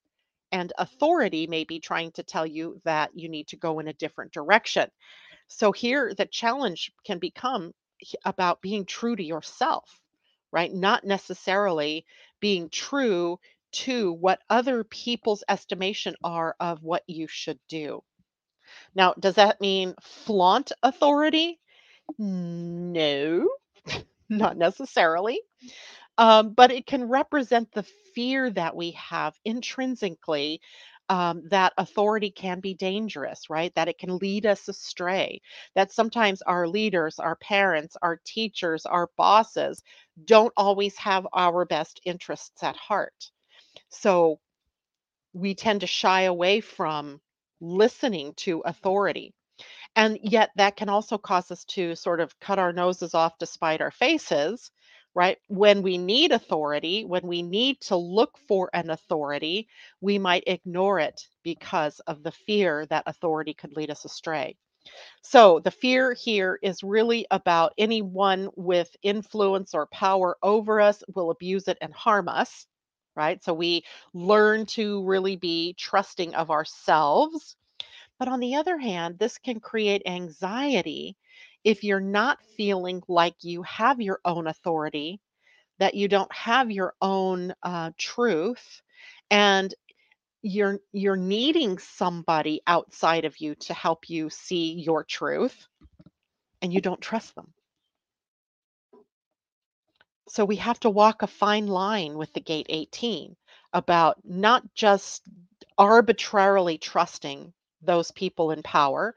And 0.51 0.71
authority 0.77 1.47
may 1.47 1.65
be 1.65 1.79
trying 1.79 2.11
to 2.13 2.23
tell 2.23 2.45
you 2.45 2.79
that 2.85 3.11
you 3.13 3.27
need 3.27 3.49
to 3.49 3.57
go 3.57 3.79
in 3.79 3.87
a 3.89 3.93
different 3.93 4.31
direction. 4.31 4.89
So 5.47 5.71
here, 5.71 6.13
the 6.13 6.25
challenge 6.25 6.91
can 7.05 7.19
become 7.19 7.73
about 8.25 8.61
being 8.61 8.85
true 8.85 9.15
to 9.15 9.23
yourself, 9.23 9.99
right? 10.51 10.73
Not 10.73 11.03
necessarily 11.03 12.05
being 12.39 12.69
true 12.69 13.39
to 13.71 14.13
what 14.13 14.39
other 14.49 14.83
people's 14.83 15.43
estimation 15.49 16.15
are 16.23 16.55
of 16.59 16.83
what 16.83 17.03
you 17.07 17.27
should 17.27 17.59
do. 17.67 18.03
Now, 18.95 19.13
does 19.19 19.35
that 19.35 19.61
mean 19.61 19.95
flaunt 20.01 20.71
authority? 20.83 21.59
No. 22.17 23.49
not 24.29 24.57
necessarily. 24.57 25.39
Um, 26.17 26.53
but 26.53 26.71
it 26.71 26.85
can 26.85 27.05
represent 27.05 27.71
the 27.73 27.85
fear 28.15 28.49
that 28.51 28.75
we 28.75 28.91
have 28.91 29.35
intrinsically 29.45 30.61
um, 31.09 31.43
that 31.49 31.73
authority 31.77 32.29
can 32.29 32.59
be 32.59 32.73
dangerous, 32.73 33.49
right? 33.49 33.73
That 33.75 33.87
it 33.87 33.97
can 33.97 34.17
lead 34.17 34.45
us 34.45 34.67
astray. 34.67 35.41
That 35.75 35.91
sometimes 35.91 36.41
our 36.41 36.67
leaders, 36.67 37.19
our 37.19 37.35
parents, 37.37 37.95
our 38.01 38.19
teachers, 38.25 38.85
our 38.85 39.09
bosses 39.17 39.83
don't 40.25 40.53
always 40.57 40.97
have 40.97 41.27
our 41.33 41.65
best 41.65 42.01
interests 42.05 42.63
at 42.63 42.75
heart. 42.75 43.31
So 43.89 44.39
we 45.33 45.55
tend 45.55 45.81
to 45.81 45.87
shy 45.87 46.23
away 46.23 46.61
from 46.61 47.21
listening 47.61 48.33
to 48.37 48.61
authority. 48.61 49.33
And 49.95 50.19
yet, 50.21 50.51
that 50.57 50.75
can 50.75 50.89
also 50.89 51.17
cause 51.17 51.49
us 51.49 51.65
to 51.65 51.95
sort 51.95 52.19
of 52.19 52.39
cut 52.39 52.59
our 52.59 52.71
noses 52.73 53.15
off 53.15 53.39
despite 53.39 53.81
our 53.81 53.91
faces, 53.91 54.71
right? 55.17 55.39
When 55.49 55.83
we 55.83 55.97
need 55.99 56.31
authority, 56.31 57.05
when 57.05 57.27
we 57.27 57.43
need 57.43 57.81
to 57.83 57.97
look 57.97 58.37
for 58.47 58.71
an 58.73 58.91
authority, 58.91 59.67
we 60.01 60.19
might 60.19 60.45
ignore 60.47 60.99
it 61.01 61.27
because 61.43 61.99
of 62.01 62.23
the 62.23 62.31
fear 62.31 62.85
that 62.87 63.05
authority 63.07 63.55
could 63.55 63.75
lead 63.75 63.91
us 63.91 64.05
astray. 64.05 64.57
So, 65.23 65.59
the 65.59 65.71
fear 65.71 66.13
here 66.13 66.59
is 66.63 66.83
really 66.83 67.27
about 67.31 67.73
anyone 67.77 68.49
with 68.55 68.95
influence 69.03 69.73
or 69.75 69.87
power 69.87 70.37
over 70.43 70.81
us 70.81 71.03
will 71.15 71.31
abuse 71.31 71.67
it 71.67 71.77
and 71.81 71.93
harm 71.93 72.29
us, 72.29 72.67
right? 73.15 73.43
So, 73.43 73.53
we 73.53 73.85
learn 74.13 74.65
to 74.67 75.03
really 75.05 75.35
be 75.37 75.73
trusting 75.75 76.35
of 76.35 76.51
ourselves 76.51 77.55
but 78.19 78.27
on 78.27 78.39
the 78.39 78.55
other 78.55 78.77
hand, 78.77 79.19
this 79.19 79.37
can 79.39 79.59
create 79.59 80.03
anxiety 80.05 81.17
if 81.67 81.83
you're 81.83 81.99
not 81.99 82.39
feeling 82.55 83.03
like 83.09 83.35
you 83.41 83.61
have 83.63 83.99
your 83.99 84.21
own 84.23 84.47
authority, 84.47 85.19
that 85.79 85.95
you 85.95 86.07
don't 86.07 86.31
have 86.31 86.71
your 86.71 86.93
own 87.01 87.53
uh, 87.61 87.91
truth, 87.97 88.81
and 89.29 89.75
you're 90.41 90.79
you're 90.93 91.17
needing 91.17 91.77
somebody 91.77 92.61
outside 92.67 93.25
of 93.25 93.41
you 93.41 93.53
to 93.55 93.73
help 93.73 94.09
you 94.09 94.29
see 94.29 94.75
your 94.79 95.03
truth, 95.03 95.67
and 96.61 96.71
you 96.71 96.79
don't 96.79 97.01
trust 97.01 97.35
them. 97.35 97.51
So 100.29 100.45
we 100.45 100.55
have 100.55 100.79
to 100.79 100.89
walk 100.89 101.21
a 101.21 101.27
fine 101.27 101.67
line 101.67 102.17
with 102.17 102.31
the 102.31 102.39
gate 102.39 102.67
18 102.69 103.35
about 103.73 104.15
not 104.23 104.63
just 104.73 105.21
arbitrarily 105.77 106.77
trusting 106.77 107.51
those 107.81 108.09
people 108.11 108.51
in 108.51 108.63
power 108.63 109.13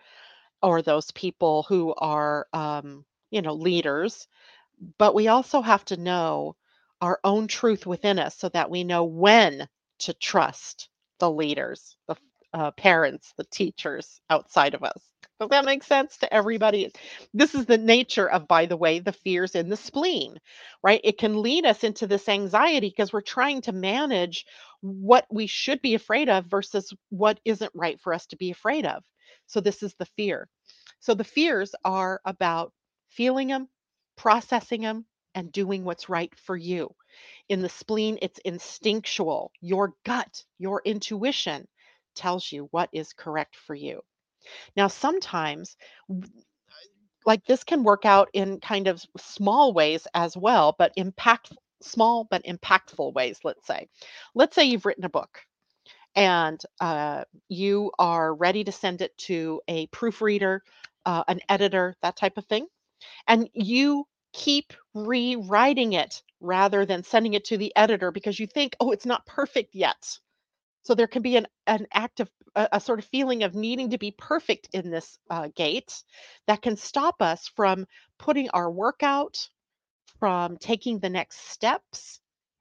or 0.63 0.83
those 0.83 1.11
people 1.13 1.65
who 1.69 1.95
are, 1.97 2.47
um, 2.53 3.05
you 3.31 3.43
know, 3.43 3.55
leaders. 3.55 4.27
But 4.99 5.15
we 5.15 5.29
also 5.29 5.63
have 5.63 5.85
to 5.87 5.97
know 5.97 6.57
our 7.01 7.21
own 7.25 7.49
truth 7.49 7.87
within 7.87 8.19
us 8.19 8.37
so 8.37 8.49
that 8.51 8.71
we 8.71 8.85
know 8.85 9.05
when 9.05 9.69
to 10.01 10.15
trust 10.15 10.89
the 11.19 11.31
leaders, 11.31 11.97
the 12.09 12.17
uh, 12.55 12.71
parents, 12.73 13.33
the 13.37 13.45
teachers 13.45 14.21
outside 14.31 14.75
of 14.75 14.83
us. 14.85 15.03
Does 15.41 15.51
that 15.51 15.65
make 15.65 15.83
sense 15.85 16.19
to 16.19 16.33
everybody? 16.35 16.93
This 17.35 17.55
is 17.55 17.67
the 17.67 17.79
nature 17.79 18.29
of, 18.29 18.49
by 18.49 18.67
the 18.67 18.77
way, 18.77 18.99
the 19.01 19.13
fears 19.13 19.55
in 19.55 19.71
the 19.71 19.77
spleen, 19.77 20.39
right? 20.83 21.01
It 21.05 21.19
can 21.19 21.43
lead 21.43 21.65
us 21.67 21.85
into 21.85 22.07
this 22.07 22.29
anxiety 22.29 22.89
because 22.89 23.13
we're 23.13 23.23
trying 23.23 23.63
to 23.63 23.73
manage 23.73 24.47
what 24.83 25.27
we 25.31 25.47
should 25.47 25.81
be 25.83 25.95
afraid 25.95 26.29
of 26.29 26.47
versus 26.47 26.93
what 27.11 27.41
isn't 27.45 27.73
right 27.75 28.01
for 28.01 28.13
us 28.15 28.27
to 28.29 28.37
be 28.37 28.51
afraid 28.51 28.87
of. 28.87 29.03
So, 29.51 29.61
this 29.61 29.83
is 29.83 29.95
the 29.97 30.07
fear. 30.07 30.49
So, 31.01 31.15
the 31.15 31.25
fears 31.25 31.75
are 31.85 32.21
about 32.25 32.73
feeling 33.09 33.49
them, 33.49 33.69
processing 34.17 34.83
them, 34.83 35.07
and 35.35 35.53
doing 35.53 35.85
what's 35.85 36.09
right 36.09 36.33
for 36.39 36.57
you. 36.57 36.95
In 37.49 37.63
the 37.63 37.69
spleen, 37.69 38.19
it's 38.23 38.39
instinctual. 38.45 39.53
Your 39.61 39.95
gut, 40.05 40.45
your 40.59 40.83
intuition 40.85 41.69
tells 42.15 42.51
you 42.53 42.69
what 42.73 42.91
is 42.93 43.13
correct 43.13 43.57
for 43.57 43.75
you. 43.75 44.01
Now, 44.77 44.89
sometimes, 44.89 45.77
like 47.27 47.45
this 47.47 47.65
can 47.65 47.85
work 47.85 48.05
out 48.05 48.29
in 48.33 48.61
kind 48.61 48.89
of 48.89 49.03
small 49.19 49.73
ways 49.73 50.07
as 50.15 50.37
well, 50.37 50.75
but 50.79 50.93
impact 50.97 51.53
small 51.83 52.25
but 52.31 52.45
impactful 52.45 53.15
ways. 53.15 53.41
Let's 53.45 53.67
say, 53.67 53.89
let's 54.35 54.55
say 54.55 54.65
you've 54.65 54.87
written 54.87 55.05
a 55.05 55.11
book 55.11 55.41
and 56.17 56.61
uh, 56.81 57.25
you 57.49 57.93
are 57.99 58.35
ready 58.35 58.65
to 58.65 58.73
send 58.73 59.01
it 59.03 59.17
to 59.19 59.61
a 59.69 59.87
proofreader, 59.89 60.63
uh, 61.07 61.25
an 61.29 61.41
editor, 61.49 61.97
that 62.03 62.17
type 62.17 62.37
of 62.37 62.47
thing, 62.47 62.67
and 63.27 63.49
you 63.55 64.07
keep 64.33 64.73
rewriting 64.95 65.93
it 65.95 66.23
rather 66.41 66.85
than 66.87 67.03
sending 67.05 67.35
it 67.35 67.45
to 67.47 67.59
the 67.59 67.73
editor 67.77 68.11
because 68.11 68.39
you 68.39 68.47
think, 68.47 68.77
oh, 68.81 68.91
it's 68.91 69.07
not 69.07 69.27
perfect 69.27 69.75
yet. 69.75 70.19
So 70.83 70.95
there 70.95 71.07
can 71.07 71.23
be 71.23 71.37
an 71.37 71.47
an 71.67 71.87
active 71.93 72.29
a, 72.57 72.69
a 72.73 72.81
sort 72.81 72.99
of 72.99 73.05
feeling 73.07 73.43
of 73.43 73.55
needing 73.55 73.91
to 73.91 73.99
be 73.99 74.13
perfect 74.13 74.69
in 74.73 74.91
this 74.91 75.19
uh, 75.31 75.49
gate 75.55 76.03
that 76.47 76.63
can 76.63 76.77
stop 76.77 77.23
us 77.23 77.49
from 77.55 77.87
putting 78.19 78.51
our 78.51 78.71
work 78.71 79.03
out, 79.03 79.49
from 80.19 80.57
taking 80.59 80.99
the 80.99 81.11
next 81.11 81.51
steps 81.51 82.20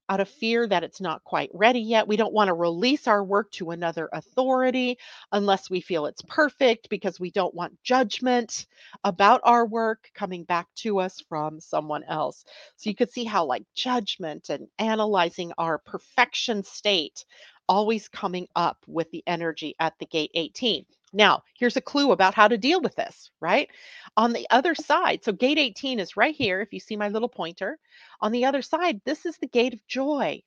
out 0.09 0.19
of 0.19 0.29
fear 0.29 0.67
that 0.67 0.83
it's 0.83 0.99
not 1.01 1.23
quite 1.23 1.49
ready 1.53 1.79
yet. 1.79 2.07
We 2.07 2.17
don't 2.17 2.33
want 2.33 2.47
to 2.49 2.53
release 2.53 3.07
our 3.07 3.23
work 3.23 3.51
to 3.53 3.71
another 3.71 4.09
authority 4.11 4.97
unless 5.31 5.69
we 5.69 5.81
feel 5.81 6.05
it's 6.07 6.21
perfect 6.23 6.89
because 6.89 7.19
we 7.19 7.31
don't 7.31 7.53
want 7.55 7.81
judgment 7.83 8.65
about 9.03 9.41
our 9.43 9.65
work 9.65 10.09
coming 10.15 10.43
back 10.43 10.67
to 10.77 10.99
us 10.99 11.21
from 11.29 11.59
someone 11.59 12.03
else. 12.03 12.43
So 12.77 12.89
you 12.89 12.95
could 12.95 13.11
see 13.11 13.23
how, 13.23 13.45
like, 13.45 13.63
judgment 13.75 14.49
and 14.49 14.67
analyzing 14.79 15.53
our 15.57 15.77
perfection 15.79 16.63
state 16.63 17.25
always 17.67 18.07
coming 18.09 18.47
up 18.55 18.77
with 18.87 19.09
the 19.11 19.23
energy 19.27 19.75
at 19.79 19.93
the 19.99 20.05
gate 20.07 20.31
18. 20.33 20.85
Now, 21.13 21.43
here's 21.57 21.77
a 21.77 21.81
clue 21.81 22.11
about 22.11 22.35
how 22.35 22.47
to 22.47 22.57
deal 22.57 22.81
with 22.81 22.95
this, 22.95 23.31
right? 23.39 23.69
On 24.17 24.33
the 24.33 24.47
other 24.49 24.75
side, 24.75 25.23
so 25.23 25.31
gate 25.31 25.57
18 25.57 25.99
is 25.99 26.17
right 26.17 26.35
here. 26.35 26.61
If 26.61 26.73
you 26.73 26.79
see 26.79 26.97
my 26.97 27.09
little 27.09 27.29
pointer, 27.29 27.79
on 28.21 28.31
the 28.31 28.45
other 28.45 28.61
side, 28.61 29.01
this 29.05 29.25
is 29.25 29.37
the 29.37 29.47
gate 29.47 29.73
of 29.73 29.85
joy. 29.87 30.43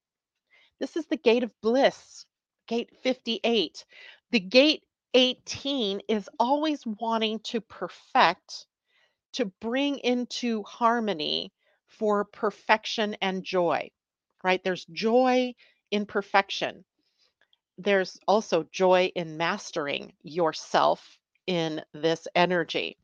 This 0.78 0.96
is 0.96 1.06
the 1.06 1.16
gate 1.16 1.42
of 1.42 1.60
bliss, 1.62 2.26
gate 2.66 2.90
58. 3.02 3.84
The 4.30 4.40
gate 4.40 4.84
18 5.14 6.02
is 6.08 6.28
always 6.38 6.84
wanting 6.86 7.40
to 7.40 7.60
perfect, 7.60 8.66
to 9.34 9.46
bring 9.46 9.98
into 9.98 10.62
harmony 10.64 11.52
for 11.86 12.24
perfection 12.24 13.16
and 13.20 13.44
joy, 13.44 13.90
right? 14.42 14.62
There's 14.64 14.84
joy 14.86 15.54
in 15.90 16.06
perfection 16.06 16.84
there's 17.82 18.18
also 18.28 18.64
joy 18.72 19.12
in 19.14 19.36
mastering 19.36 20.12
yourself 20.22 21.18
in 21.46 21.82
this 21.92 22.28
energy. 22.34 22.96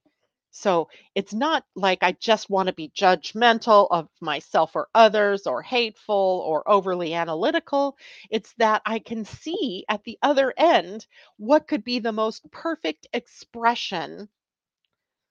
So 0.50 0.88
it's 1.14 1.34
not 1.34 1.64
like 1.76 2.02
I 2.02 2.12
just 2.12 2.50
want 2.50 2.68
to 2.68 2.72
be 2.72 2.90
judgmental 2.96 3.86
of 3.90 4.08
myself 4.20 4.74
or 4.74 4.88
others 4.94 5.46
or 5.46 5.62
hateful 5.62 6.42
or 6.46 6.68
overly 6.68 7.14
analytical. 7.14 7.96
It's 8.30 8.52
that 8.58 8.82
I 8.86 8.98
can 8.98 9.24
see 9.24 9.84
at 9.88 10.04
the 10.04 10.18
other 10.22 10.52
end 10.56 11.06
what 11.36 11.68
could 11.68 11.84
be 11.84 12.00
the 12.00 12.12
most 12.12 12.50
perfect 12.50 13.06
expression, 13.12 14.28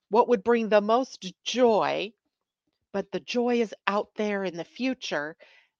what 0.09 0.29
would 0.29 0.43
bring 0.43 0.69
the 0.69 0.81
most 0.81 1.33
joy, 1.43 2.13
but 2.93 3.11
the 3.11 3.19
joy 3.19 3.61
is 3.61 3.73
out 3.87 4.09
there 4.15 4.43
in 4.43 4.57
the 4.57 4.63
future 4.65 5.35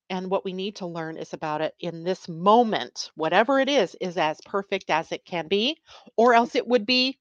and 0.10 0.30
what 0.30 0.46
we 0.46 0.54
need 0.54 0.78
to 0.78 0.88
learn 0.88 1.18
is 1.18 1.34
about 1.34 1.62
it 1.62 1.76
in 1.80 2.04
this 2.04 2.28
moment. 2.30 3.12
Whatever 3.16 3.60
it 3.60 3.70
is, 3.70 3.96
is 4.02 4.18
as 4.18 4.40
perfect 4.46 4.90
as 4.90 5.12
it 5.12 5.26
can 5.26 5.48
be, 5.48 5.78
or 6.16 6.34
else 6.34 6.56
it 6.56 6.68
would 6.68 6.86
be 6.86 7.20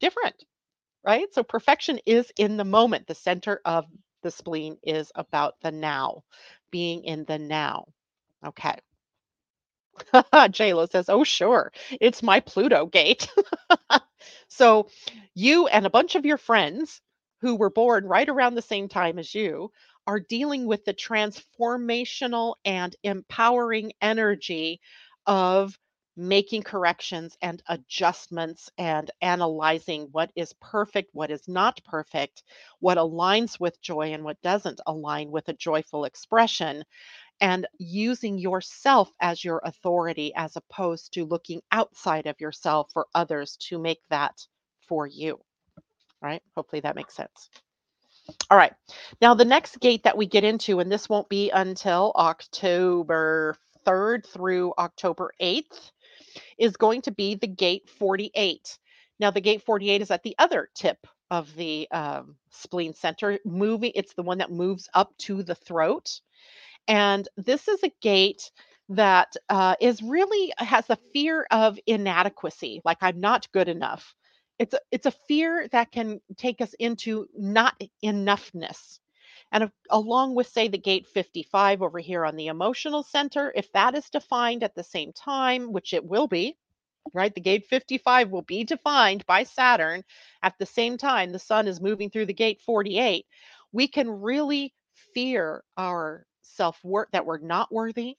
different, 0.00 0.44
right? 1.04 1.32
So 1.34 1.42
perfection 1.42 2.00
is 2.06 2.32
in 2.36 2.56
the 2.56 2.64
moment. 2.64 3.06
The 3.06 3.14
center 3.14 3.60
of 3.64 3.86
the 4.22 4.30
spleen 4.30 4.78
is 4.82 5.12
about 5.14 5.54
the 5.62 5.72
now, 5.72 6.24
being 6.70 7.04
in 7.04 7.24
the 7.24 7.38
now. 7.38 7.86
Okay. 8.46 8.76
JLo 10.14 10.90
says, 10.90 11.08
Oh, 11.08 11.24
sure. 11.24 11.72
It's 12.00 12.22
my 12.22 12.40
Pluto 12.40 12.86
gate. 12.86 13.28
so 14.48 14.88
you 15.34 15.66
and 15.66 15.86
a 15.86 15.90
bunch 15.90 16.14
of 16.14 16.26
your 16.26 16.38
friends 16.38 17.00
who 17.40 17.56
were 17.56 17.70
born 17.70 18.06
right 18.06 18.28
around 18.28 18.54
the 18.54 18.62
same 18.62 18.88
time 18.88 19.18
as 19.18 19.34
you 19.34 19.70
are 20.06 20.20
dealing 20.20 20.66
with 20.66 20.84
the 20.84 20.94
transformational 20.94 22.54
and 22.64 22.96
empowering 23.02 23.92
energy 24.00 24.80
of 25.26 25.78
making 26.16 26.62
corrections 26.62 27.36
and 27.40 27.62
adjustments 27.68 28.70
and 28.76 29.10
analyzing 29.22 30.08
what 30.12 30.30
is 30.36 30.52
perfect, 30.60 31.08
what 31.14 31.30
is 31.30 31.48
not 31.48 31.82
perfect, 31.84 32.42
what 32.80 32.98
aligns 32.98 33.58
with 33.58 33.80
joy 33.80 34.12
and 34.12 34.22
what 34.22 34.40
doesn't 34.42 34.80
align 34.86 35.30
with 35.30 35.48
a 35.48 35.54
joyful 35.54 36.04
expression, 36.04 36.84
and 37.40 37.66
using 37.78 38.36
yourself 38.36 39.10
as 39.20 39.42
your 39.42 39.60
authority 39.64 40.32
as 40.36 40.56
opposed 40.56 41.14
to 41.14 41.24
looking 41.24 41.62
outside 41.72 42.26
of 42.26 42.40
yourself 42.40 42.90
for 42.92 43.06
others 43.14 43.56
to 43.56 43.78
make 43.78 44.02
that 44.10 44.46
for 44.86 45.06
you. 45.06 45.40
Right? 46.20 46.42
Hopefully 46.54 46.80
that 46.80 46.96
makes 46.96 47.14
sense. 47.14 47.48
All 48.50 48.58
right. 48.58 48.72
Now, 49.20 49.34
the 49.34 49.44
next 49.44 49.80
gate 49.80 50.04
that 50.04 50.16
we 50.16 50.26
get 50.26 50.44
into, 50.44 50.80
and 50.80 50.90
this 50.90 51.08
won't 51.08 51.28
be 51.28 51.50
until 51.50 52.12
October 52.16 53.56
3rd 53.86 54.26
through 54.26 54.74
October 54.78 55.32
8th, 55.40 55.90
is 56.58 56.76
going 56.76 57.02
to 57.02 57.10
be 57.12 57.34
the 57.34 57.46
gate 57.46 57.88
48. 57.98 58.78
Now, 59.18 59.30
the 59.30 59.40
gate 59.40 59.62
48 59.62 60.02
is 60.02 60.10
at 60.10 60.22
the 60.22 60.34
other 60.38 60.68
tip 60.74 60.98
of 61.30 61.54
the 61.54 61.88
um, 61.90 62.36
spleen 62.50 62.94
center, 62.94 63.38
moving. 63.44 63.92
It's 63.94 64.14
the 64.14 64.22
one 64.22 64.38
that 64.38 64.50
moves 64.50 64.88
up 64.94 65.16
to 65.20 65.42
the 65.42 65.54
throat. 65.54 66.20
And 66.88 67.28
this 67.36 67.68
is 67.68 67.82
a 67.82 67.92
gate 68.02 68.50
that 68.90 69.32
uh, 69.48 69.76
is 69.80 70.02
really 70.02 70.52
has 70.58 70.90
a 70.90 70.98
fear 71.12 71.46
of 71.50 71.78
inadequacy, 71.86 72.82
like 72.84 72.98
I'm 73.00 73.20
not 73.20 73.50
good 73.52 73.68
enough. 73.68 74.14
It's 74.58 74.74
a, 74.74 74.80
it's 74.90 75.06
a 75.06 75.10
fear 75.12 75.68
that 75.72 75.92
can 75.92 76.20
take 76.36 76.60
us 76.60 76.74
into 76.74 77.26
not 77.36 77.80
enoughness. 78.04 79.00
And 79.52 79.64
a- 79.64 79.72
along 79.90 80.34
with, 80.34 80.48
say, 80.48 80.68
the 80.68 80.78
gate 80.78 81.06
55 81.08 81.82
over 81.82 81.98
here 81.98 82.24
on 82.24 82.36
the 82.36 82.48
emotional 82.48 83.02
center, 83.02 83.52
if 83.56 83.72
that 83.72 83.94
is 83.96 84.10
defined 84.10 84.62
at 84.64 84.74
the 84.74 84.84
same 84.84 85.12
time, 85.12 85.72
which 85.72 85.94
it 85.94 86.04
will 86.04 86.28
be, 86.28 86.56
right? 87.14 87.34
The 87.34 87.40
gate 87.40 87.66
55 87.66 88.30
will 88.30 88.42
be 88.42 88.64
defined 88.64 89.26
by 89.26 89.44
Saturn 89.44 90.04
at 90.42 90.54
the 90.58 90.66
same 90.66 90.98
time 90.98 91.30
the 91.32 91.38
sun 91.38 91.68
is 91.68 91.80
moving 91.80 92.10
through 92.10 92.26
the 92.26 92.34
gate 92.34 92.60
48. 92.62 93.26
We 93.72 93.88
can 93.88 94.08
really 94.10 94.74
fear 95.14 95.64
our 95.76 96.26
self 96.42 96.82
worth, 96.84 97.08
that 97.12 97.26
we're 97.26 97.38
not 97.38 97.72
worthy. 97.72 98.16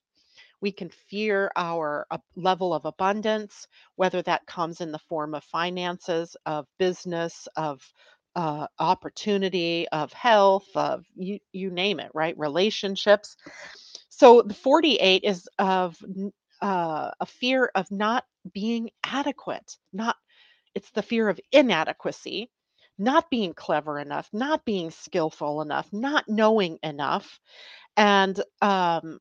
We 0.63 0.71
can 0.71 0.89
fear 1.09 1.51
our 1.57 2.07
level 2.37 2.73
of 2.73 2.85
abundance, 2.85 3.67
whether 3.97 4.23
that 4.23 4.47
comes 4.47 4.81
in 4.81 4.93
the 4.93 4.99
form 4.99 5.35
of 5.35 5.43
finances, 5.43 6.37
of 6.47 6.67
business, 6.79 7.49
of 7.57 7.81
uh, 8.35 8.67
opportunity, 8.79 9.87
of 9.89 10.13
health, 10.13 10.67
of 10.75 11.05
you, 11.15 11.39
you 11.51 11.69
name 11.69 11.99
it, 11.99 12.11
right? 12.15 12.39
Relationships. 12.39 13.37
So 14.09 14.41
the 14.43 14.55
48 14.55 15.25
is 15.25 15.49
of 15.59 15.97
uh, 16.61 17.11
a 17.19 17.27
fear 17.27 17.71
of 17.75 17.91
not 17.91 18.25
being 18.53 18.89
adequate, 19.03 19.77
not 19.93 20.15
it's 20.75 20.91
the 20.91 21.03
fear 21.03 21.29
of 21.29 21.39
inadequacy, 21.51 22.49
not 22.97 23.29
being 23.29 23.53
clever 23.53 23.99
enough, 23.99 24.29
not 24.33 24.65
being 24.65 24.91
skillful 24.91 25.61
enough, 25.61 25.87
not 25.91 26.25
knowing 26.29 26.79
enough. 26.83 27.39
And 27.97 28.41
um, 28.61 29.19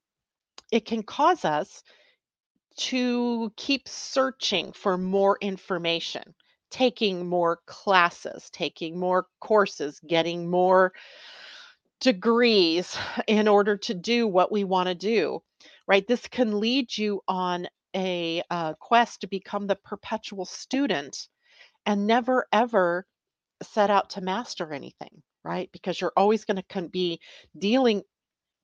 it 0.72 0.86
can 0.86 1.04
cause 1.04 1.44
us 1.44 1.84
to 2.76 3.52
keep 3.56 3.86
searching 3.86 4.72
for 4.72 4.96
more 4.96 5.36
information, 5.40 6.34
taking 6.70 7.28
more 7.28 7.60
classes, 7.66 8.48
taking 8.50 8.98
more 8.98 9.26
courses, 9.40 10.00
getting 10.08 10.50
more 10.50 10.92
degrees 12.00 12.96
in 13.28 13.46
order 13.46 13.76
to 13.76 13.94
do 13.94 14.26
what 14.26 14.50
we 14.50 14.64
want 14.64 14.88
to 14.88 14.94
do, 14.94 15.40
right? 15.86 16.08
This 16.08 16.26
can 16.26 16.58
lead 16.58 16.96
you 16.96 17.20
on 17.28 17.68
a 17.94 18.42
uh, 18.50 18.72
quest 18.80 19.20
to 19.20 19.26
become 19.26 19.66
the 19.66 19.76
perpetual 19.76 20.46
student 20.46 21.28
and 21.84 22.06
never 22.06 22.46
ever 22.50 23.06
set 23.62 23.90
out 23.90 24.10
to 24.10 24.22
master 24.22 24.72
anything, 24.72 25.22
right? 25.44 25.68
Because 25.72 26.00
you're 26.00 26.14
always 26.16 26.46
going 26.46 26.62
to 26.62 26.88
be 26.88 27.20
dealing 27.58 28.02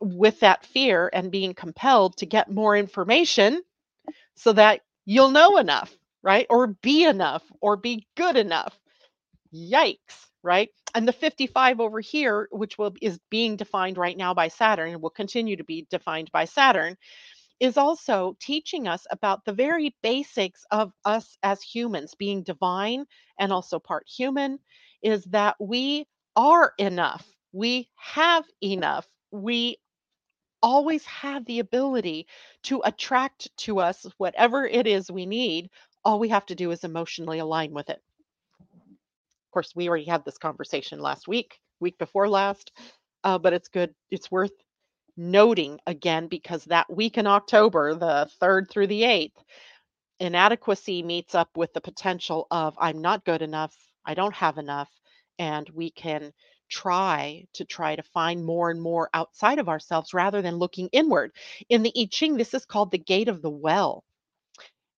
with 0.00 0.40
that 0.40 0.64
fear 0.66 1.10
and 1.12 1.30
being 1.30 1.54
compelled 1.54 2.16
to 2.18 2.26
get 2.26 2.50
more 2.50 2.76
information 2.76 3.62
so 4.36 4.52
that 4.52 4.80
you'll 5.04 5.30
know 5.30 5.58
enough, 5.58 5.94
right? 6.22 6.46
Or 6.50 6.68
be 6.68 7.04
enough 7.04 7.42
or 7.60 7.76
be 7.76 8.06
good 8.16 8.36
enough. 8.36 8.78
Yikes, 9.54 10.26
right? 10.42 10.70
And 10.94 11.06
the 11.06 11.12
55 11.12 11.80
over 11.80 12.00
here, 12.00 12.48
which 12.50 12.78
will 12.78 12.94
is 13.02 13.18
being 13.30 13.56
defined 13.56 13.98
right 13.98 14.16
now 14.16 14.34
by 14.34 14.48
Saturn 14.48 14.92
and 14.92 15.02
will 15.02 15.10
continue 15.10 15.56
to 15.56 15.64
be 15.64 15.86
defined 15.90 16.30
by 16.32 16.44
Saturn, 16.44 16.96
is 17.60 17.76
also 17.76 18.36
teaching 18.40 18.86
us 18.86 19.06
about 19.10 19.44
the 19.44 19.52
very 19.52 19.94
basics 20.02 20.64
of 20.70 20.92
us 21.04 21.36
as 21.42 21.60
humans 21.62 22.14
being 22.16 22.42
divine 22.42 23.04
and 23.38 23.52
also 23.52 23.78
part 23.78 24.04
human 24.08 24.58
is 25.02 25.24
that 25.24 25.56
we 25.60 26.06
are 26.36 26.72
enough. 26.78 27.26
We 27.52 27.88
have 27.96 28.44
enough. 28.62 29.06
We 29.32 29.78
always 30.62 31.04
have 31.06 31.44
the 31.46 31.60
ability 31.60 32.26
to 32.64 32.82
attract 32.84 33.48
to 33.58 33.80
us 33.80 34.06
whatever 34.18 34.66
it 34.66 34.86
is 34.86 35.10
we 35.10 35.26
need. 35.26 35.70
All 36.04 36.18
we 36.18 36.28
have 36.28 36.46
to 36.46 36.54
do 36.54 36.70
is 36.70 36.84
emotionally 36.84 37.38
align 37.38 37.72
with 37.72 37.90
it. 37.90 38.00
Of 39.48 39.52
course, 39.52 39.72
we 39.74 39.88
already 39.88 40.04
had 40.04 40.24
this 40.24 40.38
conversation 40.38 41.00
last 41.00 41.28
week, 41.28 41.58
week 41.80 41.98
before 41.98 42.28
last, 42.28 42.72
uh, 43.24 43.38
but 43.38 43.52
it's 43.52 43.68
good. 43.68 43.94
It's 44.10 44.30
worth 44.30 44.52
noting 45.16 45.80
again 45.86 46.28
because 46.28 46.64
that 46.64 46.92
week 46.94 47.18
in 47.18 47.26
October, 47.26 47.94
the 47.94 48.30
3rd 48.40 48.70
through 48.70 48.88
the 48.88 49.02
8th, 49.02 49.32
inadequacy 50.20 51.02
meets 51.02 51.34
up 51.34 51.50
with 51.56 51.72
the 51.72 51.80
potential 51.80 52.46
of 52.50 52.74
I'm 52.78 53.00
not 53.00 53.24
good 53.24 53.42
enough, 53.42 53.74
I 54.04 54.14
don't 54.14 54.34
have 54.34 54.58
enough, 54.58 54.90
and 55.38 55.68
we 55.70 55.90
can 55.90 56.32
try 56.68 57.46
to 57.54 57.64
try 57.64 57.96
to 57.96 58.02
find 58.02 58.44
more 58.44 58.70
and 58.70 58.80
more 58.80 59.10
outside 59.14 59.58
of 59.58 59.68
ourselves 59.68 60.14
rather 60.14 60.42
than 60.42 60.56
looking 60.56 60.88
inward. 60.92 61.32
In 61.68 61.82
the 61.82 61.92
I 61.96 62.06
Ching, 62.10 62.36
this 62.36 62.54
is 62.54 62.64
called 62.64 62.90
the 62.90 62.98
gate 62.98 63.28
of 63.28 63.42
the 63.42 63.50
well. 63.50 64.04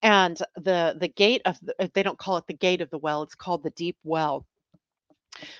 And 0.02 0.36
the 0.56 0.96
the 0.98 1.08
gate 1.08 1.42
of 1.44 1.58
the, 1.60 1.74
uh, 1.82 1.88
they 1.94 2.02
don't 2.02 2.18
call 2.18 2.38
it 2.38 2.46
the 2.46 2.54
gate 2.54 2.80
of 2.80 2.90
the 2.90 2.98
well, 2.98 3.22
it's 3.22 3.34
called 3.34 3.62
the 3.62 3.70
deep 3.70 3.96
well, 4.02 4.46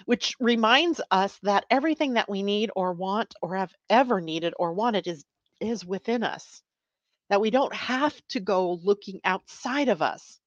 which 0.06 0.34
reminds 0.40 1.00
us 1.10 1.38
that 1.42 1.66
everything 1.70 2.14
that 2.14 2.28
we 2.28 2.42
need 2.42 2.70
or 2.74 2.92
want 2.92 3.34
or 3.42 3.56
have 3.56 3.74
ever 3.90 4.20
needed 4.20 4.54
or 4.58 4.72
wanted 4.72 5.06
is 5.06 5.24
is 5.60 5.84
within 5.84 6.22
us. 6.22 6.62
That 7.28 7.40
we 7.40 7.50
don't 7.50 7.74
have 7.74 8.14
to 8.28 8.40
go 8.40 8.80
looking 8.82 9.20
outside 9.24 9.88
of 9.88 10.02
us 10.02 10.40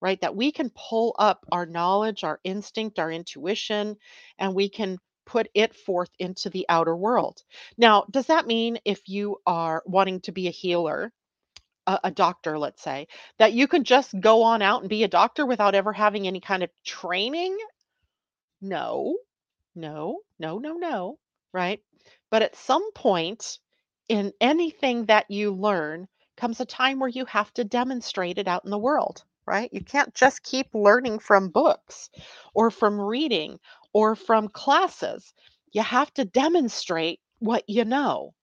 right? 0.00 0.20
That 0.20 0.36
we 0.36 0.52
can 0.52 0.70
pull 0.74 1.14
up 1.18 1.44
our 1.52 1.66
knowledge, 1.66 2.24
our 2.24 2.40
instinct, 2.44 2.98
our 2.98 3.10
intuition, 3.10 3.96
and 4.38 4.54
we 4.54 4.68
can 4.68 4.98
put 5.26 5.48
it 5.54 5.74
forth 5.74 6.10
into 6.18 6.50
the 6.50 6.66
outer 6.68 6.96
world. 6.96 7.42
Now, 7.76 8.04
does 8.10 8.26
that 8.26 8.46
mean 8.46 8.78
if 8.84 9.08
you 9.08 9.38
are 9.46 9.82
wanting 9.86 10.20
to 10.22 10.32
be 10.32 10.46
a 10.48 10.52
healer, 10.52 11.12
a, 11.86 12.00
a 12.04 12.10
doctor, 12.10 12.58
let's 12.58 12.82
say, 12.82 13.08
that 13.38 13.52
you 13.52 13.66
can 13.68 13.84
just 13.84 14.18
go 14.20 14.42
on 14.44 14.62
out 14.62 14.82
and 14.82 14.88
be 14.90 15.04
a 15.04 15.08
doctor 15.08 15.44
without 15.44 15.74
ever 15.74 15.92
having 15.92 16.26
any 16.26 16.40
kind 16.40 16.62
of 16.62 16.70
training? 16.84 17.56
No, 18.60 19.16
no, 19.74 20.20
no, 20.38 20.58
no, 20.58 20.74
no, 20.74 21.18
right? 21.52 21.80
But 22.30 22.42
at 22.42 22.56
some 22.56 22.92
point 22.92 23.58
in 24.08 24.32
anything 24.40 25.06
that 25.06 25.30
you 25.30 25.52
learn 25.52 26.08
comes 26.36 26.60
a 26.60 26.64
time 26.66 27.00
where 27.00 27.08
you 27.08 27.24
have 27.26 27.52
to 27.54 27.64
demonstrate 27.64 28.38
it 28.38 28.48
out 28.48 28.64
in 28.64 28.70
the 28.70 28.78
world, 28.78 29.24
right? 29.46 29.70
You 29.72 29.82
can't 29.82 30.14
just 30.14 30.42
keep 30.42 30.68
learning 30.74 31.20
from 31.20 31.50
books 31.50 32.10
or 32.54 32.70
from 32.70 33.00
reading 33.00 33.58
or 33.92 34.16
from 34.16 34.48
classes. 34.48 35.32
You 35.72 35.82
have 35.82 36.12
to 36.14 36.24
demonstrate 36.24 37.20
what 37.40 37.64
you 37.68 37.84
know, 37.84 38.34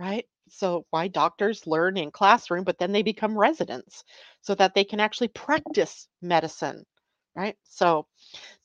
right? 0.00 0.26
So 0.48 0.86
why 0.90 1.08
doctors 1.08 1.66
learn 1.66 1.96
in 1.96 2.10
classroom 2.10 2.64
but 2.64 2.78
then 2.78 2.92
they 2.92 3.02
become 3.02 3.38
residents 3.38 4.04
so 4.42 4.54
that 4.56 4.74
they 4.74 4.84
can 4.84 5.00
actually 5.00 5.28
practice 5.28 6.08
medicine, 6.22 6.84
right? 7.36 7.56
So 7.64 8.06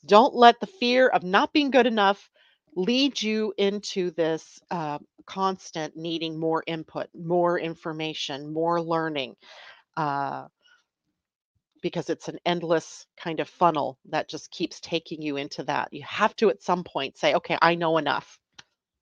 don't 0.05 0.35
let 0.35 0.59
the 0.59 0.67
fear 0.67 1.07
of 1.09 1.23
not 1.23 1.53
being 1.53 1.71
good 1.71 1.87
enough 1.87 2.29
lead 2.75 3.21
you 3.21 3.53
into 3.57 4.11
this 4.11 4.59
uh, 4.71 4.99
constant 5.27 5.95
needing 5.97 6.39
more 6.39 6.63
input, 6.67 7.07
more 7.15 7.59
information, 7.59 8.53
more 8.53 8.81
learning, 8.81 9.35
uh, 9.97 10.45
because 11.85 12.09
it's 12.09 12.29
an 12.29 12.39
endless 12.47 13.07
kind 13.17 13.39
of 13.41 13.49
funnel 13.49 13.99
that 14.09 14.29
just 14.29 14.51
keeps 14.51 14.81
taking 14.81 15.21
you 15.23 15.37
into 15.37 15.63
that. 15.65 15.93
You 15.93 16.03
have 16.09 16.35
to 16.37 16.49
at 16.49 16.63
some 16.63 16.83
point 16.83 17.17
say, 17.19 17.35
okay, 17.35 17.57
I 17.61 17.75
know 17.75 17.99
enough, 17.99 18.39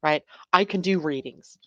right? 0.03 0.23
I 0.53 0.65
can 0.65 0.81
do 0.81 0.99
readings. 0.99 1.57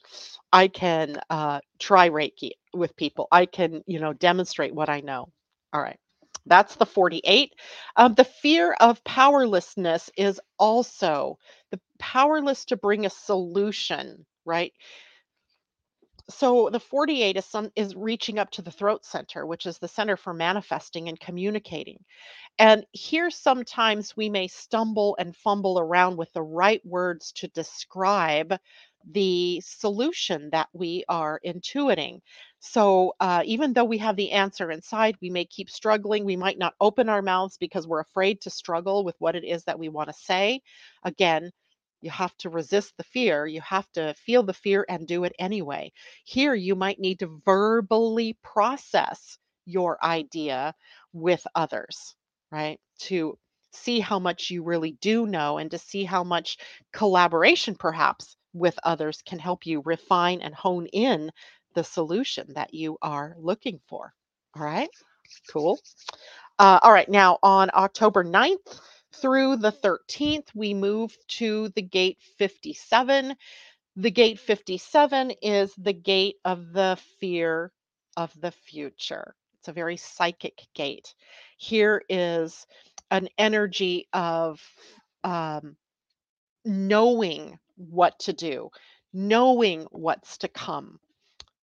I 0.52 0.68
can 0.68 1.20
uh, 1.30 1.60
try 1.80 2.10
Reiki 2.10 2.52
with 2.74 2.96
people. 2.96 3.28
I 3.32 3.46
can, 3.46 3.84
you 3.86 4.00
know, 4.00 4.14
demonstrate 4.14 4.74
what 4.74 4.90
I 4.90 5.00
know. 5.00 5.30
All 5.74 5.82
right. 5.82 5.98
That's 6.46 6.76
the 6.76 6.86
48. 6.86 7.54
Um, 7.96 8.14
the 8.14 8.24
fear 8.24 8.74
of 8.80 9.04
powerlessness 9.04 10.10
is 10.18 10.40
also 10.58 11.38
the 11.72 11.80
powerless 12.00 12.66
to 12.66 12.78
bring 12.78 13.06
a 13.06 13.10
solution, 13.10 14.26
right? 14.46 14.72
So 16.28 16.70
the 16.70 16.80
48 16.80 17.36
is 17.36 17.44
some 17.44 17.70
is 17.76 17.94
reaching 17.94 18.38
up 18.38 18.50
to 18.52 18.62
the 18.62 18.70
throat 18.70 19.04
center, 19.04 19.46
which 19.46 19.66
is 19.66 19.78
the 19.78 19.88
center 19.88 20.16
for 20.16 20.34
manifesting 20.34 21.08
and 21.08 21.18
communicating. 21.20 22.04
And 22.58 22.86
here 22.92 23.30
sometimes 23.30 24.16
we 24.16 24.30
may 24.30 24.48
stumble 24.48 25.16
and 25.18 25.36
fumble 25.36 25.78
around 25.80 26.16
with 26.16 26.32
the 26.32 26.42
right 26.42 26.84
words 26.86 27.32
to 27.34 27.48
describe 27.48 28.54
the 29.10 29.60
solution 29.64 30.50
that 30.50 30.68
we 30.72 31.04
are 31.08 31.40
intuiting. 31.44 32.20
So 32.60 33.14
uh, 33.20 33.42
even 33.46 33.72
though 33.72 33.84
we 33.84 33.98
have 33.98 34.16
the 34.16 34.32
answer 34.32 34.70
inside, 34.70 35.16
we 35.22 35.30
may 35.30 35.44
keep 35.46 35.70
struggling. 35.70 36.24
We 36.24 36.36
might 36.36 36.58
not 36.58 36.74
open 36.80 37.08
our 37.08 37.22
mouths 37.22 37.58
because 37.58 37.86
we're 37.86 38.00
afraid 38.00 38.40
to 38.42 38.50
struggle 38.50 39.04
with 39.04 39.16
what 39.20 39.36
it 39.36 39.44
is 39.44 39.64
that 39.64 39.78
we 39.78 39.88
want 39.88 40.08
to 40.08 40.14
say. 40.14 40.62
Again, 41.04 41.52
You 42.00 42.10
have 42.10 42.36
to 42.38 42.50
resist 42.50 42.94
the 42.96 43.04
fear. 43.04 43.46
You 43.46 43.60
have 43.62 43.90
to 43.92 44.14
feel 44.14 44.42
the 44.42 44.54
fear 44.54 44.84
and 44.88 45.06
do 45.06 45.24
it 45.24 45.34
anyway. 45.38 45.92
Here, 46.24 46.54
you 46.54 46.74
might 46.74 47.00
need 47.00 47.20
to 47.20 47.40
verbally 47.44 48.38
process 48.42 49.38
your 49.64 50.02
idea 50.04 50.74
with 51.12 51.44
others, 51.54 52.14
right? 52.52 52.78
To 53.00 53.38
see 53.72 54.00
how 54.00 54.18
much 54.18 54.50
you 54.50 54.62
really 54.62 54.92
do 55.00 55.26
know 55.26 55.58
and 55.58 55.70
to 55.70 55.78
see 55.78 56.04
how 56.04 56.24
much 56.24 56.58
collaboration, 56.92 57.74
perhaps, 57.74 58.36
with 58.52 58.78
others 58.84 59.22
can 59.22 59.38
help 59.38 59.66
you 59.66 59.82
refine 59.84 60.40
and 60.40 60.54
hone 60.54 60.86
in 60.86 61.30
the 61.74 61.84
solution 61.84 62.46
that 62.54 62.72
you 62.72 62.96
are 63.02 63.36
looking 63.38 63.80
for. 63.88 64.12
All 64.56 64.62
right, 64.62 64.88
cool. 65.52 65.78
Uh, 66.58 66.78
all 66.82 66.92
right, 66.92 67.08
now 67.08 67.38
on 67.42 67.70
October 67.74 68.24
9th 68.24 68.80
through 69.20 69.56
the 69.56 69.72
13th, 69.72 70.48
we 70.54 70.74
move 70.74 71.16
to 71.28 71.68
the 71.70 71.82
gate 71.82 72.18
57. 72.38 73.34
The 73.96 74.10
gate 74.10 74.38
57 74.38 75.32
is 75.42 75.74
the 75.76 75.92
gate 75.92 76.36
of 76.44 76.72
the 76.72 76.98
fear 77.18 77.72
of 78.16 78.32
the 78.40 78.50
future. 78.50 79.34
It's 79.58 79.68
a 79.68 79.72
very 79.72 79.96
psychic 79.96 80.66
gate. 80.74 81.14
Here 81.56 82.02
is 82.08 82.66
an 83.10 83.28
energy 83.38 84.08
of 84.12 84.60
um, 85.24 85.76
knowing 86.64 87.58
what 87.76 88.18
to 88.20 88.32
do, 88.32 88.70
knowing 89.12 89.86
what's 89.90 90.38
to 90.38 90.48
come. 90.48 90.98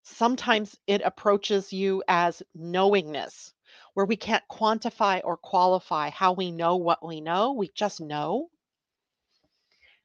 Sometimes 0.03 0.77
it 0.87 1.03
approaches 1.05 1.73
you 1.73 2.03
as 2.09 2.43
knowingness, 2.55 3.53
where 3.99 4.07
we 4.07 4.17
can't 4.17 4.45
quantify 4.49 5.21
or 5.25 5.37
qualify 5.37 6.09
how 6.11 6.33
we 6.33 6.53
know 6.53 6.77
what 6.77 7.05
we 7.05 7.21
know, 7.21 7.51
we 7.55 7.69
just 7.75 8.01
know. 8.01 8.49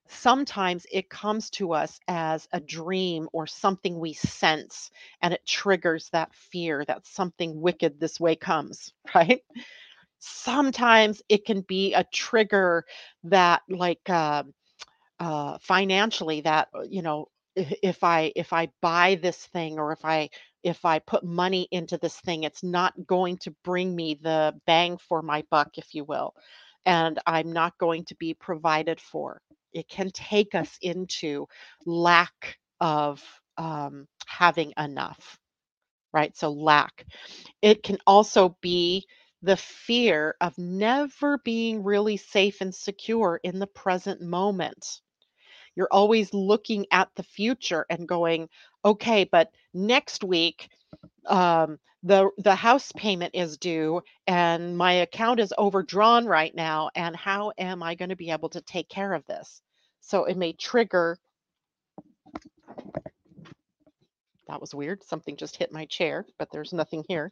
Sometimes 0.07 0.87
it 0.91 1.11
comes 1.11 1.51
to 1.51 1.73
us 1.73 1.99
as 2.07 2.47
a 2.53 2.59
dream 2.59 3.29
or 3.33 3.45
something 3.45 3.99
we 3.99 4.13
sense, 4.13 4.89
and 5.21 5.31
it 5.31 5.45
triggers 5.45 6.09
that 6.09 6.33
fear 6.33 6.83
that 6.85 7.05
something 7.05 7.61
wicked 7.61 7.99
this 7.99 8.19
way 8.19 8.35
comes, 8.35 8.91
right? 9.13 9.43
Sometimes 10.17 11.21
it 11.29 11.45
can 11.45 11.61
be 11.61 11.93
a 11.93 12.03
trigger 12.03 12.85
that, 13.25 13.61
like, 13.69 14.09
uh, 14.09 14.43
uh, 15.19 15.57
financially, 15.61 16.41
that 16.41 16.69
uh, 16.75 16.81
you 16.81 17.01
know, 17.01 17.27
if, 17.55 17.73
if 17.83 18.03
I 18.03 18.31
if 18.35 18.53
I 18.53 18.69
buy 18.81 19.15
this 19.15 19.37
thing 19.47 19.79
or 19.79 19.91
if 19.93 20.05
I 20.05 20.29
if 20.63 20.85
I 20.85 20.99
put 20.99 21.23
money 21.23 21.67
into 21.71 21.97
this 21.97 22.19
thing, 22.21 22.43
it's 22.43 22.63
not 22.63 22.93
going 23.07 23.37
to 23.39 23.55
bring 23.63 23.95
me 23.95 24.15
the 24.21 24.55
bang 24.67 24.97
for 24.97 25.21
my 25.21 25.43
buck, 25.51 25.77
if 25.77 25.95
you 25.95 26.03
will, 26.05 26.33
and 26.85 27.19
I'm 27.27 27.53
not 27.53 27.77
going 27.77 28.05
to 28.05 28.15
be 28.15 28.33
provided 28.33 28.99
for. 29.01 29.41
It 29.73 29.87
can 29.89 30.11
take 30.11 30.55
us 30.55 30.77
into 30.81 31.47
lack 31.85 32.57
of 32.81 33.23
um, 33.57 34.07
having 34.27 34.73
enough, 34.77 35.37
right? 36.13 36.35
So 36.37 36.51
lack. 36.51 37.05
It 37.61 37.83
can 37.83 37.97
also 38.07 38.57
be 38.61 39.05
the 39.41 39.57
fear 39.57 40.35
of 40.41 40.57
never 40.57 41.39
being 41.39 41.83
really 41.83 42.17
safe 42.17 42.61
and 42.61 42.73
secure 42.73 43.39
in 43.43 43.59
the 43.59 43.67
present 43.67 44.21
moment. 44.21 45.01
You're 45.75 45.89
always 45.91 46.33
looking 46.33 46.85
at 46.91 47.09
the 47.15 47.23
future 47.23 47.85
and 47.89 48.07
going, 48.07 48.49
okay, 48.85 49.23
but 49.25 49.51
next 49.73 50.23
week 50.23 50.69
um, 51.27 51.79
the 52.03 52.29
the 52.37 52.55
house 52.55 52.91
payment 52.93 53.33
is 53.33 53.57
due 53.57 54.01
and 54.27 54.77
my 54.77 54.93
account 54.93 55.39
is 55.39 55.53
overdrawn 55.57 56.25
right 56.25 56.53
now 56.53 56.89
and 56.95 57.15
how 57.15 57.53
am 57.57 57.81
I 57.81 57.95
going 57.95 58.09
to 58.09 58.15
be 58.15 58.31
able 58.31 58.49
to 58.49 58.61
take 58.61 58.89
care 58.89 59.13
of 59.13 59.25
this? 59.25 59.61
So 60.01 60.25
it 60.25 60.37
may 60.37 60.53
trigger 60.53 61.17
that 64.47 64.61
was 64.61 64.75
weird. 64.75 65.03
Something 65.03 65.37
just 65.37 65.55
hit 65.57 65.71
my 65.71 65.85
chair, 65.85 66.25
but 66.37 66.49
there's 66.51 66.73
nothing 66.73 67.03
here. 67.07 67.31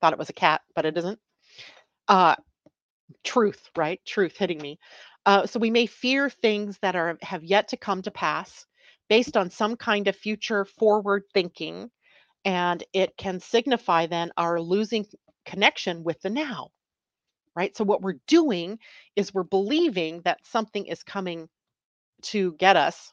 Thought 0.00 0.14
it 0.14 0.18
was 0.18 0.30
a 0.30 0.34
cat, 0.34 0.62
but 0.74 0.86
it 0.86 0.96
isn't. 0.96 1.18
Uh, 2.08 2.36
truth, 3.24 3.70
right? 3.76 4.00
Truth 4.06 4.36
hitting 4.38 4.60
me. 4.60 4.78
Uh, 5.26 5.46
so 5.46 5.58
we 5.58 5.70
may 5.70 5.86
fear 5.86 6.28
things 6.30 6.78
that 6.82 6.96
are 6.96 7.18
have 7.22 7.44
yet 7.44 7.68
to 7.68 7.76
come 7.76 8.02
to 8.02 8.10
pass 8.10 8.66
based 9.08 9.36
on 9.36 9.50
some 9.50 9.76
kind 9.76 10.08
of 10.08 10.16
future 10.16 10.64
forward 10.64 11.24
thinking, 11.32 11.90
and 12.44 12.84
it 12.92 13.16
can 13.16 13.40
signify 13.40 14.06
then 14.06 14.32
our 14.36 14.60
losing 14.60 15.06
connection 15.46 16.04
with 16.04 16.20
the 16.22 16.30
now, 16.30 16.70
right? 17.56 17.76
So 17.76 17.84
what 17.84 18.02
we're 18.02 18.20
doing 18.28 18.78
is 19.16 19.34
we're 19.34 19.44
believing 19.44 20.22
that 20.24 20.46
something 20.46 20.86
is 20.86 21.02
coming 21.02 21.48
to 22.22 22.54
get 22.54 22.76
us 22.76 23.12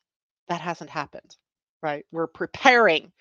that 0.49 0.61
hasn't 0.61 0.89
happened, 0.89 1.35
right? 1.83 2.05
We're 2.11 2.27
preparing. 2.27 3.11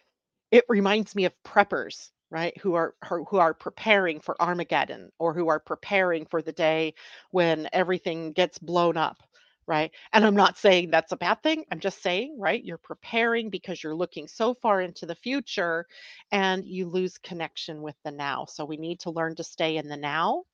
It 0.51 0.65
reminds 0.69 1.15
me 1.15 1.27
of 1.27 1.35
preppers 1.47 2.11
right 2.31 2.57
who 2.59 2.75
are 2.75 2.95
who 3.09 3.39
are 3.39 3.55
preparing 3.55 4.21
for 4.21 4.41
armageddon 4.41 5.11
or 5.19 5.35
who 5.35 5.49
are 5.49 5.61
preparing 5.61 6.27
for 6.27 6.43
the 6.43 6.53
day 6.53 6.95
when 7.31 7.69
everything 7.73 8.33
gets 8.33 8.59
blown 8.59 8.97
up 8.97 9.23
right? 9.67 9.93
And 10.13 10.25
i'm 10.27 10.35
not 10.37 10.59
saying 10.59 10.91
that's 10.91 11.13
a 11.13 11.17
bad 11.17 11.43
thing 11.43 11.65
i'm 11.71 11.81
just 11.81 12.03
saying 12.03 12.37
right 12.39 12.65
you're 12.65 12.79
preparing 12.79 13.51
because 13.51 13.83
you're 13.83 13.95
looking 13.95 14.27
so 14.29 14.55
far 14.55 14.81
into 14.81 15.07
the 15.07 15.15
future 15.15 15.87
and 16.33 16.67
you 16.67 16.87
lose 16.89 17.19
connection 17.19 17.83
with 17.83 17.97
the 18.05 18.11
now. 18.11 18.47
So 18.47 18.65
we 18.65 18.77
need 18.77 19.01
to 19.01 19.11
learn 19.11 19.37
to 19.37 19.45
stay 19.45 19.77
in 19.77 19.89
the 19.89 19.97
now 19.97 20.45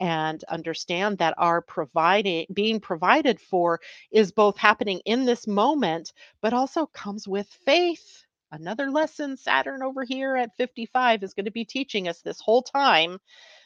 and 0.00 0.42
understand 0.44 1.18
that 1.18 1.34
our 1.38 1.62
providing 1.62 2.46
being 2.52 2.80
provided 2.80 3.40
for 3.40 3.80
is 4.12 4.32
both 4.32 4.56
happening 4.58 5.00
in 5.06 5.24
this 5.24 5.46
moment 5.46 6.12
but 6.42 6.52
also 6.52 6.86
comes 6.86 7.28
with 7.28 7.48
faith 7.64 8.24
another 8.52 8.90
lesson 8.90 9.36
Saturn 9.36 9.82
over 9.82 10.04
here 10.04 10.36
at 10.36 10.56
55 10.56 11.22
is 11.22 11.34
going 11.34 11.46
to 11.46 11.50
be 11.52 11.64
teaching 11.64 12.08
us 12.08 12.22
this 12.22 12.40
whole 12.40 12.62
time 12.62 13.18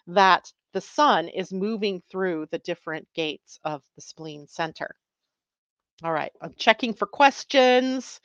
that 0.08 0.52
the 0.72 0.80
sun 0.80 1.28
is 1.28 1.52
moving 1.52 2.02
through 2.10 2.46
the 2.50 2.58
different 2.58 3.08
gates 3.14 3.58
of 3.64 3.82
the 3.96 4.02
spleen 4.02 4.46
center. 4.48 4.94
All 6.04 6.12
right, 6.12 6.32
I'm 6.40 6.54
checking 6.56 6.94
for 6.94 7.06
questions. 7.06 8.20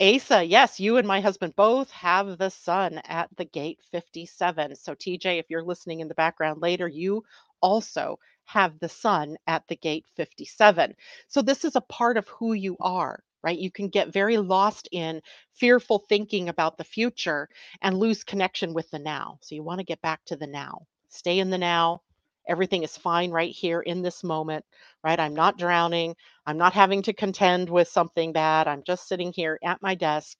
Asa, 0.00 0.44
yes, 0.44 0.78
you 0.78 0.98
and 0.98 1.08
my 1.08 1.20
husband 1.22 1.56
both 1.56 1.90
have 1.92 2.36
the 2.36 2.50
sun 2.50 3.00
at 3.06 3.30
the 3.36 3.46
gate 3.46 3.80
57. 3.92 4.76
So, 4.76 4.94
TJ, 4.94 5.38
if 5.38 5.46
you're 5.48 5.64
listening 5.64 6.00
in 6.00 6.08
the 6.08 6.14
background 6.14 6.60
later, 6.60 6.86
you 6.88 7.24
also 7.62 8.18
have 8.44 8.78
the 8.78 8.90
sun 8.90 9.36
at 9.46 9.64
the 9.68 9.76
gate 9.76 10.04
57. 10.16 10.94
So, 11.28 11.40
this 11.42 11.64
is 11.64 11.76
a 11.76 11.80
part 11.80 12.18
of 12.18 12.28
who 12.28 12.52
you 12.52 12.76
are 12.80 13.22
right? 13.46 13.60
You 13.60 13.70
can 13.70 13.90
get 13.90 14.12
very 14.12 14.38
lost 14.38 14.88
in 14.92 15.22
fearful 15.54 16.00
thinking 16.00 16.50
about 16.50 16.78
the 16.78 16.84
future 16.84 17.48
and 17.80 17.96
lose 17.96 18.24
connection 18.24 18.74
with 18.74 18.90
the 18.90 18.98
now. 18.98 19.38
So 19.42 19.54
you 19.54 19.62
want 19.62 19.78
to 19.78 19.86
get 19.86 20.02
back 20.02 20.20
to 20.26 20.36
the 20.36 20.48
now. 20.48 20.86
Stay 21.10 21.38
in 21.38 21.50
the 21.50 21.58
now. 21.58 22.02
Everything 22.48 22.82
is 22.82 22.98
fine 22.98 23.30
right 23.30 23.52
here 23.52 23.82
in 23.82 24.02
this 24.02 24.24
moment, 24.24 24.64
right? 25.04 25.20
I'm 25.20 25.34
not 25.36 25.58
drowning. 25.58 26.16
I'm 26.44 26.58
not 26.58 26.74
having 26.74 27.02
to 27.04 27.14
contend 27.14 27.70
with 27.70 27.86
something 27.88 28.32
bad. 28.32 28.66
I'm 28.66 28.82
just 28.84 29.08
sitting 29.08 29.32
here 29.32 29.60
at 29.64 29.80
my 29.80 29.94
desk 29.94 30.38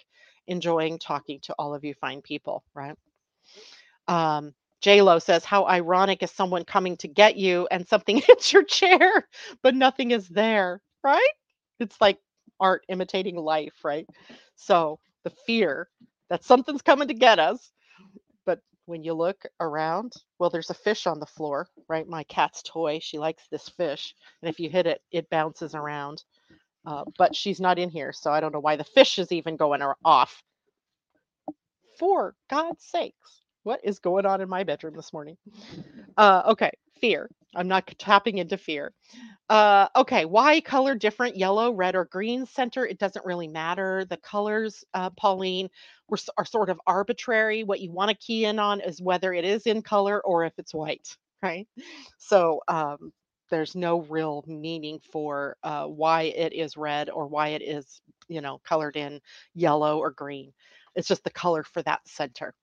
enjoying 0.48 0.98
talking 0.98 1.38
to 1.44 1.54
all 1.60 1.76
of 1.76 1.84
you 1.84 1.94
fine 1.94 2.22
people, 2.22 2.64
right? 2.74 2.96
Um, 4.08 4.54
Lo 4.86 5.20
says, 5.20 5.44
How 5.44 5.66
ironic 5.66 6.24
is 6.24 6.32
someone 6.32 6.64
coming 6.64 6.96
to 6.98 7.08
get 7.08 7.36
you 7.36 7.68
and 7.70 7.88
something 7.88 8.18
hits 8.26 8.52
your 8.52 8.64
chair, 8.64 9.28
but 9.62 9.76
nothing 9.76 10.10
is 10.10 10.28
there, 10.28 10.82
right? 11.04 11.30
It's 11.80 12.00
like 12.00 12.18
art 12.60 12.84
imitating 12.88 13.36
life, 13.36 13.84
right? 13.84 14.06
So 14.56 14.98
the 15.24 15.30
fear 15.46 15.88
that 16.30 16.44
something's 16.44 16.82
coming 16.82 17.08
to 17.08 17.14
get 17.14 17.38
us. 17.38 17.70
But 18.46 18.60
when 18.86 19.04
you 19.04 19.14
look 19.14 19.44
around, 19.60 20.14
well, 20.38 20.50
there's 20.50 20.70
a 20.70 20.74
fish 20.74 21.06
on 21.06 21.20
the 21.20 21.26
floor, 21.26 21.68
right? 21.88 22.08
My 22.08 22.24
cat's 22.24 22.62
toy. 22.64 23.00
She 23.02 23.18
likes 23.18 23.44
this 23.50 23.68
fish. 23.70 24.14
And 24.42 24.50
if 24.50 24.60
you 24.60 24.70
hit 24.70 24.86
it, 24.86 25.02
it 25.12 25.30
bounces 25.30 25.74
around. 25.74 26.24
Uh, 26.86 27.04
but 27.18 27.36
she's 27.36 27.60
not 27.60 27.78
in 27.78 27.90
here. 27.90 28.12
So 28.12 28.32
I 28.32 28.40
don't 28.40 28.52
know 28.54 28.60
why 28.60 28.76
the 28.76 28.84
fish 28.84 29.18
is 29.18 29.32
even 29.32 29.56
going 29.56 29.82
off. 30.04 30.42
For 31.98 32.34
God's 32.50 32.84
sakes, 32.84 33.42
what 33.64 33.80
is 33.84 34.00
going 34.00 34.26
on 34.26 34.40
in 34.40 34.48
my 34.48 34.64
bedroom 34.64 34.94
this 34.96 35.12
morning? 35.12 35.36
Uh, 36.16 36.42
okay, 36.48 36.72
fear. 37.00 37.30
I'm 37.56 37.68
not 37.68 37.92
tapping 37.98 38.38
into 38.38 38.58
fear. 38.58 38.92
Uh, 39.48 39.88
okay, 39.96 40.24
why 40.24 40.60
color 40.60 40.94
different, 40.94 41.36
yellow, 41.36 41.72
red, 41.72 41.94
or 41.96 42.04
green 42.06 42.46
center? 42.46 42.86
It 42.86 42.98
doesn't 42.98 43.24
really 43.24 43.48
matter. 43.48 44.04
The 44.04 44.16
colors, 44.18 44.84
uh, 44.94 45.10
Pauline, 45.10 45.68
were, 46.08 46.18
are 46.36 46.44
sort 46.44 46.68
of 46.68 46.80
arbitrary. 46.86 47.64
What 47.64 47.80
you 47.80 47.92
want 47.92 48.10
to 48.10 48.16
key 48.16 48.44
in 48.44 48.58
on 48.58 48.80
is 48.80 49.00
whether 49.00 49.32
it 49.32 49.44
is 49.44 49.66
in 49.66 49.82
color 49.82 50.20
or 50.24 50.44
if 50.44 50.52
it's 50.58 50.74
white, 50.74 51.16
right? 51.42 51.68
So 52.18 52.60
um, 52.68 53.12
there's 53.50 53.76
no 53.76 54.00
real 54.02 54.44
meaning 54.46 55.00
for 55.12 55.56
uh, 55.62 55.86
why 55.86 56.22
it 56.22 56.52
is 56.52 56.76
red 56.76 57.10
or 57.10 57.26
why 57.28 57.48
it 57.48 57.62
is, 57.62 58.00
you 58.28 58.40
know, 58.40 58.60
colored 58.64 58.96
in 58.96 59.20
yellow 59.54 59.98
or 59.98 60.10
green. 60.10 60.52
It's 60.96 61.08
just 61.08 61.24
the 61.24 61.30
color 61.30 61.62
for 61.62 61.82
that 61.82 62.00
center. 62.08 62.54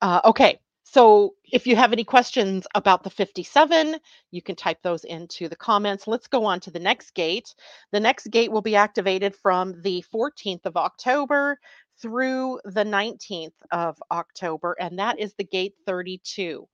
Uh, 0.00 0.20
okay, 0.24 0.58
So 0.92 1.36
if 1.50 1.66
you 1.66 1.74
have 1.74 1.94
any 1.94 2.04
questions 2.04 2.66
about 2.74 3.02
the 3.02 3.08
57, 3.08 3.96
you 4.30 4.42
can 4.42 4.54
type 4.56 4.82
those 4.82 5.04
into 5.04 5.48
the 5.48 5.56
comments. 5.56 6.06
Let's 6.06 6.26
go 6.26 6.44
on 6.44 6.60
to 6.60 6.70
the 6.70 6.80
next 6.80 7.14
gate. 7.14 7.54
The 7.92 8.00
next 8.00 8.26
gate 8.30 8.52
will 8.52 8.60
be 8.60 8.76
activated 8.76 9.34
from 9.34 9.80
the 9.80 10.04
14th 10.12 10.66
of 10.66 10.76
October 10.76 11.58
through 12.02 12.60
the 12.66 12.84
19th 12.84 13.54
of 13.70 14.02
October, 14.10 14.76
and 14.78 14.98
that 14.98 15.18
is 15.18 15.32
the 15.32 15.44
gate 15.44 15.72
32. 15.86 16.68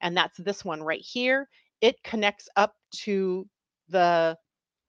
And 0.00 0.16
that's 0.16 0.38
this 0.38 0.64
one 0.64 0.80
right 0.80 1.00
here. 1.00 1.48
It 1.80 2.00
connects 2.04 2.48
up 2.54 2.76
to 2.98 3.48
the 3.88 4.38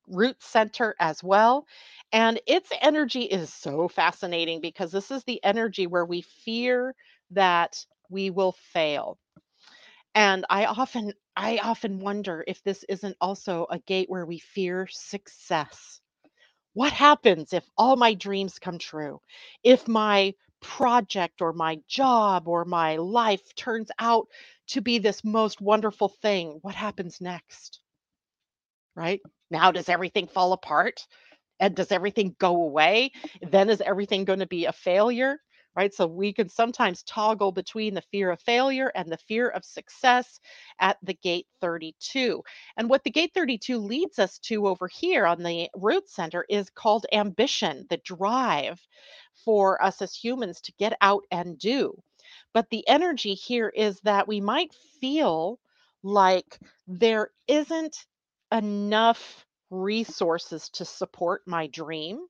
root 0.08 0.38
center 0.44 0.96
as 1.00 1.24
well. 1.24 1.66
And 2.12 2.40
its 2.46 2.70
energy 2.84 3.24
is 3.24 3.52
so 3.52 3.88
fascinating 3.88 4.62
because 4.62 4.92
this 4.92 5.10
is 5.10 5.24
the 5.24 5.44
energy 5.44 5.88
where 5.88 6.06
we 6.06 6.22
fear 6.22 6.94
that 7.32 7.84
we 8.10 8.30
will 8.30 8.54
fail. 8.74 9.18
And 10.16 10.46
I 10.50 10.66
often 10.66 11.14
I 11.36 11.60
often 11.60 12.00
wonder 12.00 12.44
if 12.48 12.64
this 12.64 12.84
isn't 12.90 13.18
also 13.22 13.68
a 13.70 13.80
gate 13.80 14.10
where 14.10 14.26
we 14.26 14.40
fear 14.40 14.88
success. 14.88 16.02
What 16.74 16.94
happens 16.94 17.54
if 17.54 17.66
all 17.78 17.96
my 17.96 18.14
dreams 18.14 18.60
come 18.60 18.78
true? 18.80 19.22
If 19.64 19.88
my 19.88 20.34
project 20.62 21.42
or 21.42 21.54
my 21.54 21.80
job 21.88 22.48
or 22.48 22.66
my 22.66 22.98
life 22.98 23.56
turns 23.56 23.92
out 24.00 24.28
to 24.68 24.82
be 24.82 25.00
this 25.00 25.24
most 25.24 25.62
wonderful 25.62 26.10
thing, 26.10 26.60
what 26.62 26.76
happens 26.76 27.22
next? 27.22 27.80
Right? 28.96 29.22
Now, 29.52 29.72
does 29.72 29.90
everything 29.90 30.28
fall 30.28 30.54
apart? 30.54 31.06
And 31.60 31.76
does 31.76 31.92
everything 31.92 32.36
go 32.40 32.64
away? 32.64 33.12
Then 33.42 33.70
is 33.70 33.82
everything 33.82 34.26
going 34.26 34.40
to 34.40 34.48
be 34.48 34.66
a 34.66 34.74
failure? 34.74 35.40
Right. 35.76 35.94
So 35.94 36.08
we 36.08 36.32
can 36.34 36.50
sometimes 36.50 37.04
toggle 37.04 37.52
between 37.52 37.94
the 37.94 38.02
fear 38.02 38.32
of 38.32 38.42
failure 38.42 38.92
and 38.96 39.12
the 39.12 39.18
fear 39.18 39.48
of 39.50 39.64
success 39.66 40.40
at 40.80 40.98
the 41.04 41.14
gate 41.14 41.48
32. 41.62 42.44
And 42.78 42.90
what 42.90 43.04
the 43.04 43.10
gate 43.12 43.34
32 43.34 43.78
leads 43.78 44.18
us 44.20 44.40
to 44.40 44.68
over 44.68 44.88
here 44.88 45.26
on 45.26 45.44
the 45.44 45.70
root 45.76 46.10
center 46.10 46.46
is 46.50 46.70
called 46.70 47.06
ambition, 47.12 47.86
the 47.90 47.98
drive 47.98 48.82
for 49.46 49.82
us 49.84 50.02
as 50.02 50.16
humans 50.16 50.62
to 50.62 50.72
get 50.80 50.98
out 51.02 51.24
and 51.32 51.58
do. 51.60 52.02
But 52.54 52.70
the 52.70 52.88
energy 52.88 53.34
here 53.34 53.70
is 53.70 54.00
that 54.02 54.28
we 54.28 54.42
might 54.42 54.74
feel 55.00 55.60
like 56.04 56.58
there 56.88 57.32
isn't 57.48 58.06
enough 58.52 59.46
resources 59.70 60.70
to 60.70 60.86
support 60.86 61.44
my 61.46 61.68
dream. 61.68 62.28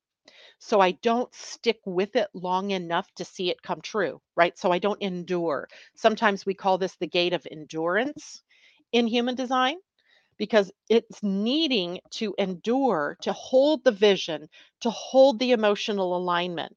So 0.60 0.82
I 0.82 0.92
don't 0.92 1.34
stick 1.34 1.80
with 1.86 2.16
it 2.16 2.30
long 2.34 2.72
enough 2.72 3.10
to 3.16 3.26
see 3.26 3.50
it 3.50 3.62
come 3.62 3.82
true, 3.82 4.22
right? 4.36 4.58
So 4.58 4.72
I 4.72 4.80
don't 4.80 5.02
endure. 5.02 5.68
Sometimes 5.96 6.46
we 6.46 6.54
call 6.54 6.78
this 6.78 6.96
the 6.98 7.08
gate 7.08 7.34
of 7.34 7.48
endurance 7.50 8.44
in 8.92 9.08
human 9.08 9.36
design 9.36 9.78
because 10.38 10.72
it's 10.90 11.22
needing 11.24 12.00
to 12.12 12.36
endure, 12.38 13.18
to 13.22 13.34
hold 13.34 13.84
the 13.84 13.92
vision, 13.92 14.50
to 14.82 14.90
hold 14.90 15.40
the 15.40 15.52
emotional 15.52 16.16
alignment, 16.18 16.76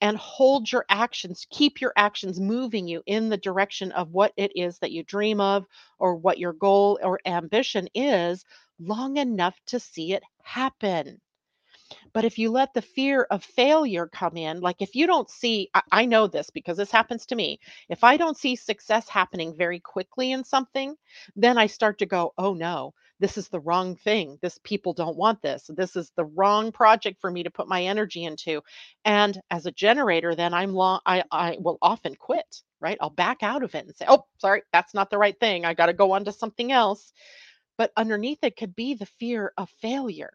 and 0.00 0.16
hold 0.16 0.70
your 0.70 0.84
actions, 0.88 1.46
keep 1.50 1.80
your 1.80 1.92
actions 1.96 2.40
moving 2.40 2.88
you 2.88 3.02
in 3.06 3.28
the 3.28 3.36
direction 3.36 3.92
of 3.92 4.10
what 4.12 4.32
it 4.36 4.52
is 4.56 4.78
that 4.78 4.92
you 4.92 5.02
dream 5.04 5.40
of 5.40 5.66
or 5.98 6.14
what 6.16 6.38
your 6.38 6.52
goal 6.52 6.98
or 7.02 7.20
ambition 7.26 7.88
is 7.94 8.44
long 8.78 9.16
enough 9.16 9.58
to 9.66 9.78
see 9.80 10.12
it 10.14 10.22
happen. 10.42 11.20
But 12.12 12.24
if 12.24 12.38
you 12.38 12.50
let 12.50 12.74
the 12.74 12.82
fear 12.82 13.26
of 13.30 13.44
failure 13.44 14.06
come 14.06 14.36
in, 14.36 14.60
like 14.60 14.82
if 14.82 14.94
you 14.94 15.06
don't 15.06 15.30
see, 15.30 15.70
I, 15.74 15.82
I 15.92 16.06
know 16.06 16.26
this 16.26 16.50
because 16.50 16.76
this 16.76 16.90
happens 16.90 17.26
to 17.26 17.36
me. 17.36 17.60
If 17.88 18.04
I 18.04 18.16
don't 18.16 18.36
see 18.36 18.56
success 18.56 19.08
happening 19.08 19.56
very 19.56 19.80
quickly 19.80 20.32
in 20.32 20.44
something, 20.44 20.96
then 21.36 21.58
I 21.58 21.66
start 21.66 21.98
to 21.98 22.06
go, 22.06 22.32
oh 22.38 22.54
no, 22.54 22.94
this 23.20 23.38
is 23.38 23.48
the 23.48 23.60
wrong 23.60 23.96
thing. 23.96 24.38
This 24.42 24.58
people 24.64 24.92
don't 24.94 25.16
want 25.16 25.42
this. 25.42 25.70
This 25.74 25.96
is 25.96 26.10
the 26.16 26.24
wrong 26.24 26.72
project 26.72 27.20
for 27.20 27.30
me 27.30 27.42
to 27.44 27.50
put 27.50 27.68
my 27.68 27.84
energy 27.84 28.24
into. 28.24 28.62
And 29.04 29.40
as 29.50 29.66
a 29.66 29.72
generator, 29.72 30.34
then 30.34 30.54
I'm 30.54 30.72
long, 30.72 31.00
I, 31.06 31.24
I 31.30 31.58
will 31.60 31.78
often 31.82 32.14
quit, 32.16 32.62
right? 32.80 32.98
I'll 33.00 33.10
back 33.10 33.42
out 33.42 33.62
of 33.62 33.74
it 33.74 33.86
and 33.86 33.94
say, 33.94 34.06
oh, 34.08 34.24
sorry, 34.38 34.62
that's 34.72 34.94
not 34.94 35.10
the 35.10 35.18
right 35.18 35.38
thing. 35.38 35.64
I 35.64 35.74
got 35.74 35.86
to 35.86 35.92
go 35.92 36.12
on 36.12 36.24
to 36.24 36.32
something 36.32 36.72
else. 36.72 37.12
But 37.78 37.92
underneath 37.96 38.40
it 38.42 38.56
could 38.56 38.76
be 38.76 38.94
the 38.94 39.06
fear 39.06 39.52
of 39.56 39.70
failure 39.80 40.32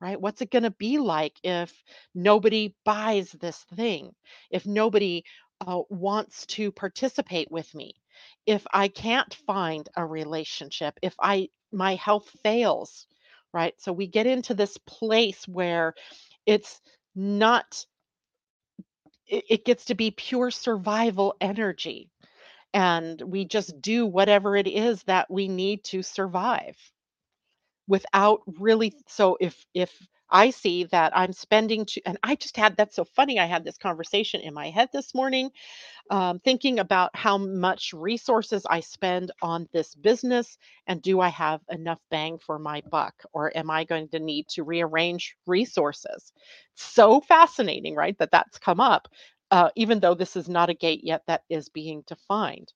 right? 0.00 0.20
What's 0.20 0.42
it 0.42 0.50
going 0.50 0.64
to 0.64 0.70
be 0.70 0.98
like 0.98 1.34
if 1.42 1.72
nobody 2.14 2.74
buys 2.84 3.32
this 3.32 3.64
thing? 3.74 4.12
If 4.50 4.66
nobody 4.66 5.24
uh, 5.66 5.80
wants 5.88 6.46
to 6.46 6.72
participate 6.72 7.50
with 7.50 7.74
me? 7.74 7.94
If 8.46 8.66
I 8.72 8.88
can't 8.88 9.34
find 9.46 9.88
a 9.96 10.04
relationship? 10.04 10.98
If 11.02 11.14
I 11.20 11.48
my 11.72 11.94
health 11.96 12.30
fails, 12.42 13.06
right? 13.52 13.74
So 13.78 13.92
we 13.92 14.06
get 14.06 14.26
into 14.26 14.54
this 14.54 14.78
place 14.86 15.46
where 15.48 15.94
it's 16.46 16.80
not 17.14 17.84
it, 19.26 19.44
it 19.48 19.64
gets 19.64 19.86
to 19.86 19.94
be 19.94 20.10
pure 20.10 20.50
survival 20.50 21.34
energy 21.40 22.10
and 22.74 23.20
we 23.22 23.44
just 23.44 23.80
do 23.80 24.06
whatever 24.06 24.56
it 24.56 24.66
is 24.66 25.02
that 25.04 25.30
we 25.30 25.48
need 25.48 25.82
to 25.84 26.02
survive 26.02 26.76
without 27.88 28.40
really 28.58 28.92
so 29.08 29.36
if 29.40 29.64
if 29.74 29.92
I 30.30 30.50
see 30.50 30.84
that 30.84 31.16
I'm 31.16 31.32
spending 31.32 31.86
and 32.04 32.18
I 32.22 32.34
just 32.34 32.56
had 32.56 32.76
that's 32.76 32.96
so 32.96 33.04
funny. 33.04 33.38
I 33.38 33.46
had 33.46 33.64
this 33.64 33.78
conversation 33.78 34.40
in 34.40 34.54
my 34.54 34.70
head 34.70 34.88
this 34.92 35.14
morning, 35.14 35.50
um, 36.10 36.38
thinking 36.40 36.78
about 36.78 37.14
how 37.16 37.38
much 37.38 37.92
resources 37.92 38.66
I 38.68 38.80
spend 38.80 39.30
on 39.42 39.68
this 39.72 39.94
business, 39.94 40.58
and 40.86 41.02
do 41.02 41.20
I 41.20 41.28
have 41.28 41.60
enough 41.70 42.00
bang 42.10 42.38
for 42.38 42.58
my 42.58 42.82
buck, 42.90 43.14
or 43.32 43.56
am 43.56 43.70
I 43.70 43.84
going 43.84 44.08
to 44.10 44.20
need 44.20 44.48
to 44.50 44.64
rearrange 44.64 45.36
resources? 45.46 46.32
So 46.74 47.20
fascinating, 47.20 47.94
right? 47.94 48.16
That 48.18 48.30
that's 48.32 48.58
come 48.58 48.80
up, 48.80 49.08
uh, 49.50 49.70
even 49.76 50.00
though 50.00 50.14
this 50.14 50.36
is 50.36 50.48
not 50.48 50.70
a 50.70 50.74
gate 50.74 51.00
yet 51.04 51.22
that 51.26 51.42
is 51.48 51.68
being 51.68 52.02
defined. 52.06 52.72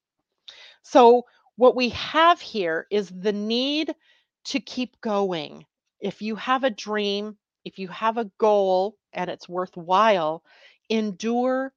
So 0.83 1.25
what 1.57 1.77
we 1.77 1.91
have 1.91 2.41
here 2.41 2.87
is 2.91 3.11
the 3.11 3.33
need 3.33 3.95
to 4.45 4.61
keep 4.61 5.01
going. 5.01 5.65
If 6.01 6.23
you 6.23 6.37
have 6.37 6.65
a 6.65 6.71
dream, 6.71 7.37
if 7.65 7.79
you 7.79 7.89
have 7.89 8.17
a 8.17 8.31
goal 8.39 8.97
and 9.13 9.29
it's 9.31 9.49
worthwhile, 9.49 10.43
endure 10.89 11.73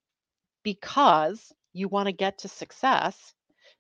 because 0.64 1.52
you 1.74 1.88
want 1.88 2.08
to 2.08 2.14
get 2.14 2.40
to 2.40 2.48
success, 2.48 3.34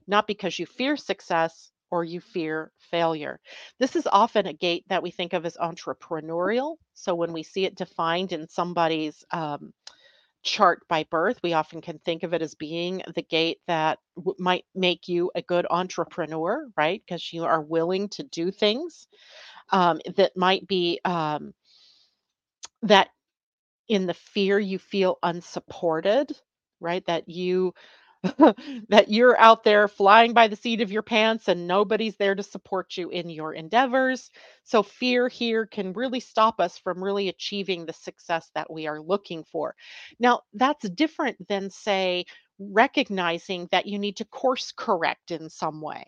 not 0.07 0.27
because 0.27 0.57
you 0.59 0.65
fear 0.65 0.97
success 0.97 1.71
or 1.91 2.03
you 2.03 2.19
fear 2.19 2.71
failure. 2.91 3.39
This 3.79 3.95
is 3.95 4.07
often 4.07 4.47
a 4.47 4.53
gate 4.53 4.83
that 4.89 5.03
we 5.03 5.11
think 5.11 5.33
of 5.33 5.45
as 5.45 5.57
entrepreneurial. 5.57 6.75
So 6.93 7.15
when 7.15 7.33
we 7.33 7.43
see 7.43 7.65
it 7.65 7.75
defined 7.75 8.31
in 8.33 8.47
somebody's 8.49 9.23
um, 9.31 9.73
chart 10.43 10.87
by 10.89 11.05
birth, 11.11 11.39
we 11.43 11.53
often 11.53 11.81
can 11.81 11.99
think 11.99 12.23
of 12.23 12.33
it 12.33 12.41
as 12.41 12.55
being 12.55 13.03
the 13.15 13.23
gate 13.23 13.59
that 13.67 13.99
w- 14.17 14.35
might 14.39 14.65
make 14.75 15.07
you 15.07 15.31
a 15.35 15.41
good 15.41 15.67
entrepreneur, 15.69 16.67
right? 16.77 17.01
Because 17.05 17.33
you 17.33 17.45
are 17.45 17.61
willing 17.61 18.09
to 18.09 18.23
do 18.23 18.51
things 18.51 19.07
um, 19.71 20.01
that 20.17 20.37
might 20.37 20.67
be 20.67 20.99
um, 21.05 21.53
that 22.83 23.09
in 23.89 24.05
the 24.07 24.13
fear 24.13 24.59
you 24.59 24.79
feel 24.79 25.19
unsupported, 25.23 26.31
right? 26.79 27.05
That 27.05 27.29
you 27.29 27.73
that 28.89 29.05
you're 29.09 29.37
out 29.39 29.63
there 29.65 29.87
flying 29.89 30.33
by 30.33 30.47
the 30.47 30.55
seat 30.55 30.79
of 30.81 30.91
your 30.91 31.01
pants 31.01 31.49
and 31.49 31.67
nobody's 31.67 32.15
there 32.15 32.35
to 32.35 32.43
support 32.43 32.95
you 32.95 33.09
in 33.09 33.29
your 33.29 33.53
endeavors. 33.53 34.31
So, 34.63 34.81
fear 34.81 35.27
here 35.27 35.65
can 35.65 35.91
really 35.93 36.21
stop 36.21 36.59
us 36.61 36.77
from 36.77 37.03
really 37.03 37.27
achieving 37.27 37.85
the 37.85 37.93
success 37.93 38.49
that 38.55 38.71
we 38.71 38.87
are 38.87 39.01
looking 39.01 39.43
for. 39.43 39.75
Now, 40.19 40.41
that's 40.53 40.87
different 40.89 41.47
than, 41.49 41.69
say, 41.69 42.25
recognizing 42.59 43.67
that 43.71 43.87
you 43.87 43.99
need 43.99 44.17
to 44.17 44.25
course 44.25 44.71
correct 44.71 45.31
in 45.31 45.49
some 45.49 45.81
way, 45.81 46.05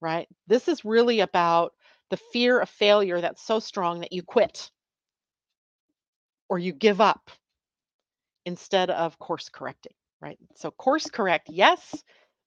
right? 0.00 0.28
This 0.46 0.68
is 0.68 0.84
really 0.84 1.20
about 1.20 1.72
the 2.10 2.18
fear 2.18 2.60
of 2.60 2.70
failure 2.70 3.20
that's 3.20 3.42
so 3.46 3.60
strong 3.60 4.00
that 4.00 4.12
you 4.12 4.22
quit 4.22 4.70
or 6.48 6.58
you 6.58 6.72
give 6.72 7.00
up 7.00 7.30
instead 8.46 8.90
of 8.90 9.18
course 9.18 9.48
correcting 9.50 9.92
right? 10.20 10.38
So 10.56 10.70
course 10.70 11.08
correct, 11.10 11.48
yes, 11.50 12.02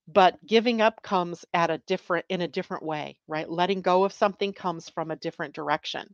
but 0.08 0.44
giving 0.46 0.82
up 0.82 1.02
comes 1.04 1.46
at 1.54 1.70
a 1.70 1.80
different 1.80 2.26
in 2.30 2.42
a 2.42 2.48
different 2.48 2.84
way, 2.84 3.20
right? 3.28 3.50
Letting 3.50 3.82
go 3.82 4.04
of 4.04 4.14
something 4.14 4.54
comes 4.54 4.90
from 4.90 5.12
a 5.12 5.16
different 5.18 5.54
direction. 5.54 6.14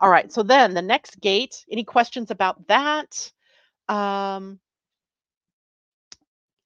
All 0.00 0.10
right, 0.10 0.30
so 0.32 0.42
then 0.42 0.74
the 0.74 0.82
next 0.82 1.20
gate, 1.20 1.64
any 1.70 1.84
questions 1.84 2.30
about 2.30 2.66
that? 2.68 3.30
Um, 3.88 4.60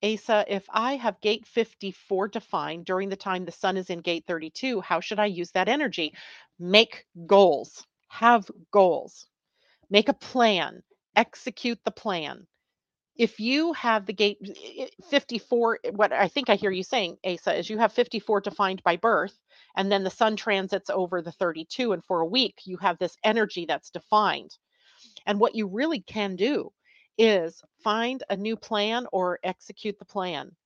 Asa, 0.02 0.44
if 0.48 0.64
I 0.70 0.96
have 0.96 1.20
gate 1.20 1.46
54 1.46 2.28
defined 2.28 2.86
during 2.86 3.08
the 3.08 3.16
time 3.16 3.44
the 3.44 3.52
sun 3.52 3.76
is 3.76 3.90
in 3.90 4.00
gate 4.00 4.24
32, 4.26 4.80
how 4.80 5.00
should 5.00 5.18
I 5.18 5.26
use 5.26 5.50
that 5.52 5.68
energy? 5.68 6.14
Make 6.58 7.06
goals, 7.26 7.86
have 8.08 8.50
goals, 8.72 9.26
make 9.90 10.08
a 10.08 10.14
plan, 10.14 10.82
execute 11.16 11.78
the 11.84 11.90
plan 11.90 12.46
if 13.20 13.38
you 13.38 13.74
have 13.74 14.06
the 14.06 14.14
gate 14.14 14.38
i- 14.42 14.84
i- 14.84 15.02
54, 15.10 15.78
eh, 15.84 15.90
what 15.90 16.10
I 16.10 16.26
think 16.28 16.48
I 16.48 16.54
hear 16.56 16.70
you 16.70 16.82
saying, 16.82 17.18
Asa, 17.22 17.54
is 17.54 17.68
you 17.68 17.76
have 17.76 17.92
54 17.92 18.40
defined 18.40 18.82
by 18.82 18.96
birth, 18.96 19.38
and 19.76 19.92
then 19.92 20.04
the 20.04 20.10
sun 20.10 20.36
transits 20.36 20.88
over 20.88 21.20
the 21.20 21.30
32, 21.32 21.92
and 21.92 22.02
for 22.02 22.20
a 22.20 22.26
week 22.26 22.62
you 22.64 22.78
have 22.78 22.98
this 22.98 23.18
energy 23.22 23.66
that's 23.66 23.90
defined. 23.90 24.56
And 25.26 25.38
what 25.38 25.54
you 25.54 25.66
really 25.66 26.00
can 26.00 26.34
do 26.36 26.72
is 27.18 27.62
find 27.84 28.22
a 28.30 28.36
new 28.38 28.56
plan 28.56 29.06
or 29.12 29.38
execute 29.42 29.98
the 29.98 30.06
plan, 30.06 30.56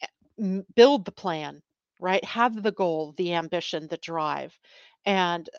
eh, 0.00 0.62
build 0.74 1.04
the 1.04 1.12
plan, 1.12 1.62
right? 1.98 2.24
Have 2.24 2.62
the 2.62 2.72
goal, 2.72 3.12
the 3.18 3.34
ambition, 3.34 3.88
the 3.88 3.98
drive, 3.98 4.58
and 5.04 5.50
eh, 5.52 5.58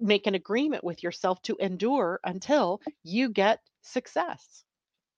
make 0.00 0.26
an 0.26 0.34
agreement 0.34 0.84
with 0.84 1.02
yourself 1.02 1.40
to 1.44 1.56
endure 1.56 2.20
until 2.24 2.82
you 3.02 3.30
get 3.30 3.62
success. 3.80 4.64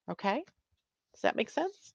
Okay? 0.09 0.45
Does 1.21 1.29
that 1.29 1.37
make 1.37 1.51
sense? 1.51 1.93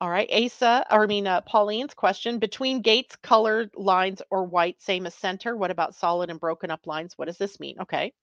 All 0.00 0.08
right, 0.08 0.28
Asa, 0.32 0.86
or 0.90 1.04
I 1.04 1.06
mean, 1.06 1.26
uh, 1.26 1.42
Pauline's 1.42 1.92
question 1.92 2.38
between 2.38 2.80
gates, 2.80 3.14
colored 3.16 3.70
lines, 3.76 4.22
or 4.30 4.44
white, 4.44 4.80
same 4.80 5.04
as 5.04 5.14
center. 5.14 5.54
What 5.54 5.70
about 5.70 5.94
solid 5.94 6.30
and 6.30 6.40
broken 6.40 6.70
up 6.70 6.86
lines? 6.86 7.12
What 7.18 7.26
does 7.26 7.36
this 7.36 7.60
mean? 7.60 7.76
Okay, 7.82 8.14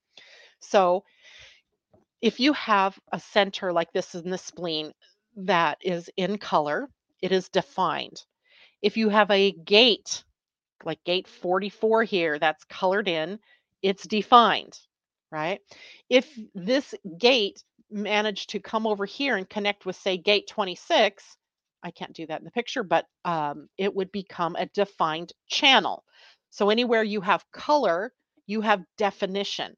so 0.62 1.03
if 2.22 2.39
you 2.39 2.53
have 2.53 2.99
a 3.12 3.20
center 3.20 3.72
like 3.72 3.93
this 3.93 4.16
in 4.16 4.32
the 4.32 4.38
spleen 4.39 4.93
that 5.36 5.78
is 5.82 6.10
in 6.18 6.39
color, 6.39 6.89
it 7.22 7.32
is 7.32 7.49
defined. 7.49 8.24
If 8.82 8.97
you 8.97 9.10
have 9.10 9.30
a 9.30 9.51
gate, 9.51 10.24
like 10.84 11.03
gate 11.03 11.28
44 11.28 12.03
here, 12.03 12.39
that's 12.39 12.64
colored 12.64 13.07
in, 13.07 13.39
it's 13.84 14.07
defined, 14.07 14.78
right? 15.32 15.62
If 16.10 16.28
this 16.55 16.95
gate 17.18 17.64
managed 17.92 18.52
to 18.52 18.60
come 18.60 18.88
over 18.88 19.06
here 19.06 19.38
and 19.38 19.50
connect 19.50 19.86
with, 19.86 19.96
say, 19.98 20.18
gate 20.18 20.48
26, 20.50 21.38
I 21.84 21.92
can't 21.92 22.14
do 22.14 22.28
that 22.28 22.40
in 22.40 22.46
the 22.46 22.52
picture, 22.52 22.84
but 22.84 23.06
um, 23.26 23.70
it 23.78 23.96
would 23.96 24.12
become 24.12 24.56
a 24.56 24.68
defined 24.68 25.34
channel. 25.50 26.04
So 26.52 26.70
anywhere 26.70 27.04
you 27.04 27.22
have 27.22 27.46
color, 27.52 28.14
you 28.48 28.62
have 28.62 28.84
definition 28.98 29.76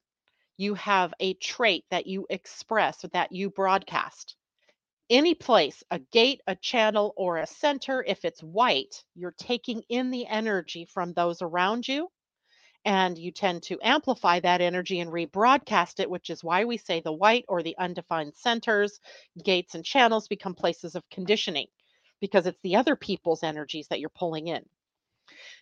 you 0.57 0.75
have 0.75 1.13
a 1.19 1.33
trait 1.35 1.85
that 1.89 2.07
you 2.07 2.27
express 2.29 3.03
or 3.03 3.07
that 3.09 3.31
you 3.31 3.49
broadcast. 3.49 4.35
Any 5.09 5.35
place, 5.35 5.83
a 5.91 5.99
gate, 5.99 6.41
a 6.47 6.55
channel, 6.55 7.13
or 7.17 7.37
a 7.37 7.47
center, 7.47 8.03
if 8.07 8.25
it's 8.25 8.41
white, 8.41 9.03
you're 9.15 9.35
taking 9.37 9.83
in 9.89 10.11
the 10.11 10.27
energy 10.27 10.85
from 10.85 11.13
those 11.13 11.41
around 11.41 11.87
you 11.87 12.09
and 12.85 13.17
you 13.17 13.31
tend 13.31 13.63
to 13.63 13.79
amplify 13.83 14.39
that 14.39 14.61
energy 14.61 14.99
and 14.99 15.11
rebroadcast 15.11 15.99
it, 15.99 16.09
which 16.09 16.29
is 16.29 16.43
why 16.43 16.65
we 16.65 16.77
say 16.77 16.99
the 16.99 17.11
white 17.11 17.45
or 17.47 17.61
the 17.61 17.77
undefined 17.77 18.35
centers, 18.35 18.99
gates, 19.43 19.75
and 19.75 19.85
channels 19.85 20.27
become 20.27 20.55
places 20.55 20.95
of 20.95 21.09
conditioning 21.09 21.67
because 22.19 22.45
it's 22.45 22.59
the 22.63 22.75
other 22.75 22.95
people's 22.95 23.43
energies 23.43 23.87
that 23.87 23.99
you're 23.99 24.09
pulling 24.09 24.47
in. 24.47 24.63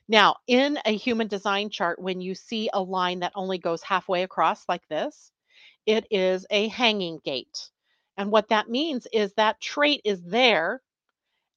Now, 0.08 0.38
in 0.48 0.80
a 0.86 0.96
human 0.96 1.28
design 1.28 1.70
chart, 1.70 2.00
when 2.00 2.22
you 2.22 2.36
see 2.36 2.70
a 2.74 2.82
line 2.82 3.20
that 3.20 3.34
only 3.36 3.58
goes 3.58 3.84
halfway 3.84 4.24
across 4.24 4.68
like 4.68 4.88
this, 4.88 5.32
it 5.86 6.06
is 6.12 6.46
a 6.50 6.68
hanging 6.70 7.20
gate. 7.24 7.70
And 8.18 8.32
what 8.32 8.50
that 8.50 8.70
means 8.70 9.08
is 9.14 9.34
that 9.34 9.62
trait 9.62 10.02
is 10.04 10.22
there 10.24 10.82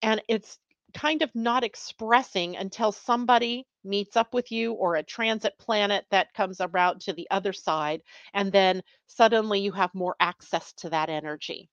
and 0.03 0.23
it's 0.29 0.59
kind 0.95 1.23
of 1.23 1.31
not 1.35 1.65
expressing 1.65 2.57
until 2.57 2.93
somebody 2.93 3.67
meets 3.85 4.17
up 4.17 4.35
with 4.35 4.53
you 4.53 4.73
or 4.73 4.97
a 4.97 5.03
transit 5.03 5.55
planet 5.59 6.05
that 6.11 6.35
comes 6.35 6.61
around 6.61 7.01
to 7.03 7.13
the 7.13 7.29
other 7.31 7.53
side. 7.53 8.03
And 8.35 8.53
then 8.53 8.83
suddenly 9.07 9.61
you 9.61 9.73
have 9.73 9.95
more 9.95 10.17
access 10.21 10.73
to 10.75 10.91
that 10.91 11.09
energy. 11.09 11.69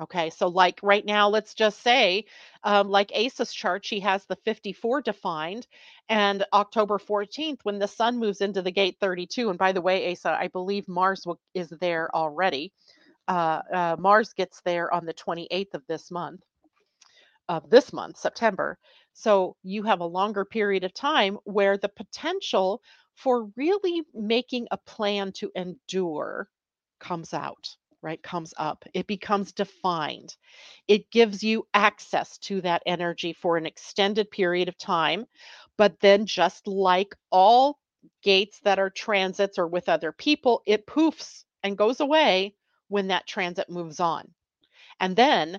Okay, 0.00 0.30
so 0.30 0.48
like 0.48 0.80
right 0.82 1.04
now, 1.04 1.28
let's 1.28 1.54
just 1.54 1.82
say, 1.82 2.24
um, 2.64 2.88
like 2.88 3.12
ASA's 3.14 3.52
chart, 3.52 3.84
she 3.84 4.00
has 4.00 4.24
the 4.24 4.36
54 4.44 5.02
defined, 5.02 5.66
and 6.08 6.44
October 6.52 6.98
14th, 6.98 7.60
when 7.62 7.78
the 7.78 7.86
sun 7.86 8.18
moves 8.18 8.40
into 8.40 8.62
the 8.62 8.70
gate 8.70 8.96
32, 9.00 9.50
and 9.50 9.58
by 9.58 9.70
the 9.72 9.82
way, 9.82 10.10
Asa, 10.10 10.30
I 10.30 10.48
believe 10.48 10.88
Mars 10.88 11.26
is 11.54 11.68
there 11.80 12.14
already. 12.16 12.72
Uh, 13.28 13.60
uh, 13.72 13.96
Mars 13.98 14.32
gets 14.32 14.62
there 14.62 14.92
on 14.92 15.04
the 15.04 15.14
28th 15.14 15.74
of 15.74 15.82
this 15.86 16.10
month, 16.10 16.40
of 17.48 17.68
this 17.70 17.92
month, 17.92 18.16
September. 18.18 18.78
So 19.14 19.56
you 19.62 19.82
have 19.84 20.00
a 20.00 20.06
longer 20.06 20.44
period 20.44 20.84
of 20.84 20.94
time 20.94 21.38
where 21.44 21.76
the 21.78 21.88
potential 21.88 22.82
for 23.14 23.50
really 23.56 24.02
making 24.14 24.68
a 24.70 24.78
plan 24.78 25.32
to 25.32 25.50
endure 25.54 26.48
comes 27.00 27.34
out 27.34 27.68
right 28.02 28.22
comes 28.22 28.52
up. 28.56 28.84
It 28.94 29.06
becomes 29.06 29.52
defined. 29.52 30.36
It 30.88 31.10
gives 31.10 31.42
you 31.42 31.66
access 31.74 32.38
to 32.38 32.60
that 32.62 32.82
energy 32.86 33.32
for 33.32 33.56
an 33.56 33.66
extended 33.66 34.30
period 34.30 34.68
of 34.68 34.78
time 34.78 35.26
but 35.76 35.98
then 36.00 36.26
just 36.26 36.66
like 36.66 37.14
all 37.30 37.78
gates 38.22 38.60
that 38.64 38.78
are 38.78 38.90
transits 38.90 39.58
or 39.58 39.66
with 39.66 39.88
other 39.88 40.12
people 40.12 40.62
it 40.66 40.86
poofs 40.86 41.44
and 41.62 41.78
goes 41.78 42.00
away 42.00 42.54
when 42.88 43.08
that 43.08 43.26
transit 43.26 43.68
moves 43.70 44.00
on. 44.00 44.32
And 45.00 45.16
then 45.16 45.58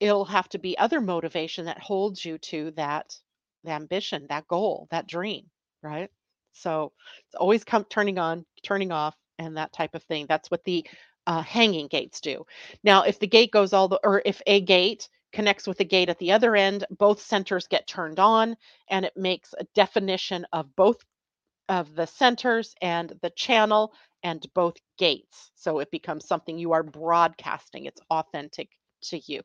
it'll 0.00 0.24
have 0.26 0.48
to 0.50 0.58
be 0.58 0.78
other 0.78 1.00
motivation 1.00 1.66
that 1.66 1.80
holds 1.80 2.24
you 2.24 2.38
to 2.38 2.72
that 2.72 3.14
ambition 3.66 4.26
that 4.28 4.46
goal 4.48 4.88
that 4.90 5.06
dream 5.08 5.44
right 5.82 6.10
so 6.52 6.92
it's 7.26 7.34
always 7.36 7.64
come 7.64 7.84
turning 7.90 8.18
on 8.18 8.44
turning 8.64 8.92
off 8.92 9.14
and 9.38 9.56
that 9.56 9.72
type 9.72 9.94
of 9.94 10.02
thing 10.04 10.26
that's 10.28 10.50
what 10.50 10.64
the 10.64 10.84
uh, 11.28 11.42
hanging 11.42 11.88
gates 11.88 12.20
do. 12.20 12.46
Now, 12.84 13.04
if 13.04 13.20
the 13.20 13.28
gate 13.28 13.52
goes 13.52 13.74
all 13.74 13.88
the, 13.88 14.00
or 14.04 14.22
if 14.26 14.42
a 14.46 14.62
gate 14.62 15.08
connects 15.32 15.68
with 15.68 15.80
a 15.80 15.84
gate 15.84 16.10
at 16.10 16.18
the 16.18 16.32
other 16.32 16.56
end, 16.56 16.86
both 16.90 17.22
centers 17.22 17.68
get 17.68 17.88
turned 17.88 18.20
on 18.20 18.56
and 18.90 19.06
it 19.06 19.16
makes 19.16 19.54
a 19.58 19.64
definition 19.74 20.46
of 20.52 20.74
both 20.76 20.98
of 21.68 21.94
the 21.94 22.06
centers 22.06 22.74
and 22.82 23.12
the 23.22 23.30
channel 23.30 23.92
and 24.22 24.46
both 24.54 24.76
gates. 24.98 25.50
So 25.54 25.80
it 25.80 25.90
becomes 25.90 26.26
something 26.26 26.58
you 26.58 26.72
are 26.72 26.82
broadcasting. 26.82 27.86
It's 27.86 28.00
authentic 28.10 28.70
to 29.04 29.20
you. 29.26 29.42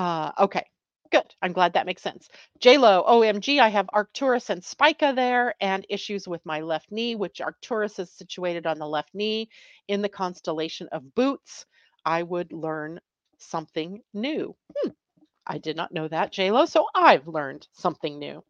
Uh, 0.00 0.32
okay, 0.38 0.64
good. 1.12 1.34
I'm 1.42 1.52
glad 1.52 1.74
that 1.74 1.84
makes 1.86 2.02
sense. 2.02 2.28
JLo, 2.60 3.04
OMG, 3.06 3.60
I 3.60 3.68
have 3.68 3.90
Arcturus 3.92 4.48
and 4.50 4.64
Spica 4.64 5.12
there 5.14 5.54
and 5.60 5.84
issues 5.90 6.26
with 6.26 6.44
my 6.46 6.60
left 6.60 6.90
knee, 6.90 7.16
which 7.16 7.42
Arcturus 7.42 7.98
is 7.98 8.10
situated 8.10 8.66
on 8.66 8.78
the 8.78 8.86
left 8.88 9.14
knee 9.14 9.50
in 9.88 10.00
the 10.02 10.08
constellation 10.08 10.88
of 10.92 11.14
Boots. 11.14 11.66
I 12.06 12.22
would 12.22 12.52
learn 12.52 13.00
something 13.38 14.02
new. 14.14 14.56
Hmm, 14.78 14.90
I 15.46 15.58
did 15.58 15.76
not 15.76 15.92
know 15.92 16.08
that, 16.08 16.32
JLo, 16.32 16.68
so 16.68 16.86
I've 16.94 17.28
learned 17.28 17.68
something 17.72 18.18
new. 18.18 18.44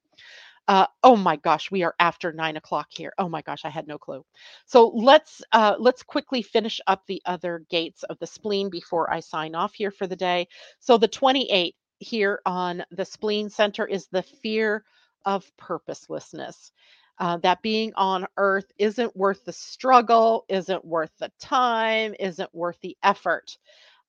Uh, 0.71 0.87
oh 1.03 1.17
my 1.17 1.37
gosh, 1.37 1.73
we 1.73 1.83
are 1.83 1.97
after 1.99 2.33
nine 2.33 2.57
o'clock 2.57 2.87
here. 2.91 3.13
Oh 3.19 3.29
my 3.29 3.43
gosh, 3.43 3.65
I 3.67 3.71
had 3.71 3.89
no 3.89 3.99
clue. 3.99 4.25
So 4.67 4.89
let's 4.91 5.43
uh, 5.53 5.75
let's 5.81 6.05
quickly 6.05 6.43
finish 6.43 6.81
up 6.87 7.03
the 7.09 7.21
other 7.27 7.65
gates 7.71 8.05
of 8.05 8.21
the 8.21 8.29
spleen 8.29 8.71
before 8.71 9.13
I 9.13 9.21
sign 9.21 9.57
off 9.57 9.75
here 9.75 9.91
for 9.91 10.07
the 10.07 10.17
day. 10.17 10.49
So 10.79 10.97
the 10.97 11.09
28 11.09 11.77
here 11.99 12.41
on 12.47 12.85
the 12.93 13.05
spleen 13.05 13.51
center 13.51 13.85
is 13.87 14.09
the 14.13 14.23
fear 14.23 14.85
of 15.27 15.51
purposelessness. 15.59 16.73
Uh, 17.19 17.39
that 17.39 17.63
being 17.63 17.93
on 17.97 18.27
earth 18.39 18.73
isn't 18.79 19.17
worth 19.17 19.45
the 19.45 19.53
struggle, 19.53 20.47
isn't 20.49 20.85
worth 20.85 21.13
the 21.19 21.33
time, 21.41 22.15
isn't 22.21 22.55
worth 22.55 22.81
the 22.81 22.97
effort. 23.03 23.59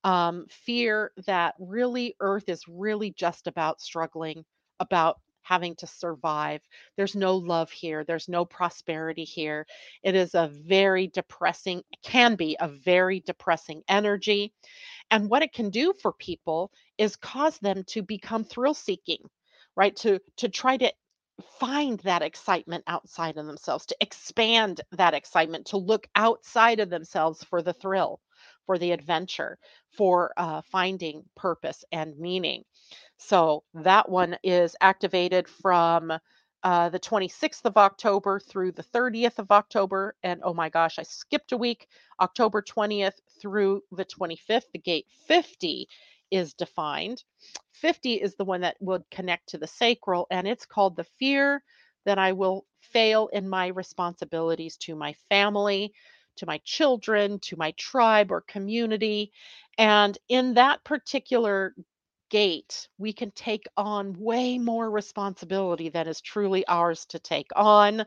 Um, 0.03 0.47
fear 0.49 1.11
that 1.27 1.55
really 1.59 2.15
earth 2.21 2.49
is 2.49 2.67
really 2.67 3.11
just 3.11 3.47
about 3.47 3.81
struggling, 3.81 4.45
about 4.79 5.19
having 5.43 5.75
to 5.75 5.87
survive. 5.87 6.61
There's 6.97 7.15
no 7.15 7.35
love 7.35 7.71
here, 7.71 8.03
there's 8.03 8.29
no 8.29 8.45
prosperity 8.45 9.23
here. 9.23 9.65
It 10.03 10.15
is 10.15 10.35
a 10.35 10.51
very 10.53 11.07
depressing, 11.07 11.83
can 12.03 12.35
be 12.35 12.57
a 12.59 12.67
very 12.67 13.21
depressing 13.21 13.83
energy. 13.87 14.53
And 15.09 15.29
what 15.29 15.43
it 15.43 15.53
can 15.53 15.69
do 15.69 15.93
for 16.01 16.13
people 16.13 16.71
is 16.97 17.15
cause 17.15 17.57
them 17.59 17.83
to 17.87 18.01
become 18.01 18.43
thrill 18.43 18.73
seeking, 18.73 19.29
right? 19.75 19.95
To 19.97 20.19
to 20.37 20.49
try 20.49 20.77
to 20.77 20.91
find 21.59 21.99
that 22.01 22.21
excitement 22.21 22.83
outside 22.87 23.37
of 23.37 23.45
themselves, 23.45 23.85
to 23.87 23.95
expand 24.01 24.81
that 24.91 25.13
excitement, 25.13 25.65
to 25.67 25.77
look 25.77 26.07
outside 26.15 26.79
of 26.79 26.89
themselves 26.89 27.43
for 27.43 27.61
the 27.61 27.73
thrill, 27.73 28.19
for 28.65 28.77
the 28.77 28.91
adventure, 28.91 29.57
for 29.97 30.33
uh, 30.37 30.61
finding 30.71 31.23
purpose 31.35 31.83
and 31.91 32.17
meaning. 32.17 32.63
So 33.21 33.63
that 33.75 34.09
one 34.09 34.37
is 34.43 34.75
activated 34.81 35.47
from 35.47 36.13
uh, 36.63 36.89
the 36.89 36.99
26th 36.99 37.65
of 37.65 37.77
October 37.77 38.39
through 38.39 38.73
the 38.73 38.83
30th 38.83 39.39
of 39.39 39.51
October. 39.51 40.15
And 40.23 40.41
oh 40.43 40.53
my 40.55 40.69
gosh, 40.69 40.99
I 40.99 41.03
skipped 41.03 41.53
a 41.53 41.57
week. 41.57 41.87
October 42.21 42.61
20th 42.63 43.21
through 43.41 43.83
the 43.91 44.05
25th, 44.05 44.71
the 44.73 44.79
gate 44.79 45.07
50 45.27 45.87
is 46.31 46.53
defined. 46.55 47.23
50 47.73 48.15
is 48.15 48.35
the 48.35 48.45
one 48.45 48.61
that 48.61 48.77
would 48.81 49.03
connect 49.11 49.49
to 49.49 49.59
the 49.59 49.67
sacral, 49.67 50.27
and 50.31 50.47
it's 50.47 50.65
called 50.65 50.97
the 50.97 51.05
fear 51.19 51.63
that 52.05 52.19
I 52.19 52.33
will 52.33 52.65
fail 52.81 53.29
in 53.33 53.49
my 53.49 53.67
responsibilities 53.67 54.77
to 54.79 54.95
my 54.95 55.13
family, 55.29 55.93
to 56.37 56.45
my 56.47 56.59
children, 56.65 57.39
to 57.41 57.57
my 57.57 57.71
tribe 57.77 58.31
or 58.31 58.41
community. 58.41 59.31
And 59.77 60.17
in 60.29 60.55
that 60.55 60.83
particular 60.83 61.75
gate, 62.31 62.87
we 62.97 63.13
can 63.13 63.29
take 63.31 63.67
on 63.77 64.15
way 64.17 64.57
more 64.57 64.89
responsibility 64.89 65.89
than 65.89 66.07
is 66.07 66.21
truly 66.21 66.65
ours 66.67 67.05
to 67.05 67.19
take 67.19 67.51
on. 67.55 68.05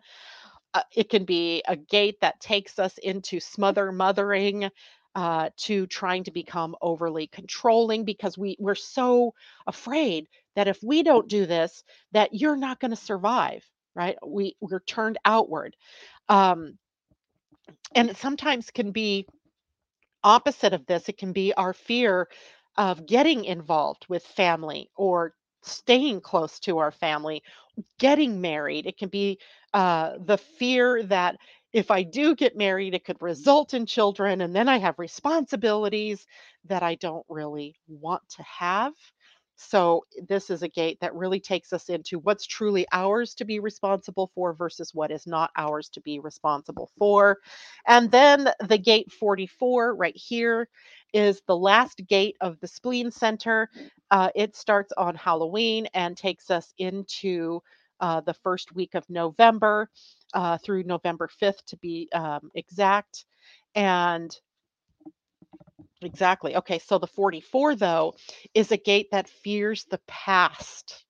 Uh, 0.75 0.83
it 0.97 1.09
can 1.09 1.25
be 1.25 1.63
a 1.69 1.77
gate 1.77 2.17
that 2.21 2.41
takes 2.41 2.81
us 2.81 2.99
into 2.99 3.39
smother 3.39 3.93
mothering, 3.93 4.69
uh, 5.15 5.51
to 5.57 5.87
trying 5.87 6.25
to 6.25 6.33
become 6.33 6.75
overly 6.83 7.29
controlling 7.29 8.05
because 8.05 8.37
we 8.37 8.57
we're 8.59 8.75
so 8.75 9.33
afraid 9.67 10.27
that 10.57 10.67
if 10.67 10.83
we 10.83 11.05
don't 11.05 11.29
do 11.29 11.47
this, 11.47 11.85
that 12.13 12.35
you're 12.35 12.57
not 12.57 12.81
going 12.81 12.91
to 12.91 12.97
survive. 12.97 13.65
Right? 13.95 14.17
We 14.27 14.57
we're 14.61 14.81
turned 14.81 15.19
outward, 15.25 15.77
um, 16.29 16.79
and 17.95 18.11
it 18.11 18.17
sometimes 18.17 18.73
can 18.73 18.91
be 18.91 19.29
opposite 20.25 20.73
of 20.73 20.85
this. 20.87 21.09
It 21.09 21.17
can 21.17 21.33
be 21.33 21.53
our 21.53 21.73
fear 21.73 22.29
of 22.77 23.07
getting 23.07 23.45
involved 23.45 24.07
with 24.09 24.25
family 24.25 24.91
or 24.97 25.35
staying 25.63 26.21
close 26.21 26.59
to 26.61 26.79
our 26.79 26.91
family, 26.93 27.43
getting 27.99 28.41
married. 28.41 28.87
It 28.87 28.99
can 28.99 29.09
be 29.09 29.39
uh, 29.73 30.15
the 30.25 30.39
fear 30.39 31.03
that 31.05 31.37
if 31.73 31.91
I 31.91 32.03
do 32.05 32.37
get 32.37 32.57
married, 32.57 32.95
it 32.95 33.05
could 33.05 33.21
result 33.21 33.75
in 33.75 33.87
children, 33.87 34.43
and 34.43 34.55
then 34.55 34.69
I 34.69 34.79
have 34.79 34.99
responsibilities 34.99 36.27
that 36.67 36.83
I 36.83 36.95
don't 36.97 37.27
really 37.29 37.77
want 37.89 38.23
to 38.37 38.43
have. 38.45 38.93
So, 39.57 40.05
this 40.29 40.51
is 40.51 40.63
a 40.63 40.69
gate 40.69 40.99
that 41.01 41.15
really 41.15 41.41
takes 41.41 41.73
us 41.73 41.89
into 41.89 42.19
what's 42.19 42.47
truly 42.47 42.87
ours 42.93 43.35
to 43.37 43.45
be 43.45 43.61
responsible 43.61 44.31
for 44.35 44.53
versus 44.53 44.93
what 44.95 45.13
is 45.13 45.27
not 45.27 45.51
ours 45.57 45.89
to 45.91 46.01
be 46.01 46.19
responsible 46.19 46.91
for. 46.99 47.39
And 47.87 48.11
then 48.11 48.49
the 48.69 48.79
gate 48.79 49.13
44 49.13 49.95
right 49.95 50.17
here 50.17 50.69
is 51.15 51.43
the 51.49 51.57
last 51.57 52.03
gate 52.09 52.36
of 52.43 52.61
the 52.61 52.69
spleen 52.69 53.11
center. 53.12 53.70
Uh, 54.11 54.31
it 54.35 54.57
starts 54.57 54.93
on 54.99 55.16
Halloween 55.16 55.89
and 55.95 56.16
takes 56.16 56.51
us 56.51 56.74
into 56.78 57.62
uh, 58.01 58.20
the 58.23 58.35
first 58.35 58.74
week 58.74 58.95
of 58.95 59.09
November 59.11 59.91
uh, 60.35 60.59
through 60.59 60.85
November 60.85 61.31
5th 61.43 61.65
to 61.69 61.78
be 61.78 62.11
um, 62.15 62.51
exact. 62.55 63.27
And 63.74 64.36
exactly. 66.03 66.57
Okay, 66.57 66.78
so 66.81 66.99
the 66.99 67.07
44, 67.07 67.77
though, 67.77 68.15
is 68.55 68.73
a 68.73 68.77
gate 68.77 69.09
that 69.12 69.28
fears 69.28 69.86
the 69.91 70.01
past, 70.09 71.05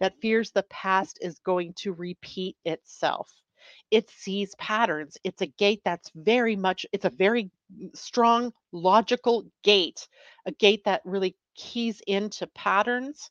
that 0.00 0.14
fears 0.20 0.52
the 0.52 0.64
past 0.64 1.18
is 1.22 1.38
going 1.40 1.74
to 1.78 1.92
repeat 1.94 2.56
itself. 2.64 3.30
It 3.90 4.10
sees 4.10 4.54
patterns. 4.56 5.16
It's 5.24 5.42
a 5.42 5.46
gate 5.46 5.82
that's 5.84 6.10
very 6.14 6.56
much, 6.56 6.86
it's 6.92 7.04
a 7.04 7.10
very 7.10 7.50
mm, 7.76 7.96
strong, 7.96 8.52
logical 8.72 9.44
gate, 9.62 10.08
a 10.46 10.52
gate 10.52 10.84
that 10.84 11.02
really 11.04 11.36
keys 11.56 12.00
into 12.06 12.46
patterns 12.48 13.30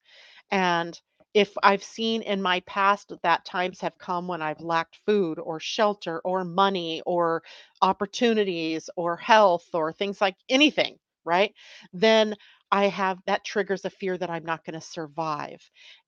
and 0.52 1.00
if 1.34 1.52
I've 1.64 1.84
seen 1.84 2.22
in 2.22 2.42
my 2.42 2.62
past 2.62 3.12
that 3.24 3.46
times 3.46 3.82
have 3.82 3.98
come 3.98 4.28
when 4.28 4.42
I've 4.42 4.62
lacked 4.62 5.00
food 5.06 5.40
or 5.40 5.60
shelter 5.60 6.22
or 6.24 6.44
money 6.46 7.02
or 7.06 7.44
opportunities 7.82 8.90
or 8.96 9.18
health 9.18 9.68
or 9.74 9.92
things 9.94 10.22
like 10.22 10.36
anything, 10.50 10.98
right? 11.26 11.54
Then 11.92 12.36
I 12.72 12.88
have 12.88 13.20
that 13.26 13.44
triggers 13.46 13.84
a 13.86 13.90
fear 13.90 14.18
that 14.18 14.30
I'm 14.30 14.46
not 14.46 14.64
going 14.66 14.80
to 14.80 14.82
survive. 14.86 15.62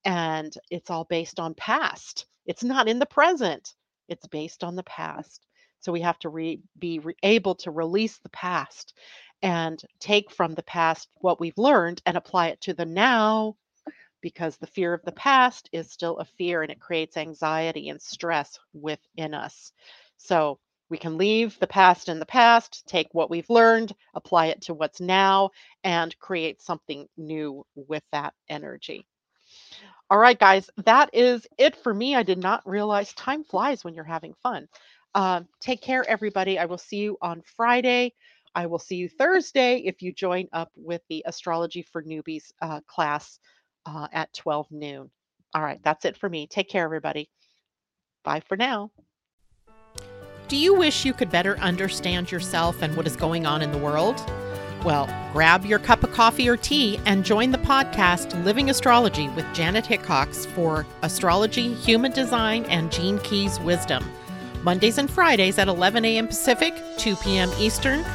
And 0.05 0.55
it's 0.71 0.89
all 0.91 1.05
based 1.05 1.39
on 1.39 1.55
past. 1.55 2.25
It's 2.45 2.63
not 2.63 2.87
in 2.87 2.99
the 2.99 3.05
present. 3.07 3.73
It's 4.09 4.27
based 4.27 4.63
on 4.63 4.75
the 4.75 4.83
past. 4.83 5.45
So 5.81 5.91
we 5.91 6.01
have 6.01 6.19
to 6.19 6.29
re- 6.29 6.61
be 6.79 6.99
re- 6.99 7.15
able 7.23 7.55
to 7.55 7.71
release 7.71 8.19
the 8.19 8.29
past 8.29 8.93
and 9.43 9.81
take 9.99 10.31
from 10.31 10.53
the 10.55 10.63
past 10.63 11.09
what 11.15 11.39
we've 11.39 11.57
learned 11.57 12.01
and 12.05 12.17
apply 12.17 12.47
it 12.49 12.61
to 12.61 12.73
the 12.73 12.85
now 12.85 13.55
because 14.21 14.57
the 14.57 14.67
fear 14.67 14.93
of 14.93 15.03
the 15.05 15.11
past 15.11 15.69
is 15.71 15.91
still 15.91 16.17
a 16.17 16.25
fear 16.25 16.63
and 16.63 16.71
it 16.71 16.79
creates 16.79 17.17
anxiety 17.17 17.89
and 17.89 18.01
stress 18.01 18.57
within 18.73 19.33
us. 19.33 19.71
So 20.17 20.59
we 20.89 20.97
can 20.97 21.17
leave 21.17 21.59
the 21.59 21.67
past 21.67 22.09
in 22.09 22.19
the 22.19 22.25
past, 22.25 22.85
take 22.87 23.07
what 23.13 23.29
we've 23.29 23.49
learned, 23.49 23.93
apply 24.15 24.47
it 24.47 24.61
to 24.63 24.73
what's 24.73 25.01
now, 25.01 25.51
and 25.83 26.17
create 26.19 26.61
something 26.61 27.07
new 27.17 27.65
with 27.75 28.03
that 28.11 28.33
energy. 28.49 29.05
All 30.09 30.19
right, 30.19 30.37
guys, 30.37 30.69
that 30.85 31.09
is 31.13 31.47
it 31.57 31.75
for 31.75 31.93
me. 31.93 32.15
I 32.15 32.21
did 32.21 32.37
not 32.37 32.67
realize 32.67 33.11
time 33.13 33.43
flies 33.43 33.83
when 33.83 33.95
you're 33.95 34.03
having 34.03 34.35
fun. 34.43 34.67
Uh, 35.15 35.41
take 35.61 35.81
care, 35.81 36.07
everybody. 36.07 36.59
I 36.59 36.65
will 36.65 36.77
see 36.77 36.97
you 36.97 37.17
on 37.21 37.41
Friday. 37.57 38.13
I 38.53 38.67
will 38.67 38.79
see 38.79 38.97
you 38.97 39.09
Thursday 39.09 39.77
if 39.79 40.01
you 40.03 40.13
join 40.13 40.47
up 40.53 40.71
with 40.75 41.01
the 41.09 41.23
Astrology 41.25 41.81
for 41.81 42.03
Newbies 42.03 42.51
uh, 42.61 42.81
class 42.87 43.39
uh, 43.87 44.07
at 44.11 44.31
12 44.33 44.71
noon. 44.71 45.09
All 45.55 45.63
right, 45.63 45.79
that's 45.83 46.05
it 46.05 46.17
for 46.17 46.29
me. 46.29 46.45
Take 46.47 46.69
care, 46.69 46.85
everybody. 46.85 47.29
Bye 48.23 48.41
for 48.41 48.55
now. 48.55 48.91
Do 50.47 50.57
you 50.57 50.75
wish 50.75 51.05
you 51.05 51.13
could 51.13 51.31
better 51.31 51.57
understand 51.57 52.31
yourself 52.31 52.83
and 52.83 52.95
what 52.95 53.07
is 53.07 53.15
going 53.15 53.47
on 53.47 53.63
in 53.63 53.71
the 53.71 53.77
world? 53.79 54.19
Well, 54.85 55.09
grab 55.33 55.65
your 55.65 55.79
cup 55.79 56.03
of 56.03 56.11
coffee 56.11 56.47
or 56.47 56.55
tea 56.55 56.99
and 57.07 57.25
join 57.25 57.49
the 57.49 57.57
podcast 57.57 58.41
Living 58.45 58.69
Astrology 58.69 59.27
with 59.29 59.45
Janet 59.51 59.85
Hickox 59.85 60.45
for 60.45 60.85
astrology, 61.01 61.73
human 61.73 62.11
design, 62.11 62.65
and 62.65 62.91
Gene 62.91 63.17
Keys 63.19 63.59
wisdom. 63.59 64.05
Mondays 64.63 64.99
and 64.99 65.09
Fridays 65.09 65.57
at 65.57 65.67
11 65.67 66.05
a.m. 66.05 66.27
Pacific, 66.27 66.75
2 66.97 67.15
p.m. 67.15 67.49
Eastern 67.57 68.05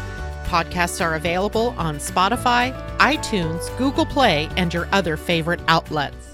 Podcasts 0.50 1.04
are 1.04 1.14
available 1.14 1.74
on 1.78 1.98
Spotify, 1.98 2.72
iTunes, 2.98 3.76
Google 3.78 4.04
Play, 4.04 4.48
and 4.56 4.74
your 4.74 4.88
other 4.90 5.16
favorite 5.16 5.60
outlets. 5.68 6.29